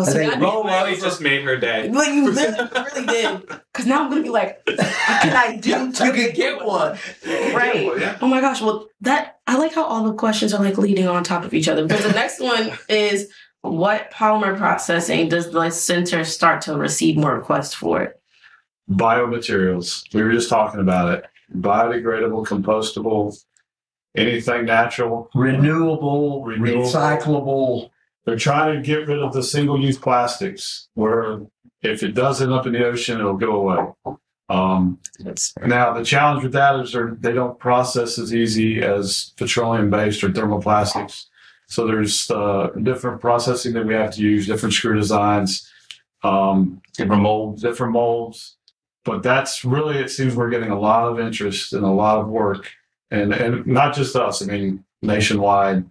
was 0.00 0.14
And 0.14 0.18
like, 0.28 0.30
they 0.30 0.36
I 0.36 0.40
roll 0.50 0.64
need- 0.64 0.72
over. 0.72 1.00
just 1.00 1.20
made 1.20 1.42
her 1.44 1.56
day. 1.56 1.88
But 1.92 2.08
you 2.08 2.30
really, 2.30 2.68
really 2.94 3.06
did. 3.06 3.46
Because 3.46 3.86
now 3.86 4.02
I'm 4.04 4.08
gonna 4.10 4.22
be 4.22 4.28
like, 4.28 4.60
what 4.66 4.78
can 4.78 5.36
I 5.36 5.56
do 5.56 5.92
to 5.92 6.06
You 6.06 6.12
could 6.12 6.34
get 6.34 6.64
one. 6.64 6.98
Right. 7.26 7.90
Yeah. 7.98 8.18
Oh 8.20 8.28
my 8.28 8.40
gosh. 8.40 8.60
Well, 8.60 8.88
that 9.02 9.38
I 9.46 9.56
like 9.58 9.74
how 9.74 9.84
all 9.84 10.04
the 10.04 10.14
questions 10.14 10.52
are 10.54 10.62
like 10.62 10.78
leading 10.78 11.06
on 11.08 11.22
top 11.24 11.44
of 11.44 11.54
each 11.54 11.68
other. 11.68 11.86
Because 11.86 12.04
the 12.04 12.12
next 12.12 12.40
one 12.40 12.72
is 12.88 13.30
what 13.62 14.10
polymer 14.12 14.56
processing 14.56 15.28
does 15.28 15.50
the 15.50 15.70
center 15.70 16.24
start 16.24 16.60
to 16.62 16.74
receive 16.76 17.16
more 17.16 17.34
requests 17.34 17.74
for 17.74 18.02
it? 18.02 18.20
Biomaterials. 18.90 20.12
We 20.14 20.22
were 20.22 20.32
just 20.32 20.48
talking 20.48 20.80
about 20.80 21.12
it. 21.18 21.24
Biodegradable, 21.54 22.46
compostable, 22.46 23.36
anything 24.16 24.64
natural. 24.64 25.28
renewable, 25.34 26.44
Renewable. 26.44 26.84
recyclable. 26.84 27.90
They're 28.26 28.36
trying 28.36 28.74
to 28.74 28.82
get 28.82 29.06
rid 29.06 29.20
of 29.20 29.32
the 29.32 29.42
single 29.42 29.80
use 29.80 29.96
plastics 29.96 30.88
where 30.94 31.40
if 31.82 32.02
it 32.02 32.12
does 32.12 32.42
end 32.42 32.52
up 32.52 32.66
in 32.66 32.72
the 32.72 32.84
ocean, 32.84 33.20
it'll 33.20 33.36
go 33.36 33.52
away. 33.52 34.16
Um, 34.48 34.98
now, 35.64 35.92
the 35.92 36.04
challenge 36.04 36.42
with 36.42 36.52
that 36.52 36.78
is 36.80 36.92
they're, 36.92 37.16
they 37.20 37.32
don't 37.32 37.58
process 37.58 38.18
as 38.18 38.34
easy 38.34 38.82
as 38.82 39.32
petroleum 39.36 39.90
based 39.90 40.22
or 40.22 40.30
thermoplastics. 40.30 41.26
So 41.68 41.86
there's 41.86 42.30
uh, 42.30 42.70
different 42.82 43.20
processing 43.20 43.72
that 43.74 43.86
we 43.86 43.94
have 43.94 44.14
to 44.14 44.22
use, 44.22 44.46
different 44.46 44.74
screw 44.74 44.94
designs, 44.94 45.70
um, 46.22 46.80
different 46.94 47.22
molds, 47.22 47.62
different 47.62 47.92
molds. 47.92 48.56
But 49.04 49.22
that's 49.22 49.64
really, 49.64 49.98
it 49.98 50.10
seems 50.10 50.34
we're 50.34 50.50
getting 50.50 50.70
a 50.70 50.78
lot 50.78 51.08
of 51.08 51.20
interest 51.20 51.72
and 51.72 51.84
a 51.84 51.90
lot 51.90 52.18
of 52.18 52.28
work. 52.28 52.70
And, 53.10 53.32
and 53.32 53.66
not 53.66 53.94
just 53.94 54.16
us, 54.16 54.42
I 54.42 54.46
mean, 54.46 54.84
nationwide, 55.02 55.84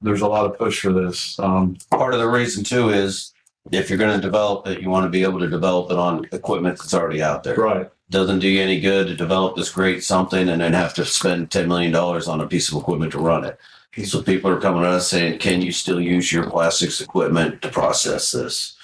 there's 0.00 0.20
a 0.20 0.28
lot 0.28 0.46
of 0.46 0.58
push 0.58 0.80
for 0.80 0.92
this. 0.92 1.38
Um, 1.38 1.76
Part 1.90 2.14
of 2.14 2.20
the 2.20 2.28
reason 2.28 2.64
too 2.64 2.90
is 2.90 3.32
if 3.72 3.90
you're 3.90 3.98
going 3.98 4.18
to 4.18 4.24
develop 4.24 4.66
it, 4.66 4.80
you 4.80 4.90
want 4.90 5.04
to 5.04 5.10
be 5.10 5.22
able 5.22 5.40
to 5.40 5.48
develop 5.48 5.90
it 5.90 5.98
on 5.98 6.26
equipment 6.32 6.78
that's 6.78 6.94
already 6.94 7.22
out 7.22 7.42
there. 7.42 7.56
right. 7.56 7.90
Doesn't 8.10 8.38
do 8.38 8.48
you 8.48 8.62
any 8.62 8.80
good 8.80 9.06
to 9.08 9.14
develop 9.14 9.54
this 9.54 9.70
great 9.70 10.02
something 10.02 10.48
and 10.48 10.62
then 10.62 10.72
have 10.72 10.94
to 10.94 11.04
spend 11.04 11.50
$10 11.50 11.68
million 11.68 11.94
on 11.94 12.40
a 12.40 12.46
piece 12.46 12.72
of 12.72 12.78
equipment 12.78 13.12
to 13.12 13.18
run 13.18 13.44
it. 13.44 13.58
So 14.04 14.22
people 14.22 14.50
are 14.50 14.60
coming 14.60 14.82
to 14.82 14.88
us 14.88 15.10
saying, 15.10 15.40
can 15.40 15.60
you 15.60 15.72
still 15.72 16.00
use 16.00 16.32
your 16.32 16.48
plastics 16.48 17.02
equipment 17.02 17.60
to 17.62 17.68
process 17.68 18.32
this? 18.32 18.76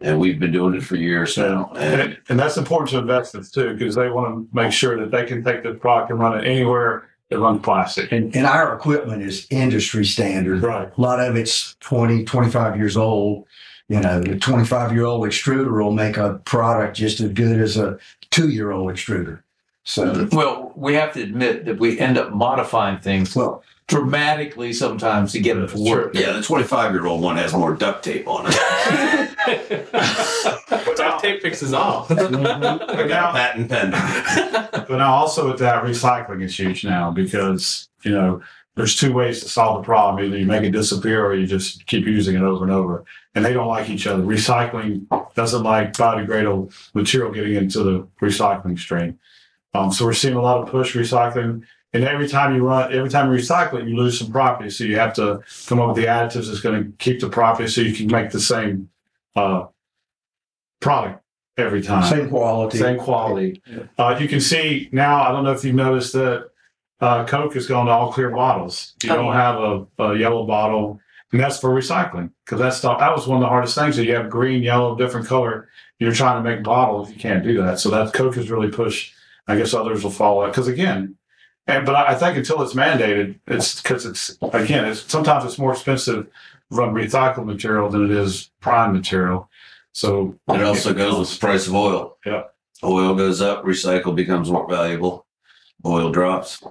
And 0.00 0.18
we've 0.18 0.40
been 0.40 0.50
doing 0.50 0.74
it 0.74 0.82
for 0.82 0.96
years 0.96 1.38
now. 1.38 1.70
And 1.76 2.00
And, 2.00 2.18
and 2.28 2.38
that's 2.38 2.56
important 2.56 2.90
to 2.90 2.98
investors 2.98 3.50
too, 3.52 3.74
because 3.74 3.94
they 3.94 4.08
want 4.08 4.50
to 4.50 4.56
make 4.56 4.72
sure 4.72 4.98
that 4.98 5.12
they 5.12 5.24
can 5.24 5.44
take 5.44 5.62
this 5.62 5.78
product 5.78 6.10
and 6.10 6.18
run 6.18 6.38
it 6.38 6.44
anywhere 6.44 7.10
that 7.34 7.40
runs 7.40 7.60
plastic. 7.62 8.12
And, 8.12 8.34
and 8.36 8.46
our 8.46 8.74
equipment 8.74 9.22
is 9.22 9.46
industry 9.50 10.04
standard. 10.06 10.62
Right. 10.62 10.88
A 10.96 11.00
lot 11.00 11.20
of 11.20 11.36
it's 11.36 11.74
20, 11.80 12.24
25 12.24 12.76
years 12.76 12.96
old. 12.96 13.46
You 13.88 14.00
know, 14.00 14.20
the 14.20 14.38
25 14.38 14.92
year 14.92 15.04
old 15.04 15.26
extruder 15.26 15.82
will 15.82 15.92
make 15.92 16.16
a 16.16 16.40
product 16.44 16.96
just 16.96 17.20
as 17.20 17.32
good 17.32 17.60
as 17.60 17.76
a 17.76 17.98
two 18.30 18.48
year 18.48 18.70
old 18.70 18.90
extruder. 18.90 19.42
So, 19.84 20.28
Well, 20.32 20.72
we 20.74 20.94
have 20.94 21.12
to 21.12 21.22
admit 21.22 21.66
that 21.66 21.78
we 21.78 21.98
end 21.98 22.16
up 22.16 22.32
modifying 22.32 22.98
things 23.00 23.36
well, 23.36 23.62
dramatically 23.88 24.72
sometimes 24.72 25.32
to 25.32 25.40
get 25.40 25.58
it 25.58 25.68
to 25.70 25.78
work. 25.78 26.14
yeah, 26.14 26.32
the 26.32 26.42
25 26.42 26.92
year 26.92 27.06
old 27.06 27.20
one 27.20 27.36
has 27.36 27.52
more 27.52 27.74
duct 27.74 28.02
tape 28.04 28.26
on 28.26 28.46
it. 28.48 28.54
Duct 29.46 31.22
tape 31.22 31.42
fixes 31.42 31.72
all. 31.72 32.06
But 32.08 32.30
now, 32.30 33.32
Patent 33.32 33.68
pending. 33.68 34.00
but 34.72 34.90
now 34.90 35.12
also 35.12 35.50
with 35.50 35.58
that, 35.60 35.84
recycling 35.84 36.42
is 36.42 36.58
huge 36.58 36.84
now 36.84 37.10
because, 37.10 37.88
you 38.02 38.10
know, 38.10 38.42
there's 38.76 38.96
two 38.96 39.12
ways 39.12 39.40
to 39.40 39.48
solve 39.48 39.82
the 39.82 39.84
problem. 39.84 40.24
Either 40.24 40.38
you 40.38 40.46
make 40.46 40.64
it 40.64 40.70
disappear 40.70 41.24
or 41.24 41.34
you 41.34 41.46
just 41.46 41.86
keep 41.86 42.06
using 42.06 42.34
it 42.34 42.42
over 42.42 42.64
and 42.64 42.72
over. 42.72 43.04
And 43.34 43.44
they 43.44 43.52
don't 43.52 43.68
like 43.68 43.88
each 43.88 44.06
other. 44.06 44.22
Recycling 44.22 45.06
doesn't 45.34 45.62
like 45.62 45.92
biodegradable 45.92 46.72
material 46.94 47.32
getting 47.32 47.54
into 47.54 47.82
the 47.82 48.06
recycling 48.20 48.78
stream. 48.78 49.18
Um, 49.74 49.92
so 49.92 50.04
we're 50.04 50.12
seeing 50.12 50.34
a 50.34 50.42
lot 50.42 50.60
of 50.60 50.68
push 50.68 50.96
recycling. 50.96 51.64
And 51.92 52.04
every 52.04 52.28
time 52.28 52.56
you 52.56 52.66
run, 52.66 52.92
every 52.92 53.10
time 53.10 53.32
you 53.32 53.38
recycle 53.38 53.80
it, 53.80 53.88
you 53.88 53.96
lose 53.96 54.18
some 54.18 54.32
property. 54.32 54.70
So 54.70 54.82
you 54.82 54.98
have 54.98 55.14
to 55.14 55.40
come 55.66 55.80
up 55.80 55.88
with 55.88 55.96
the 55.96 56.06
additives 56.06 56.48
that's 56.48 56.60
going 56.60 56.82
to 56.82 56.92
keep 56.98 57.20
the 57.20 57.28
property 57.28 57.68
so 57.68 57.80
you 57.80 57.94
can 57.94 58.08
make 58.08 58.30
the 58.30 58.40
same 58.40 58.88
uh, 59.36 59.66
product 60.80 61.22
every 61.56 61.82
time. 61.82 62.02
same 62.08 62.28
quality. 62.28 62.78
Same 62.78 62.98
quality. 62.98 63.62
Uh, 63.98 64.16
you 64.20 64.28
can 64.28 64.40
see 64.40 64.88
now, 64.92 65.22
I 65.22 65.32
don't 65.32 65.44
know 65.44 65.52
if 65.52 65.64
you've 65.64 65.74
noticed 65.74 66.12
that 66.14 66.50
uh, 67.00 67.24
Coke 67.26 67.54
has 67.54 67.66
gone 67.66 67.86
to 67.86 67.92
all 67.92 68.12
clear 68.12 68.30
bottles. 68.30 68.94
You 69.02 69.10
Oh, 69.12 69.16
don't 69.16 69.26
yeah. 69.26 69.32
have 69.34 69.56
a, 69.60 69.86
a 70.12 70.18
yellow 70.18 70.46
bottle, 70.46 71.00
and 71.32 71.40
that's 71.40 71.58
for 71.58 71.70
recycling 71.70 72.30
because 72.44 72.58
that's 72.60 72.80
the, 72.80 72.94
that 72.96 73.14
was 73.14 73.26
one 73.26 73.36
of 73.38 73.42
the 73.42 73.48
hardest 73.48 73.74
things. 73.74 73.96
That 73.96 74.04
you 74.04 74.14
have 74.14 74.30
green, 74.30 74.62
yellow, 74.62 74.96
different 74.96 75.26
color. 75.26 75.68
You're 75.98 76.12
trying 76.12 76.42
to 76.42 76.48
make 76.48 76.62
bottles, 76.64 77.10
you 77.10 77.16
can't 77.16 77.44
do 77.44 77.62
that. 77.62 77.78
So 77.78 77.88
that 77.90 78.12
Coke 78.12 78.34
has 78.36 78.50
really 78.50 78.70
pushed. 78.70 79.14
I 79.46 79.56
guess 79.56 79.74
others 79.74 80.02
will 80.02 80.10
follow 80.10 80.44
it 80.44 80.48
because 80.48 80.68
again, 80.68 81.16
and 81.66 81.84
but 81.84 81.94
I 81.94 82.12
I 82.12 82.14
think 82.14 82.36
until 82.38 82.62
it's 82.62 82.72
mandated, 82.74 83.38
it's 83.46 83.80
because 83.82 84.06
it's 84.06 84.38
again, 84.54 84.86
it's 84.86 85.00
sometimes 85.10 85.44
it's 85.44 85.58
more 85.58 85.72
expensive 85.72 86.28
run 86.70 86.94
recycled 86.94 87.46
material 87.46 87.88
than 87.88 88.04
it 88.04 88.10
is 88.10 88.50
prime 88.60 88.92
material. 88.92 89.48
So 89.92 90.34
It 90.48 90.62
also 90.62 90.92
goes 90.92 91.18
with 91.18 91.32
the 91.32 91.38
price 91.38 91.66
of 91.66 91.74
oil. 91.74 92.18
Yeah. 92.26 92.44
Oil 92.82 93.14
goes 93.14 93.40
up, 93.40 93.64
recycle 93.64 94.14
becomes 94.14 94.50
more 94.50 94.68
valuable. 94.68 95.26
Oil 95.86 96.10
drops, 96.10 96.62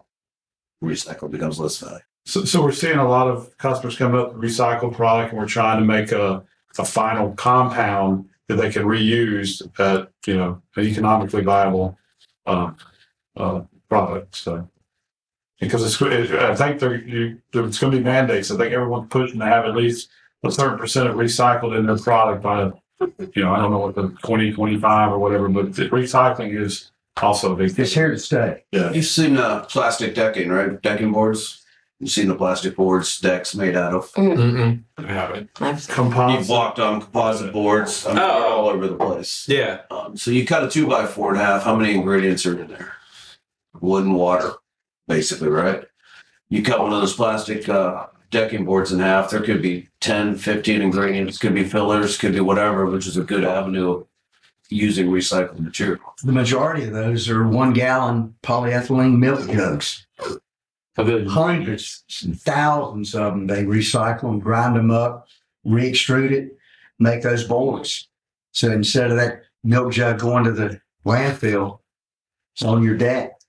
recycle 0.83 1.29
becomes 1.29 1.59
less 1.59 1.77
valuable. 1.77 2.03
So, 2.25 2.45
so 2.45 2.61
we're 2.61 2.71
seeing 2.71 2.97
a 2.97 3.07
lot 3.07 3.27
of 3.27 3.57
customers 3.57 3.97
come 3.97 4.15
up 4.15 4.33
with 4.33 4.51
recycled 4.51 4.93
product, 4.93 5.31
and 5.31 5.39
we're 5.39 5.47
trying 5.47 5.79
to 5.79 5.85
make 5.85 6.11
a, 6.11 6.43
a 6.77 6.85
final 6.85 7.31
compound 7.33 8.29
that 8.47 8.55
they 8.55 8.71
can 8.71 8.83
reuse 8.83 9.61
at 9.79 10.09
you 10.25 10.37
know 10.37 10.61
an 10.75 10.83
economically 10.85 11.41
viable 11.41 11.97
uh, 12.45 12.71
uh, 13.35 13.61
product. 13.89 14.35
So 14.35 14.69
because 15.59 15.83
it's, 15.83 16.01
it, 16.01 16.31
I 16.39 16.55
think 16.55 16.79
there 16.79 16.95
you, 16.95 17.39
there's 17.51 17.79
going 17.79 17.91
to 17.91 17.97
be 17.97 18.03
mandates. 18.03 18.51
I 18.51 18.57
think 18.57 18.73
everyone's 18.73 19.09
pushing 19.09 19.39
to 19.39 19.45
have 19.45 19.65
at 19.65 19.75
least 19.75 20.09
a 20.43 20.51
certain 20.51 20.77
percent 20.77 21.07
of 21.09 21.15
recycled 21.15 21.77
in 21.77 21.85
their 21.85 21.97
product 21.97 22.43
by 22.43 22.71
you 23.33 23.43
know 23.43 23.53
I 23.53 23.59
don't 23.59 23.71
know 23.71 23.79
what 23.79 23.95
the 23.95 24.09
20, 24.23 24.53
25 24.53 25.11
or 25.11 25.19
whatever, 25.19 25.49
but 25.49 25.75
the 25.75 25.89
recycling 25.89 26.59
is 26.59 26.91
also 27.21 27.53
a 27.53 27.55
big. 27.55 27.77
It's 27.77 27.93
here 27.93 28.11
to 28.11 28.17
stay. 28.19 28.63
Yeah. 28.71 28.91
You've 28.91 29.05
seen 29.05 29.37
uh, 29.37 29.65
plastic 29.65 30.15
decking, 30.15 30.49
right? 30.49 30.81
Decking 30.81 31.11
boards. 31.11 31.59
You've 31.99 32.09
seen 32.11 32.27
the 32.27 32.35
plastic 32.35 32.75
boards 32.75 33.19
decks 33.19 33.55
made 33.55 33.77
out 33.77 33.93
of. 33.93 34.11
Mm-mm. 34.13 34.83
I 34.97 35.01
haven't. 35.03 35.49
I've- 35.61 35.79
You've 36.33 36.49
walked 36.49 36.79
on 36.79 36.99
composite 37.01 37.53
boards. 37.53 38.05
I 38.05 38.09
mean, 38.09 38.15
they're 38.17 38.25
Oh. 38.25 38.53
all 38.53 38.69
over 38.69 38.87
the 38.87 38.95
place. 38.95 39.45
Yeah. 39.47 39.81
Um, 39.91 40.17
so 40.17 40.31
you 40.31 40.45
cut 40.45 40.63
a 40.65 40.69
two 40.69 40.87
by 40.87 41.05
four 41.05 41.31
and 41.31 41.39
a 41.39 41.45
half. 41.45 41.63
How 41.63 41.75
many 41.75 41.93
ingredients 41.95 42.45
are 42.45 42.59
in 42.59 42.67
there? 42.67 42.93
Wood 43.79 44.03
and 44.05 44.15
water, 44.15 44.53
basically, 45.07 45.49
right? 45.49 45.83
You 46.49 46.63
cut 46.63 46.79
one 46.79 46.93
of 46.93 46.99
those 46.99 47.15
plastic 47.15 47.67
uh, 47.67 48.07
decking 48.29 48.65
boards 48.65 48.91
in 48.91 48.99
half. 48.99 49.29
There 49.29 49.41
could 49.41 49.61
be 49.61 49.89
10, 50.01 50.35
15 50.35 50.81
ingredients, 50.81 51.37
could 51.37 51.55
be 51.55 51.63
fillers, 51.63 52.17
could 52.17 52.33
be 52.33 52.39
whatever, 52.41 52.85
which 52.85 53.07
is 53.07 53.17
a 53.17 53.23
good 53.23 53.43
avenue 53.43 53.91
of 53.91 54.07
using 54.69 55.07
recycled 55.07 55.59
material. 55.59 56.13
The 56.23 56.31
majority 56.31 56.85
of 56.85 56.93
those 56.93 57.29
are 57.29 57.47
one 57.47 57.73
gallon 57.73 58.35
polyethylene 58.43 59.17
milk 59.17 59.49
jugs. 59.49 60.05
Hundreds 60.95 62.03
and 62.23 62.39
thousands 62.39 63.15
of 63.15 63.33
them. 63.33 63.47
They 63.47 63.63
recycle 63.63 64.21
them, 64.21 64.39
grind 64.39 64.75
them 64.75 64.91
up, 64.91 65.27
re-extrude 65.63 66.31
it, 66.31 66.57
make 66.99 67.23
those 67.23 67.43
boards. 67.43 68.09
So 68.51 68.71
instead 68.71 69.09
of 69.09 69.17
that 69.17 69.43
milk 69.63 69.91
jug 69.93 70.19
going 70.19 70.43
to 70.43 70.51
the 70.51 70.81
landfill, 71.05 71.79
it's 72.53 72.63
on 72.63 72.83
your 72.83 72.95
deck. 72.95 73.39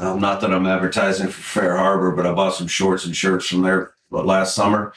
Um, 0.00 0.20
not 0.20 0.40
that 0.40 0.52
I'm 0.52 0.66
advertising 0.66 1.28
for 1.28 1.40
Fair 1.40 1.76
Harbor, 1.76 2.12
but 2.12 2.26
I 2.26 2.32
bought 2.32 2.54
some 2.54 2.66
shorts 2.66 3.04
and 3.06 3.14
shirts 3.16 3.46
from 3.46 3.62
there 3.62 3.94
what, 4.08 4.26
last 4.26 4.54
summer. 4.54 4.92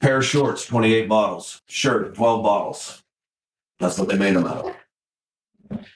Pair 0.00 0.18
of 0.18 0.24
shorts, 0.24 0.66
28 0.66 1.08
bottles. 1.08 1.62
Shirt, 1.66 2.14
12 2.14 2.42
bottles. 2.42 3.02
That's 3.78 3.98
what 3.98 4.08
they 4.08 4.18
made 4.18 4.34
them 4.34 4.46
out 4.46 4.74
of. 5.70 5.86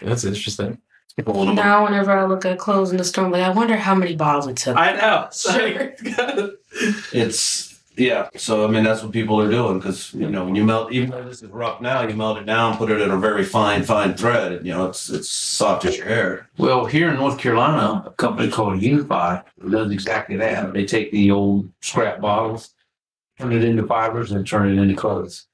That's 0.00 0.24
interesting. 0.24 0.78
Pulling 1.22 1.48
them 1.48 1.58
up. 1.58 1.64
Now, 1.64 1.84
whenever 1.84 2.12
I 2.12 2.24
look 2.24 2.46
at 2.46 2.58
clothes 2.58 2.90
in 2.90 2.96
the 2.96 3.04
store, 3.04 3.26
I'm 3.26 3.32
like, 3.32 3.42
I 3.42 3.50
wonder 3.50 3.76
how 3.76 3.94
many 3.94 4.16
bottles 4.16 4.46
it 4.46 4.56
took. 4.56 4.76
I 4.76 4.92
know. 4.96 5.28
Sure. 5.32 5.94
It's, 7.12 7.71
yeah. 7.96 8.28
So, 8.36 8.66
I 8.66 8.70
mean, 8.70 8.84
that's 8.84 9.02
what 9.02 9.12
people 9.12 9.40
are 9.40 9.50
doing 9.50 9.78
because, 9.78 10.14
you 10.14 10.28
know, 10.28 10.44
when 10.44 10.54
you 10.54 10.64
melt, 10.64 10.92
even 10.92 11.10
though 11.10 11.24
this 11.24 11.42
is 11.42 11.50
rough 11.50 11.80
now, 11.80 12.02
you 12.02 12.14
melt 12.14 12.38
it 12.38 12.46
down, 12.46 12.76
put 12.76 12.90
it 12.90 13.00
in 13.00 13.10
a 13.10 13.18
very 13.18 13.44
fine, 13.44 13.82
fine 13.82 14.14
thread. 14.14 14.52
And, 14.52 14.66
you 14.66 14.72
know, 14.72 14.86
it's, 14.86 15.10
it's 15.10 15.28
soft 15.28 15.84
as 15.84 15.96
your 15.98 16.06
hair. 16.06 16.48
Well, 16.56 16.86
here 16.86 17.10
in 17.10 17.16
North 17.16 17.38
Carolina, 17.38 18.04
a 18.06 18.10
company 18.10 18.50
called 18.50 18.80
Unifi 18.80 19.44
does 19.70 19.90
exactly 19.90 20.36
that. 20.36 20.72
They 20.72 20.86
take 20.86 21.12
the 21.12 21.30
old 21.30 21.70
scrap 21.80 22.20
bottles, 22.20 22.74
turn 23.38 23.52
it 23.52 23.64
into 23.64 23.86
fibers, 23.86 24.32
and 24.32 24.46
turn 24.46 24.70
it 24.70 24.80
into 24.80 24.94
clothes. 24.94 25.46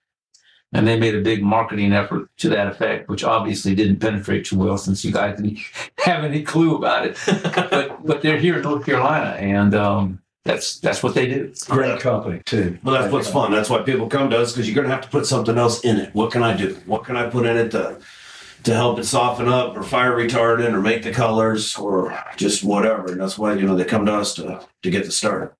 And 0.73 0.87
they 0.87 0.99
made 0.99 1.15
a 1.15 1.23
big 1.23 1.43
marketing 1.43 1.95
effort 1.95 2.29
to 2.39 2.51
that 2.51 2.67
effect, 2.67 3.09
which 3.09 3.25
obviously 3.25 3.75
didn't 3.75 4.01
penetrate 4.01 4.45
too 4.45 4.59
well 4.59 4.77
since 4.77 5.03
you 5.03 5.11
guys 5.11 5.37
didn't 5.37 5.59
have 5.99 6.25
any 6.25 6.43
clue 6.43 6.77
about 6.77 7.07
it. 7.07 7.19
But 7.71 8.07
but 8.07 8.23
they're 8.23 8.39
here 8.39 8.57
in 8.57 8.63
North 8.63 8.85
Carolina, 8.85 9.31
and 9.39 9.75
um, 9.75 10.21
that's 10.49 10.81
that's 10.81 11.03
what 11.03 11.15
they 11.15 11.27
do. 11.27 11.53
Great 11.67 12.01
company 12.01 12.41
too. 12.47 12.79
Well, 12.83 12.99
that's 12.99 13.13
what's 13.13 13.29
fun. 13.29 13.53
That's 13.53 13.69
why 13.69 13.83
people 13.83 14.09
come 14.09 14.31
to 14.31 14.39
us 14.39 14.53
because 14.53 14.67
you're 14.67 14.75
going 14.75 14.89
to 14.89 14.95
have 14.95 15.05
to 15.05 15.11
put 15.11 15.27
something 15.27 15.59
else 15.59 15.81
in 15.85 15.99
it. 15.99 16.15
What 16.15 16.33
can 16.33 16.43
I 16.43 16.57
do? 16.57 16.75
What 16.87 17.05
can 17.05 17.17
I 17.17 17.29
put 17.29 17.45
in 17.45 17.57
it 17.57 17.71
to 17.73 18.01
to 18.65 18.75
help 18.75 18.99
it 18.99 19.05
soften 19.05 19.47
up 19.47 19.77
or 19.77 19.83
fire 19.83 20.17
retardant 20.17 20.73
or 20.73 20.81
make 20.81 21.03
the 21.03 21.13
colors 21.13 21.77
or 21.77 22.19
just 22.37 22.65
whatever? 22.65 23.13
And 23.13 23.21
that's 23.21 23.37
why 23.37 23.53
you 23.53 23.67
know 23.67 23.77
they 23.77 23.85
come 23.85 24.07
to 24.07 24.15
us 24.15 24.35
to 24.37 24.67
to 24.83 24.91
get 24.91 25.05
the 25.05 25.13
start. 25.13 25.55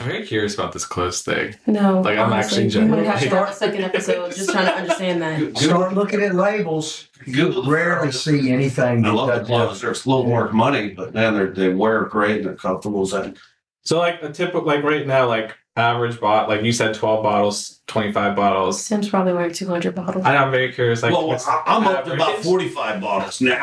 I'm 0.00 0.06
very 0.06 0.26
curious 0.26 0.54
about 0.54 0.72
this 0.72 0.86
close 0.86 1.22
thing. 1.22 1.54
No, 1.66 2.00
Like, 2.00 2.18
I'm 2.18 2.32
honestly, 2.32 2.64
actually 2.66 2.90
we 2.90 3.06
have 3.06 3.20
to 3.20 3.28
have 3.28 3.48
a 3.50 3.52
second 3.52 3.82
episode 3.84 4.32
just 4.34 4.50
trying 4.50 4.64
to 4.66 4.74
understand 4.74 5.20
that. 5.20 5.58
Start 5.62 5.94
looking 5.94 6.22
at 6.22 6.34
labels. 6.34 7.08
Google 7.26 7.64
You 7.66 7.70
rarely 7.72 8.10
see 8.10 8.50
anything. 8.50 9.04
I 9.04 9.10
love 9.10 9.38
the 9.38 9.44
clothes. 9.44 9.82
They're 9.82 9.90
a 9.90 9.94
little 9.94 10.24
more 10.24 10.50
money, 10.50 10.88
but 10.90 11.12
man, 11.12 11.36
they 11.36 11.68
they 11.68 11.74
wear 11.74 12.04
great 12.04 12.36
and 12.38 12.46
they're 12.46 12.56
comfortable. 12.56 13.14
And 13.14 13.36
So 13.82 13.98
like 13.98 14.22
a 14.22 14.32
typical 14.32 14.64
like 14.64 14.82
right 14.82 15.06
now 15.06 15.28
like 15.28 15.54
average 15.76 16.18
bot 16.20 16.48
like 16.48 16.62
you 16.62 16.72
said 16.72 16.94
12 16.94 17.22
bottles 17.22 17.80
25 17.86 18.36
bottles 18.36 18.82
Sim's 18.84 19.08
probably 19.08 19.32
wearing 19.32 19.52
200 19.54 19.94
bottles. 19.94 20.22
I, 20.22 20.36
i'm 20.36 20.50
very 20.50 20.70
curious 20.70 21.02
like 21.02 21.12
well, 21.12 21.26
what's 21.28 21.48
I- 21.48 21.62
I'm 21.64 21.86
up 21.86 22.04
to 22.04 22.12
about 22.12 22.40
45 22.40 23.00
bottles 23.00 23.40
now. 23.40 23.62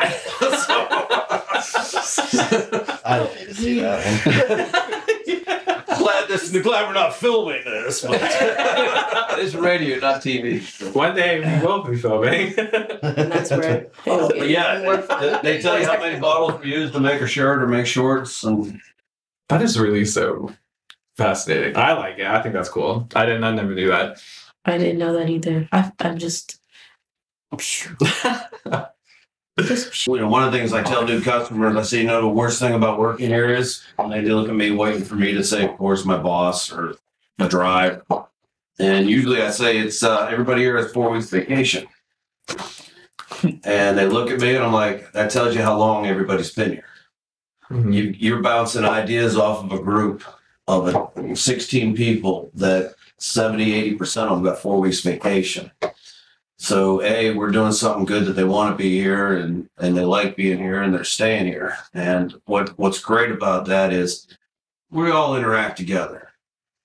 I 3.04 3.16
don't 3.18 3.34
need 3.38 3.46
to 3.48 3.54
see 3.54 3.80
that 3.80 4.72
one. 4.72 5.19
Glad 6.10 6.28
this 6.28 6.62
glad 6.62 6.88
we're 6.88 6.94
not 6.94 7.14
filming 7.14 7.64
this. 7.64 8.02
But 8.02 8.20
it's 9.38 9.54
radio, 9.54 9.98
not 9.98 10.22
TV. 10.22 10.94
one 10.94 11.14
day 11.14 11.40
we 11.40 11.66
will 11.66 11.84
be 11.84 11.96
filming 11.96 12.54
and 12.58 12.98
that's 13.32 13.50
where 13.50 13.90
oh, 14.06 14.26
it'll 14.26 14.28
But 14.28 14.48
yeah, 14.48 14.82
more 14.82 14.96
they 15.42 15.60
tell 15.60 15.78
you 15.78 15.86
how 15.86 15.98
many 15.98 16.18
bottles 16.20 16.58
were 16.60 16.66
used 16.66 16.92
to 16.94 17.00
make 17.00 17.20
a 17.20 17.26
shirt 17.26 17.62
or 17.62 17.66
make 17.66 17.86
shorts, 17.86 18.42
and 18.44 18.80
that 19.48 19.62
is 19.62 19.78
really 19.78 20.04
so 20.04 20.52
fascinating 21.16 21.76
i 21.76 21.92
like 21.92 22.18
it 22.18 22.24
i 22.26 22.40
think 22.40 22.54
that's 22.54 22.70
cool 22.70 23.06
i 23.14 23.26
didn't 23.26 23.44
i 23.44 23.52
never 23.52 23.74
knew 23.74 23.88
that 23.88 24.18
I 24.64 24.78
didn't 24.78 24.98
know 24.98 25.12
that 25.14 25.28
either. 25.30 25.68
I, 25.72 25.92
I'm 26.00 26.18
just. 26.18 26.60
you 30.06 30.18
know, 30.18 30.28
one 30.28 30.44
of 30.44 30.52
the 30.52 30.58
things 30.58 30.72
I 30.72 30.82
tell 30.82 31.04
new 31.04 31.20
customers, 31.20 31.76
I 31.76 31.82
say, 31.82 31.98
you 31.98 32.06
know, 32.06 32.22
the 32.22 32.28
worst 32.28 32.60
thing 32.60 32.74
about 32.74 32.98
working 32.98 33.28
here 33.28 33.52
is 33.52 33.82
when 33.96 34.10
they 34.10 34.22
look 34.22 34.48
at 34.48 34.54
me 34.54 34.70
waiting 34.70 35.04
for 35.04 35.16
me 35.16 35.32
to 35.32 35.44
say, 35.44 35.64
of 35.64 35.76
course, 35.76 36.04
my 36.04 36.16
boss 36.16 36.72
or 36.72 36.94
the 37.38 37.48
drive. 37.48 38.02
And 38.78 39.10
usually 39.10 39.42
I 39.42 39.50
say 39.50 39.78
it's 39.78 40.02
uh, 40.02 40.28
everybody 40.30 40.62
here 40.62 40.76
has 40.78 40.92
four 40.92 41.10
weeks 41.10 41.30
vacation. 41.30 41.86
And 43.64 43.96
they 43.96 44.06
look 44.06 44.30
at 44.30 44.40
me 44.40 44.54
and 44.54 44.62
I'm 44.62 44.72
like, 44.72 45.12
that 45.12 45.30
tells 45.30 45.54
you 45.54 45.62
how 45.62 45.78
long 45.78 46.06
everybody's 46.06 46.52
been 46.52 46.72
here. 46.72 46.84
You, 47.70 48.14
you're 48.18 48.42
bouncing 48.42 48.84
ideas 48.84 49.38
off 49.38 49.64
of 49.64 49.72
a 49.72 49.82
group 49.82 50.24
of 50.68 50.94
uh, 50.94 51.34
16 51.34 51.96
people 51.96 52.50
that 52.54 52.94
70, 53.16 53.96
80% 53.96 54.24
of 54.24 54.30
them 54.30 54.44
got 54.44 54.58
four 54.58 54.78
weeks 54.78 55.00
vacation. 55.00 55.70
So, 56.62 57.00
A, 57.00 57.30
we're 57.32 57.52
doing 57.52 57.72
something 57.72 58.04
good 58.04 58.26
that 58.26 58.34
they 58.34 58.44
want 58.44 58.70
to 58.70 58.76
be 58.76 59.00
here 59.00 59.38
and, 59.38 59.66
and 59.78 59.96
they 59.96 60.04
like 60.04 60.36
being 60.36 60.58
here 60.58 60.82
and 60.82 60.92
they're 60.92 61.04
staying 61.04 61.46
here. 61.46 61.74
And 61.94 62.34
what, 62.44 62.78
what's 62.78 63.00
great 63.00 63.30
about 63.30 63.64
that 63.68 63.94
is 63.94 64.26
we 64.90 65.10
all 65.10 65.34
interact 65.38 65.78
together. 65.78 66.28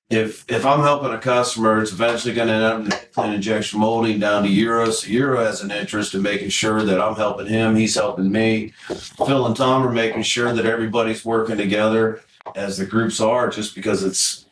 If 0.09 0.49
if 0.49 0.65
I'm 0.65 0.79
helping 0.79 1.11
a 1.11 1.17
customer, 1.17 1.81
it's 1.81 1.91
eventually 1.91 2.33
going 2.33 2.47
to 2.47 2.53
end 2.53 2.93
up 2.93 3.25
in 3.25 3.33
injection 3.33 3.81
molding 3.81 4.17
down 4.17 4.43
to 4.43 4.49
Euro. 4.49 4.91
So 4.91 5.09
Euro 5.09 5.43
has 5.43 5.61
an 5.61 5.71
interest 5.71 6.13
in 6.13 6.21
making 6.21 6.49
sure 6.49 6.81
that 6.83 7.01
I'm 7.01 7.15
helping 7.15 7.47
him, 7.47 7.75
he's 7.75 7.95
helping 7.95 8.31
me. 8.31 8.71
Phil 8.87 9.45
and 9.45 9.57
Tom 9.57 9.85
are 9.85 9.91
making 9.91 10.23
sure 10.23 10.53
that 10.53 10.65
everybody's 10.65 11.25
working 11.25 11.57
together 11.57 12.21
as 12.55 12.77
the 12.77 12.85
groups 12.85 13.19
are, 13.19 13.49
just 13.49 13.75
because 13.75 14.03
it's 14.03 14.45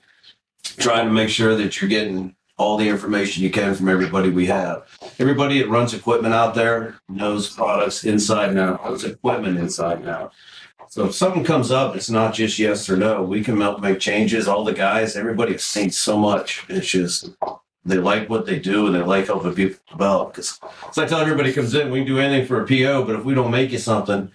trying 0.80 1.06
to 1.06 1.14
make 1.14 1.30
sure 1.30 1.56
that 1.56 1.80
you're 1.80 1.90
getting 1.90 2.36
all 2.58 2.78
the 2.78 2.88
information 2.88 3.44
you 3.44 3.50
can 3.50 3.74
from 3.74 3.90
everybody 3.90 4.30
we 4.30 4.46
have. 4.46 4.84
Everybody 5.20 5.60
that 5.60 5.70
runs 5.70 5.94
equipment 5.94 6.34
out 6.34 6.56
there 6.56 6.96
knows 7.10 7.50
products 7.50 8.04
inside 8.04 8.50
and 8.50 8.60
out, 8.60 8.84
knows 8.86 9.04
equipment 9.04 9.58
inside 9.58 10.00
and 10.00 10.10
out. 10.10 10.34
So 10.90 11.06
if 11.06 11.16
something 11.16 11.44
comes 11.44 11.72
up, 11.72 11.96
it's 11.96 12.10
not 12.10 12.36
just 12.36 12.60
yes 12.60 12.88
or 12.90 12.96
no. 12.96 13.24
We 13.24 13.44
can 13.44 13.60
help 13.60 13.82
make 13.82 14.00
changes. 14.00 14.48
All 14.48 14.64
the 14.64 14.74
guys, 14.74 15.16
everybody 15.16 15.54
has 15.54 15.64
seen 15.64 15.90
so 15.90 16.18
much. 16.18 16.64
It's 16.70 16.88
just 16.88 17.32
they 17.86 17.98
like 17.98 18.30
what 18.30 18.46
they 18.46 18.60
do 18.60 18.86
and 18.86 18.96
they 18.96 19.02
like 19.02 19.26
helping 19.26 19.56
people 19.56 19.80
develop. 19.90 20.34
Because 20.34 20.60
I 20.98 21.06
tell 21.06 21.20
everybody 21.20 21.52
comes 21.52 21.74
in, 21.74 21.90
we 21.90 22.00
can 22.00 22.08
do 22.08 22.20
anything 22.20 22.48
for 22.48 22.62
a 22.62 22.68
PO, 22.68 23.06
but 23.06 23.16
if 23.16 23.26
we 23.26 23.34
don't 23.34 23.52
make 23.52 23.72
you 23.72 23.80
something, 23.80 24.32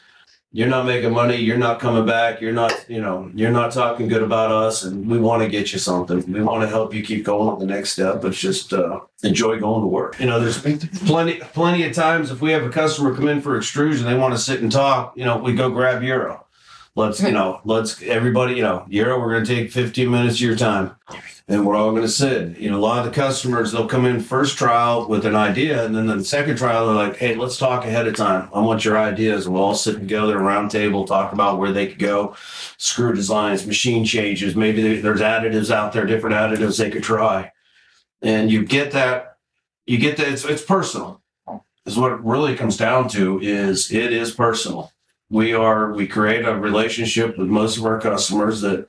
you're 0.59 0.66
not 0.66 0.86
making 0.86 1.12
money. 1.12 1.36
You're 1.36 1.56
not 1.56 1.78
coming 1.78 2.04
back. 2.04 2.40
You're 2.40 2.52
not, 2.52 2.84
you 2.88 3.00
know, 3.00 3.30
you're 3.32 3.52
not 3.52 3.70
talking 3.70 4.09
good 4.09 4.24
about 4.24 4.50
us. 4.50 4.82
And 4.82 5.09
we 5.09 5.16
want 5.16 5.40
to 5.44 5.48
get 5.48 5.72
you 5.72 5.78
something. 5.78 6.32
We 6.32 6.42
want 6.42 6.62
to 6.62 6.68
help 6.68 6.92
you 6.92 7.04
keep 7.04 7.24
going 7.24 7.54
to 7.54 7.64
the 7.64 7.72
next 7.72 7.92
step. 7.92 8.20
But 8.20 8.32
just 8.32 8.72
uh, 8.72 8.98
enjoy 9.22 9.61
going 9.61 9.82
to 9.82 9.86
work. 9.86 10.18
You 10.18 10.26
know, 10.26 10.40
there's 10.40 10.61
plenty, 11.06 11.36
plenty 11.36 11.84
of 11.84 11.92
times 11.94 12.32
if 12.32 12.40
we 12.40 12.50
have 12.50 12.64
a 12.64 12.70
customer 12.70 13.14
come 13.14 13.28
in 13.28 13.40
for 13.40 13.56
extrusion, 13.56 14.04
they 14.04 14.16
want 14.16 14.34
to 14.34 14.40
sit 14.40 14.61
and 14.61 14.72
talk. 14.72 15.16
You 15.16 15.24
know, 15.26 15.38
we 15.38 15.54
go 15.54 15.70
grab 15.70 16.02
Euro. 16.02 16.44
Let's, 16.99 17.22
you 17.22 17.30
know, 17.30 17.61
let's 17.64 18.03
everybody, 18.03 18.55
you 18.55 18.62
know, 18.62 18.84
Euro. 18.88 19.20
We're 19.20 19.30
going 19.30 19.44
to 19.44 19.55
take 19.55 19.70
15 19.70 20.11
minutes 20.11 20.34
of 20.34 20.40
your 20.40 20.57
time, 20.57 20.96
and 21.46 21.64
we're 21.64 21.76
all 21.76 21.92
going 21.92 22.03
to 22.03 22.09
sit. 22.09 22.59
You 22.59 22.72
know, 22.72 22.76
a 22.76 22.80
lot 22.80 22.99
of 22.99 23.05
the 23.05 23.12
customers 23.12 23.70
they'll 23.70 23.86
come 23.86 24.05
in 24.05 24.18
first 24.18 24.59
trial 24.59 25.07
with 25.07 25.24
an 25.24 25.36
idea, 25.36 25.86
and 25.86 25.94
then 25.94 26.09
the 26.09 26.24
second 26.24 26.57
trial 26.57 26.86
they're 26.86 26.96
like, 26.96 27.16
"Hey, 27.16 27.36
let's 27.36 27.57
talk 27.57 27.84
ahead 27.84 28.09
of 28.09 28.16
time. 28.16 28.49
I 28.53 28.59
want 28.59 28.84
your 28.84 28.99
ideas." 28.99 29.49
We'll 29.49 29.62
all 29.62 29.76
sit 29.76 30.01
together, 30.01 30.38
round 30.38 30.72
table, 30.72 31.05
talk 31.05 31.32
about 31.32 31.61
where 31.61 31.70
they 31.70 31.86
could 31.86 32.01
go, 32.01 32.34
screw 32.78 33.14
designs, 33.14 33.64
machine 33.64 34.05
changes. 34.05 34.57
Maybe 34.57 35.01
there's 35.01 35.20
additives 35.20 35.70
out 35.70 35.92
there, 35.92 36.05
different 36.05 36.34
additives 36.34 36.78
they 36.78 36.90
could 36.90 37.05
try, 37.05 37.53
and 38.22 38.51
you 38.51 38.64
get 38.64 38.90
that. 38.90 39.36
You 39.86 39.99
get 39.99 40.16
that. 40.16 40.26
It's 40.26 40.44
it's 40.44 40.64
personal. 40.64 41.22
Is 41.86 41.96
what 41.96 42.11
it 42.11 42.20
really 42.22 42.57
comes 42.57 42.76
down 42.76 43.09
to. 43.11 43.38
Is 43.40 43.92
it 43.92 44.12
is 44.12 44.32
personal. 44.32 44.92
We 45.31 45.53
are 45.53 45.93
we 45.93 46.07
create 46.07 46.45
a 46.45 46.55
relationship 46.55 47.37
with 47.37 47.49
most 47.49 47.76
of 47.76 47.85
our 47.85 48.01
customers 48.01 48.61
that 48.62 48.89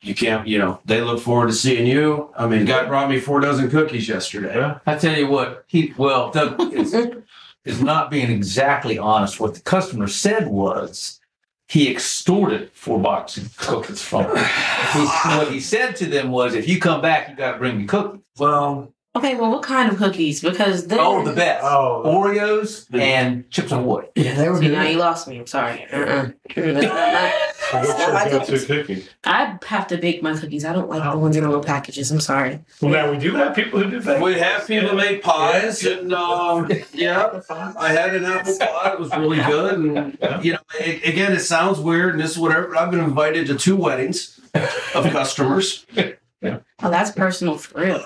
you 0.00 0.14
can't, 0.14 0.46
you 0.46 0.58
know, 0.58 0.80
they 0.84 1.00
look 1.00 1.20
forward 1.20 1.48
to 1.48 1.52
seeing 1.52 1.86
you. 1.86 2.30
I 2.36 2.46
mean, 2.46 2.64
guy 2.64 2.86
brought 2.86 3.10
me 3.10 3.18
four 3.18 3.40
dozen 3.40 3.70
cookies 3.70 4.08
yesterday. 4.08 4.74
I 4.86 4.94
tell 4.96 5.18
you 5.18 5.26
what, 5.26 5.64
he 5.66 5.92
well, 5.96 6.30
Doug 6.30 6.72
is, 6.72 6.94
is 7.64 7.82
not 7.82 8.10
being 8.10 8.30
exactly 8.30 8.98
honest. 8.98 9.40
What 9.40 9.54
the 9.54 9.60
customer 9.60 10.06
said 10.06 10.48
was 10.48 11.20
he 11.68 11.90
extorted 11.90 12.70
four 12.72 13.00
boxes 13.00 13.46
of 13.46 13.56
cookies 13.56 14.00
from 14.02 14.24
them. 14.24 14.36
He, 14.92 15.04
what 15.36 15.50
he 15.50 15.60
said 15.60 15.96
to 15.96 16.06
them 16.06 16.30
was, 16.30 16.54
"If 16.54 16.68
you 16.68 16.80
come 16.80 17.00
back, 17.00 17.28
you 17.28 17.34
got 17.34 17.52
to 17.52 17.58
bring 17.58 17.78
me 17.78 17.86
cookies." 17.86 18.20
Well, 18.38 18.92
Okay, 19.16 19.34
well, 19.34 19.50
what 19.50 19.62
kind 19.62 19.90
of 19.90 19.96
cookies? 19.96 20.42
Because 20.42 20.86
then. 20.88 20.98
oh, 21.00 21.24
the 21.24 21.32
best 21.32 21.64
Oh, 21.64 22.02
Oreos 22.04 22.86
and 22.92 23.50
chips 23.50 23.72
and 23.72 23.86
wood. 23.86 24.08
Yeah, 24.14 24.34
they 24.34 24.48
were 24.48 24.58
See, 24.58 24.68
now 24.68 24.82
good. 24.82 24.92
you 24.92 24.98
lost 24.98 25.26
me. 25.26 25.38
I'm 25.38 25.46
sorry. 25.46 25.86
Uh-uh. 25.90 26.28
That's 26.54 26.82
not 26.82 26.94
my- 26.94 27.32
what's 27.72 27.98
Not 27.98 28.12
my 28.12 28.28
your 28.30 28.40
go-to 28.40 28.66
cookie? 28.66 29.06
I 29.24 29.58
have 29.64 29.86
to 29.88 29.96
bake 29.98 30.22
my 30.22 30.36
cookies. 30.36 30.64
I 30.64 30.72
don't 30.72 30.88
like 30.90 31.02
the 31.10 31.18
ones 31.18 31.34
in 31.36 31.44
little 31.44 31.62
packages. 31.62 32.12
I'm 32.12 32.20
sorry. 32.20 32.60
Well, 32.80 32.92
now 32.92 33.10
we 33.10 33.16
do 33.18 33.34
have 33.34 33.56
people 33.56 33.82
who 33.82 33.90
do 33.90 34.00
that. 34.00 34.20
We 34.20 34.34
have 34.34 34.66
people 34.66 34.94
make 34.94 35.22
pies, 35.22 35.84
and 35.84 36.12
um, 36.12 36.70
yeah, 36.92 37.40
I 37.78 37.88
had 37.88 38.14
an 38.14 38.24
apple 38.24 38.56
pie. 38.58 38.92
It 38.92 39.00
was 39.00 39.10
really 39.16 39.38
good, 39.38 39.74
and 39.78 40.44
you 40.44 40.52
know, 40.52 40.58
a- 40.80 41.02
again, 41.02 41.32
it 41.32 41.40
sounds 41.40 41.80
weird, 41.80 42.12
and 42.14 42.20
this 42.22 42.32
is 42.32 42.38
whatever. 42.38 42.68
but 42.68 42.78
I've 42.78 42.90
been 42.90 43.00
invited 43.00 43.46
to 43.48 43.56
two 43.56 43.76
weddings 43.76 44.38
of 44.94 45.04
customers, 45.10 45.86
Oh, 46.42 46.90
that's 46.90 47.10
personal 47.10 47.56
for 47.58 47.80
real. 47.80 48.04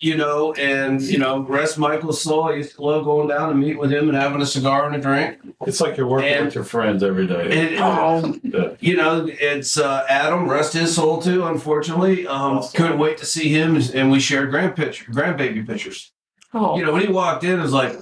You 0.00 0.16
know, 0.16 0.52
and 0.54 1.00
you 1.02 1.18
know, 1.18 1.40
rest 1.40 1.76
Michael's 1.78 2.22
Soul. 2.22 2.44
I 2.44 2.54
used 2.54 2.76
to 2.76 2.82
love 2.82 3.04
going 3.04 3.28
down 3.28 3.50
and 3.50 3.58
meet 3.58 3.78
with 3.78 3.90
him 3.92 4.08
and 4.08 4.16
having 4.16 4.40
a 4.40 4.46
cigar 4.46 4.86
and 4.86 4.94
a 4.94 5.00
drink. 5.00 5.38
It's 5.66 5.80
like 5.80 5.96
you're 5.96 6.06
working 6.06 6.28
And- 6.28 6.44
with 6.46 6.54
your 6.54 6.64
friends 6.64 7.02
every 7.02 7.26
day. 7.26 7.50
And, 7.78 8.40
Yeah. 8.44 8.68
you 8.80 8.96
know, 8.96 9.26
it's 9.28 9.76
uh, 9.78 10.04
Adam, 10.08 10.48
rest 10.48 10.72
his 10.74 10.94
soul 10.94 11.20
too. 11.20 11.44
Unfortunately, 11.44 12.26
um, 12.26 12.62
couldn't 12.74 12.98
wait 12.98 13.18
to 13.18 13.26
see 13.26 13.48
him, 13.48 13.76
and 13.94 14.10
we 14.10 14.20
shared 14.20 14.50
grand 14.50 14.76
picture, 14.76 15.04
grandbaby 15.10 15.66
pictures. 15.66 16.12
oh. 16.54 16.76
You 16.78 16.84
know, 16.84 16.92
when 16.92 17.02
he 17.02 17.08
walked 17.12 17.42
in, 17.44 17.58
it 17.58 17.62
was 17.62 17.72
like, 17.72 17.96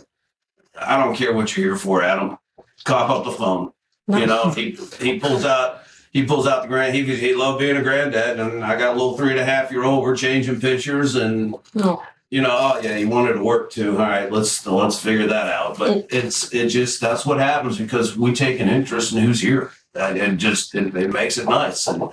I 0.78 1.03
don't 1.03 1.14
care 1.16 1.32
what 1.32 1.57
you're 1.57 1.66
here 1.68 1.76
for, 1.76 2.03
Adam. 2.03 2.36
Cop 2.84 3.09
up 3.11 3.24
the 3.24 3.32
phone. 3.32 3.72
You 4.09 4.26
know, 4.26 4.51
he 4.51 4.78
he 5.01 5.18
pulls 5.18 5.44
out 5.44 5.80
he 6.16 6.24
pulls 6.24 6.46
out 6.46 6.62
the 6.62 6.68
grand. 6.68 6.94
He 6.94 7.04
he 7.14 7.34
loved 7.34 7.58
being 7.58 7.76
a 7.76 7.82
granddad, 7.82 8.40
and 8.40 8.64
I 8.64 8.78
got 8.78 8.92
a 8.92 8.92
little 8.92 9.18
three 9.18 9.32
and 9.32 9.38
a 9.38 9.44
half 9.44 9.70
year 9.70 9.84
old. 9.84 10.02
We're 10.02 10.16
changing 10.16 10.62
pictures, 10.62 11.14
and 11.14 11.54
No. 11.74 12.02
you 12.30 12.40
know, 12.40 12.56
oh 12.58 12.80
yeah, 12.82 12.96
he 12.96 13.04
wanted 13.04 13.34
to 13.34 13.44
work 13.44 13.70
too. 13.70 13.98
All 13.98 14.08
right, 14.08 14.32
let's 14.32 14.66
let's 14.66 14.98
figure 14.98 15.26
that 15.26 15.48
out. 15.52 15.76
But 15.78 15.90
mm. 15.90 16.06
it's 16.14 16.54
it 16.54 16.68
just 16.68 17.02
that's 17.02 17.26
what 17.26 17.38
happens 17.38 17.76
because 17.76 18.16
we 18.16 18.32
take 18.32 18.60
an 18.60 18.68
interest 18.70 19.12
in 19.12 19.18
who's 19.18 19.42
here, 19.42 19.72
and, 19.94 20.16
and 20.16 20.38
just 20.38 20.74
it, 20.74 20.96
it 20.96 21.12
makes 21.12 21.36
it 21.36 21.46
nice. 21.46 21.86
And 21.86 22.08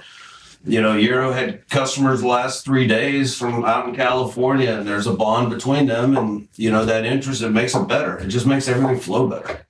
you 0.65 0.81
know, 0.81 0.97
Euro 0.97 1.31
had 1.31 1.69
customers 1.69 2.19
the 2.19 2.27
last 2.27 2.65
three 2.65 2.87
days 2.87 3.37
from 3.37 3.63
out 3.63 3.87
in 3.87 3.95
California, 3.95 4.79
and 4.79 4.85
there's 4.85 5.07
a 5.07 5.13
bond 5.13 5.49
between 5.49 5.85
them, 5.85 6.17
and 6.17 6.49
you 6.57 6.71
know 6.71 6.83
that 6.83 7.05
interest 7.05 7.41
it 7.41 7.51
makes 7.51 7.73
it 7.73 7.87
better. 7.87 8.17
It 8.17 8.27
just 8.27 8.45
makes 8.45 8.67
everything 8.67 8.99
flow 8.99 9.29
better. 9.29 9.65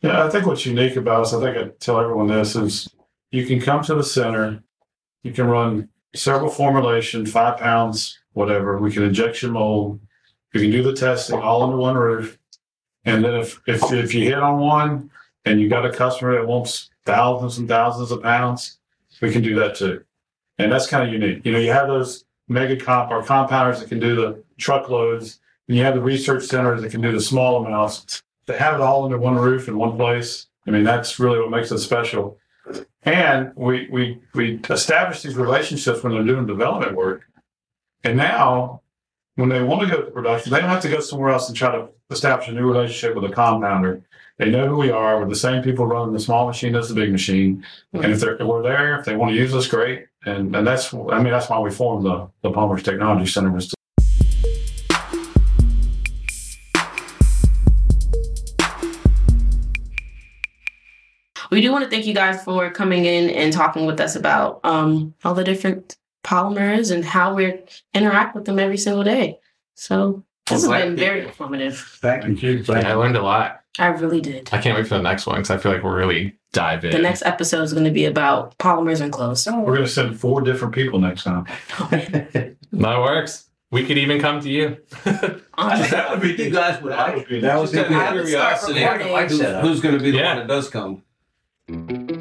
Yeah, 0.00 0.24
I 0.24 0.30
think 0.30 0.46
what's 0.46 0.64
unique 0.64 0.96
about 0.96 1.26
us, 1.26 1.34
I 1.34 1.40
think 1.42 1.58
I 1.58 1.70
tell 1.78 2.00
everyone 2.00 2.28
this 2.28 2.56
is 2.56 2.88
you 3.30 3.46
can 3.46 3.60
come 3.60 3.82
to 3.84 3.94
the 3.94 4.04
center. 4.04 4.62
You 5.22 5.32
can 5.32 5.46
run 5.46 5.88
several 6.14 6.50
formulation, 6.50 7.26
five 7.26 7.58
pounds, 7.58 8.18
whatever. 8.32 8.78
We 8.78 8.92
can 8.92 9.02
inject 9.02 9.42
your 9.42 9.52
mold. 9.52 10.00
We 10.52 10.62
can 10.62 10.70
do 10.70 10.82
the 10.82 10.94
testing 10.94 11.38
all 11.38 11.62
under 11.62 11.76
one 11.76 11.96
roof. 11.96 12.38
And 13.04 13.24
then 13.24 13.34
if 13.34 13.60
if 13.66 13.92
if 13.92 14.14
you 14.14 14.24
hit 14.24 14.38
on 14.38 14.58
one 14.58 15.10
and 15.44 15.60
you 15.60 15.68
got 15.68 15.86
a 15.86 15.92
customer 15.92 16.34
that 16.34 16.46
wants 16.46 16.90
thousands 17.06 17.58
and 17.58 17.68
thousands 17.68 18.10
of 18.10 18.22
pounds, 18.22 18.78
we 19.20 19.32
can 19.32 19.42
do 19.42 19.54
that 19.56 19.76
too. 19.76 20.04
And 20.58 20.70
that's 20.70 20.86
kind 20.86 21.06
of 21.06 21.12
unique. 21.12 21.44
You 21.46 21.52
know, 21.52 21.58
you 21.58 21.72
have 21.72 21.88
those 21.88 22.24
mega 22.48 22.76
comp 22.76 23.10
or 23.10 23.22
compounders 23.22 23.80
that 23.80 23.88
can 23.88 24.00
do 24.00 24.14
the 24.14 24.42
truckloads, 24.58 25.40
and 25.68 25.76
you 25.76 25.84
have 25.84 25.94
the 25.94 26.02
research 26.02 26.44
centers 26.44 26.82
that 26.82 26.90
can 26.90 27.00
do 27.00 27.12
the 27.12 27.20
small 27.20 27.64
amounts. 27.64 28.22
To 28.46 28.58
have 28.58 28.74
it 28.74 28.80
all 28.80 29.04
under 29.04 29.16
one 29.16 29.36
roof 29.36 29.68
in 29.68 29.78
one 29.78 29.96
place. 29.96 30.48
I 30.66 30.72
mean, 30.72 30.82
that's 30.82 31.20
really 31.20 31.38
what 31.38 31.50
makes 31.50 31.70
it 31.70 31.78
special. 31.78 32.39
And 33.02 33.52
we 33.56 33.88
we 33.90 34.20
we 34.34 34.60
establish 34.68 35.22
these 35.22 35.36
relationships 35.36 36.02
when 36.02 36.12
they're 36.12 36.24
doing 36.24 36.46
development 36.46 36.96
work. 36.96 37.22
And 38.04 38.16
now, 38.16 38.82
when 39.36 39.48
they 39.48 39.62
want 39.62 39.82
to 39.82 39.94
go 39.94 40.02
to 40.02 40.10
production, 40.10 40.52
they 40.52 40.60
don't 40.60 40.68
have 40.68 40.82
to 40.82 40.88
go 40.88 41.00
somewhere 41.00 41.30
else 41.30 41.48
and 41.48 41.56
try 41.56 41.72
to 41.72 41.88
establish 42.10 42.48
a 42.48 42.52
new 42.52 42.66
relationship 42.66 43.14
with 43.14 43.30
a 43.30 43.34
compounder. 43.34 44.02
They 44.38 44.50
know 44.50 44.68
who 44.68 44.76
we 44.76 44.90
are. 44.90 45.20
We're 45.20 45.28
the 45.28 45.36
same 45.36 45.62
people 45.62 45.86
running 45.86 46.14
the 46.14 46.20
small 46.20 46.46
machine 46.46 46.74
as 46.74 46.88
the 46.88 46.94
big 46.94 47.12
machine. 47.12 47.64
And 47.92 48.06
if 48.06 48.20
they're, 48.20 48.38
we're 48.40 48.62
there, 48.62 48.98
if 48.98 49.04
they 49.04 49.14
want 49.14 49.32
to 49.32 49.36
use 49.36 49.54
us, 49.54 49.66
great. 49.66 50.06
And 50.24 50.54
and 50.54 50.66
that's 50.66 50.92
I 50.92 51.22
mean 51.22 51.32
that's 51.32 51.48
why 51.48 51.58
we 51.58 51.70
formed 51.70 52.04
the 52.04 52.28
the 52.42 52.50
Polymers 52.50 52.84
Technology 52.84 53.30
Center 53.30 53.50
was 53.50 53.74
We 61.50 61.60
do 61.60 61.72
want 61.72 61.84
to 61.84 61.90
thank 61.90 62.06
you 62.06 62.14
guys 62.14 62.42
for 62.44 62.70
coming 62.70 63.04
in 63.04 63.30
and 63.30 63.52
talking 63.52 63.86
with 63.86 64.00
us 64.00 64.16
about 64.16 64.60
um, 64.64 65.14
all 65.24 65.34
the 65.34 65.44
different 65.44 65.96
polymers 66.24 66.92
and 66.94 67.04
how 67.04 67.34
we 67.34 67.58
interact 67.94 68.34
with 68.34 68.44
them 68.44 68.58
every 68.58 68.76
single 68.78 69.02
day. 69.04 69.38
So 69.74 70.22
this 70.46 70.62
has 70.62 70.68
been 70.70 70.94
glad- 70.94 70.98
very 70.98 71.24
informative. 71.26 71.78
Thank 72.00 72.42
you. 72.42 72.50
you. 72.66 72.74
I 72.74 72.92
learned 72.94 73.16
a 73.16 73.22
lot. 73.22 73.60
I 73.78 73.86
really 73.86 74.20
did. 74.20 74.48
I 74.52 74.60
can't 74.60 74.76
wait 74.76 74.86
for 74.88 74.96
the 74.96 75.02
next 75.02 75.26
one 75.26 75.36
because 75.36 75.50
I 75.50 75.56
feel 75.56 75.72
like 75.72 75.82
we're 75.82 75.96
really 75.96 76.36
dive 76.52 76.84
in. 76.84 76.90
The 76.90 76.98
next 76.98 77.22
episode 77.22 77.62
is 77.62 77.72
going 77.72 77.84
to 77.84 77.90
be 77.92 78.04
about 78.04 78.58
polymers 78.58 79.00
and 79.00 79.12
clothes. 79.12 79.46
We're 79.46 79.62
going 79.76 79.82
to 79.82 79.88
send 79.88 80.18
four 80.20 80.40
different 80.42 80.74
people 80.74 80.98
next 80.98 81.22
time. 81.22 81.46
that 81.78 82.56
works. 82.72 83.46
We 83.70 83.86
could 83.86 83.98
even 83.98 84.20
come 84.20 84.40
to 84.40 84.50
you. 84.50 84.76
That 85.60 86.10
would 86.10 86.22
be 86.22 86.42
you 86.42 86.50
guys 86.50 86.80
would 86.82 86.92
like. 86.92 87.06
That 87.06 87.16
would 87.16 87.28
be 87.28 87.40
That 87.40 87.60
was 87.60 87.70
Just 87.72 87.90
out 87.90 87.92
of 87.92 87.98
I 88.00 88.14
would 88.14 88.26
start 88.28 88.58
curiosity, 88.60 88.82
recording. 88.84 89.28
who's, 89.28 89.60
who's 89.60 89.80
going 89.82 89.98
to 89.98 90.02
be 90.02 90.10
the 90.10 90.18
Yeah. 90.18 90.34
one 90.36 90.38
that 90.38 90.48
does 90.48 90.70
come? 90.70 91.02
Thank 91.70 92.10
you. 92.10 92.19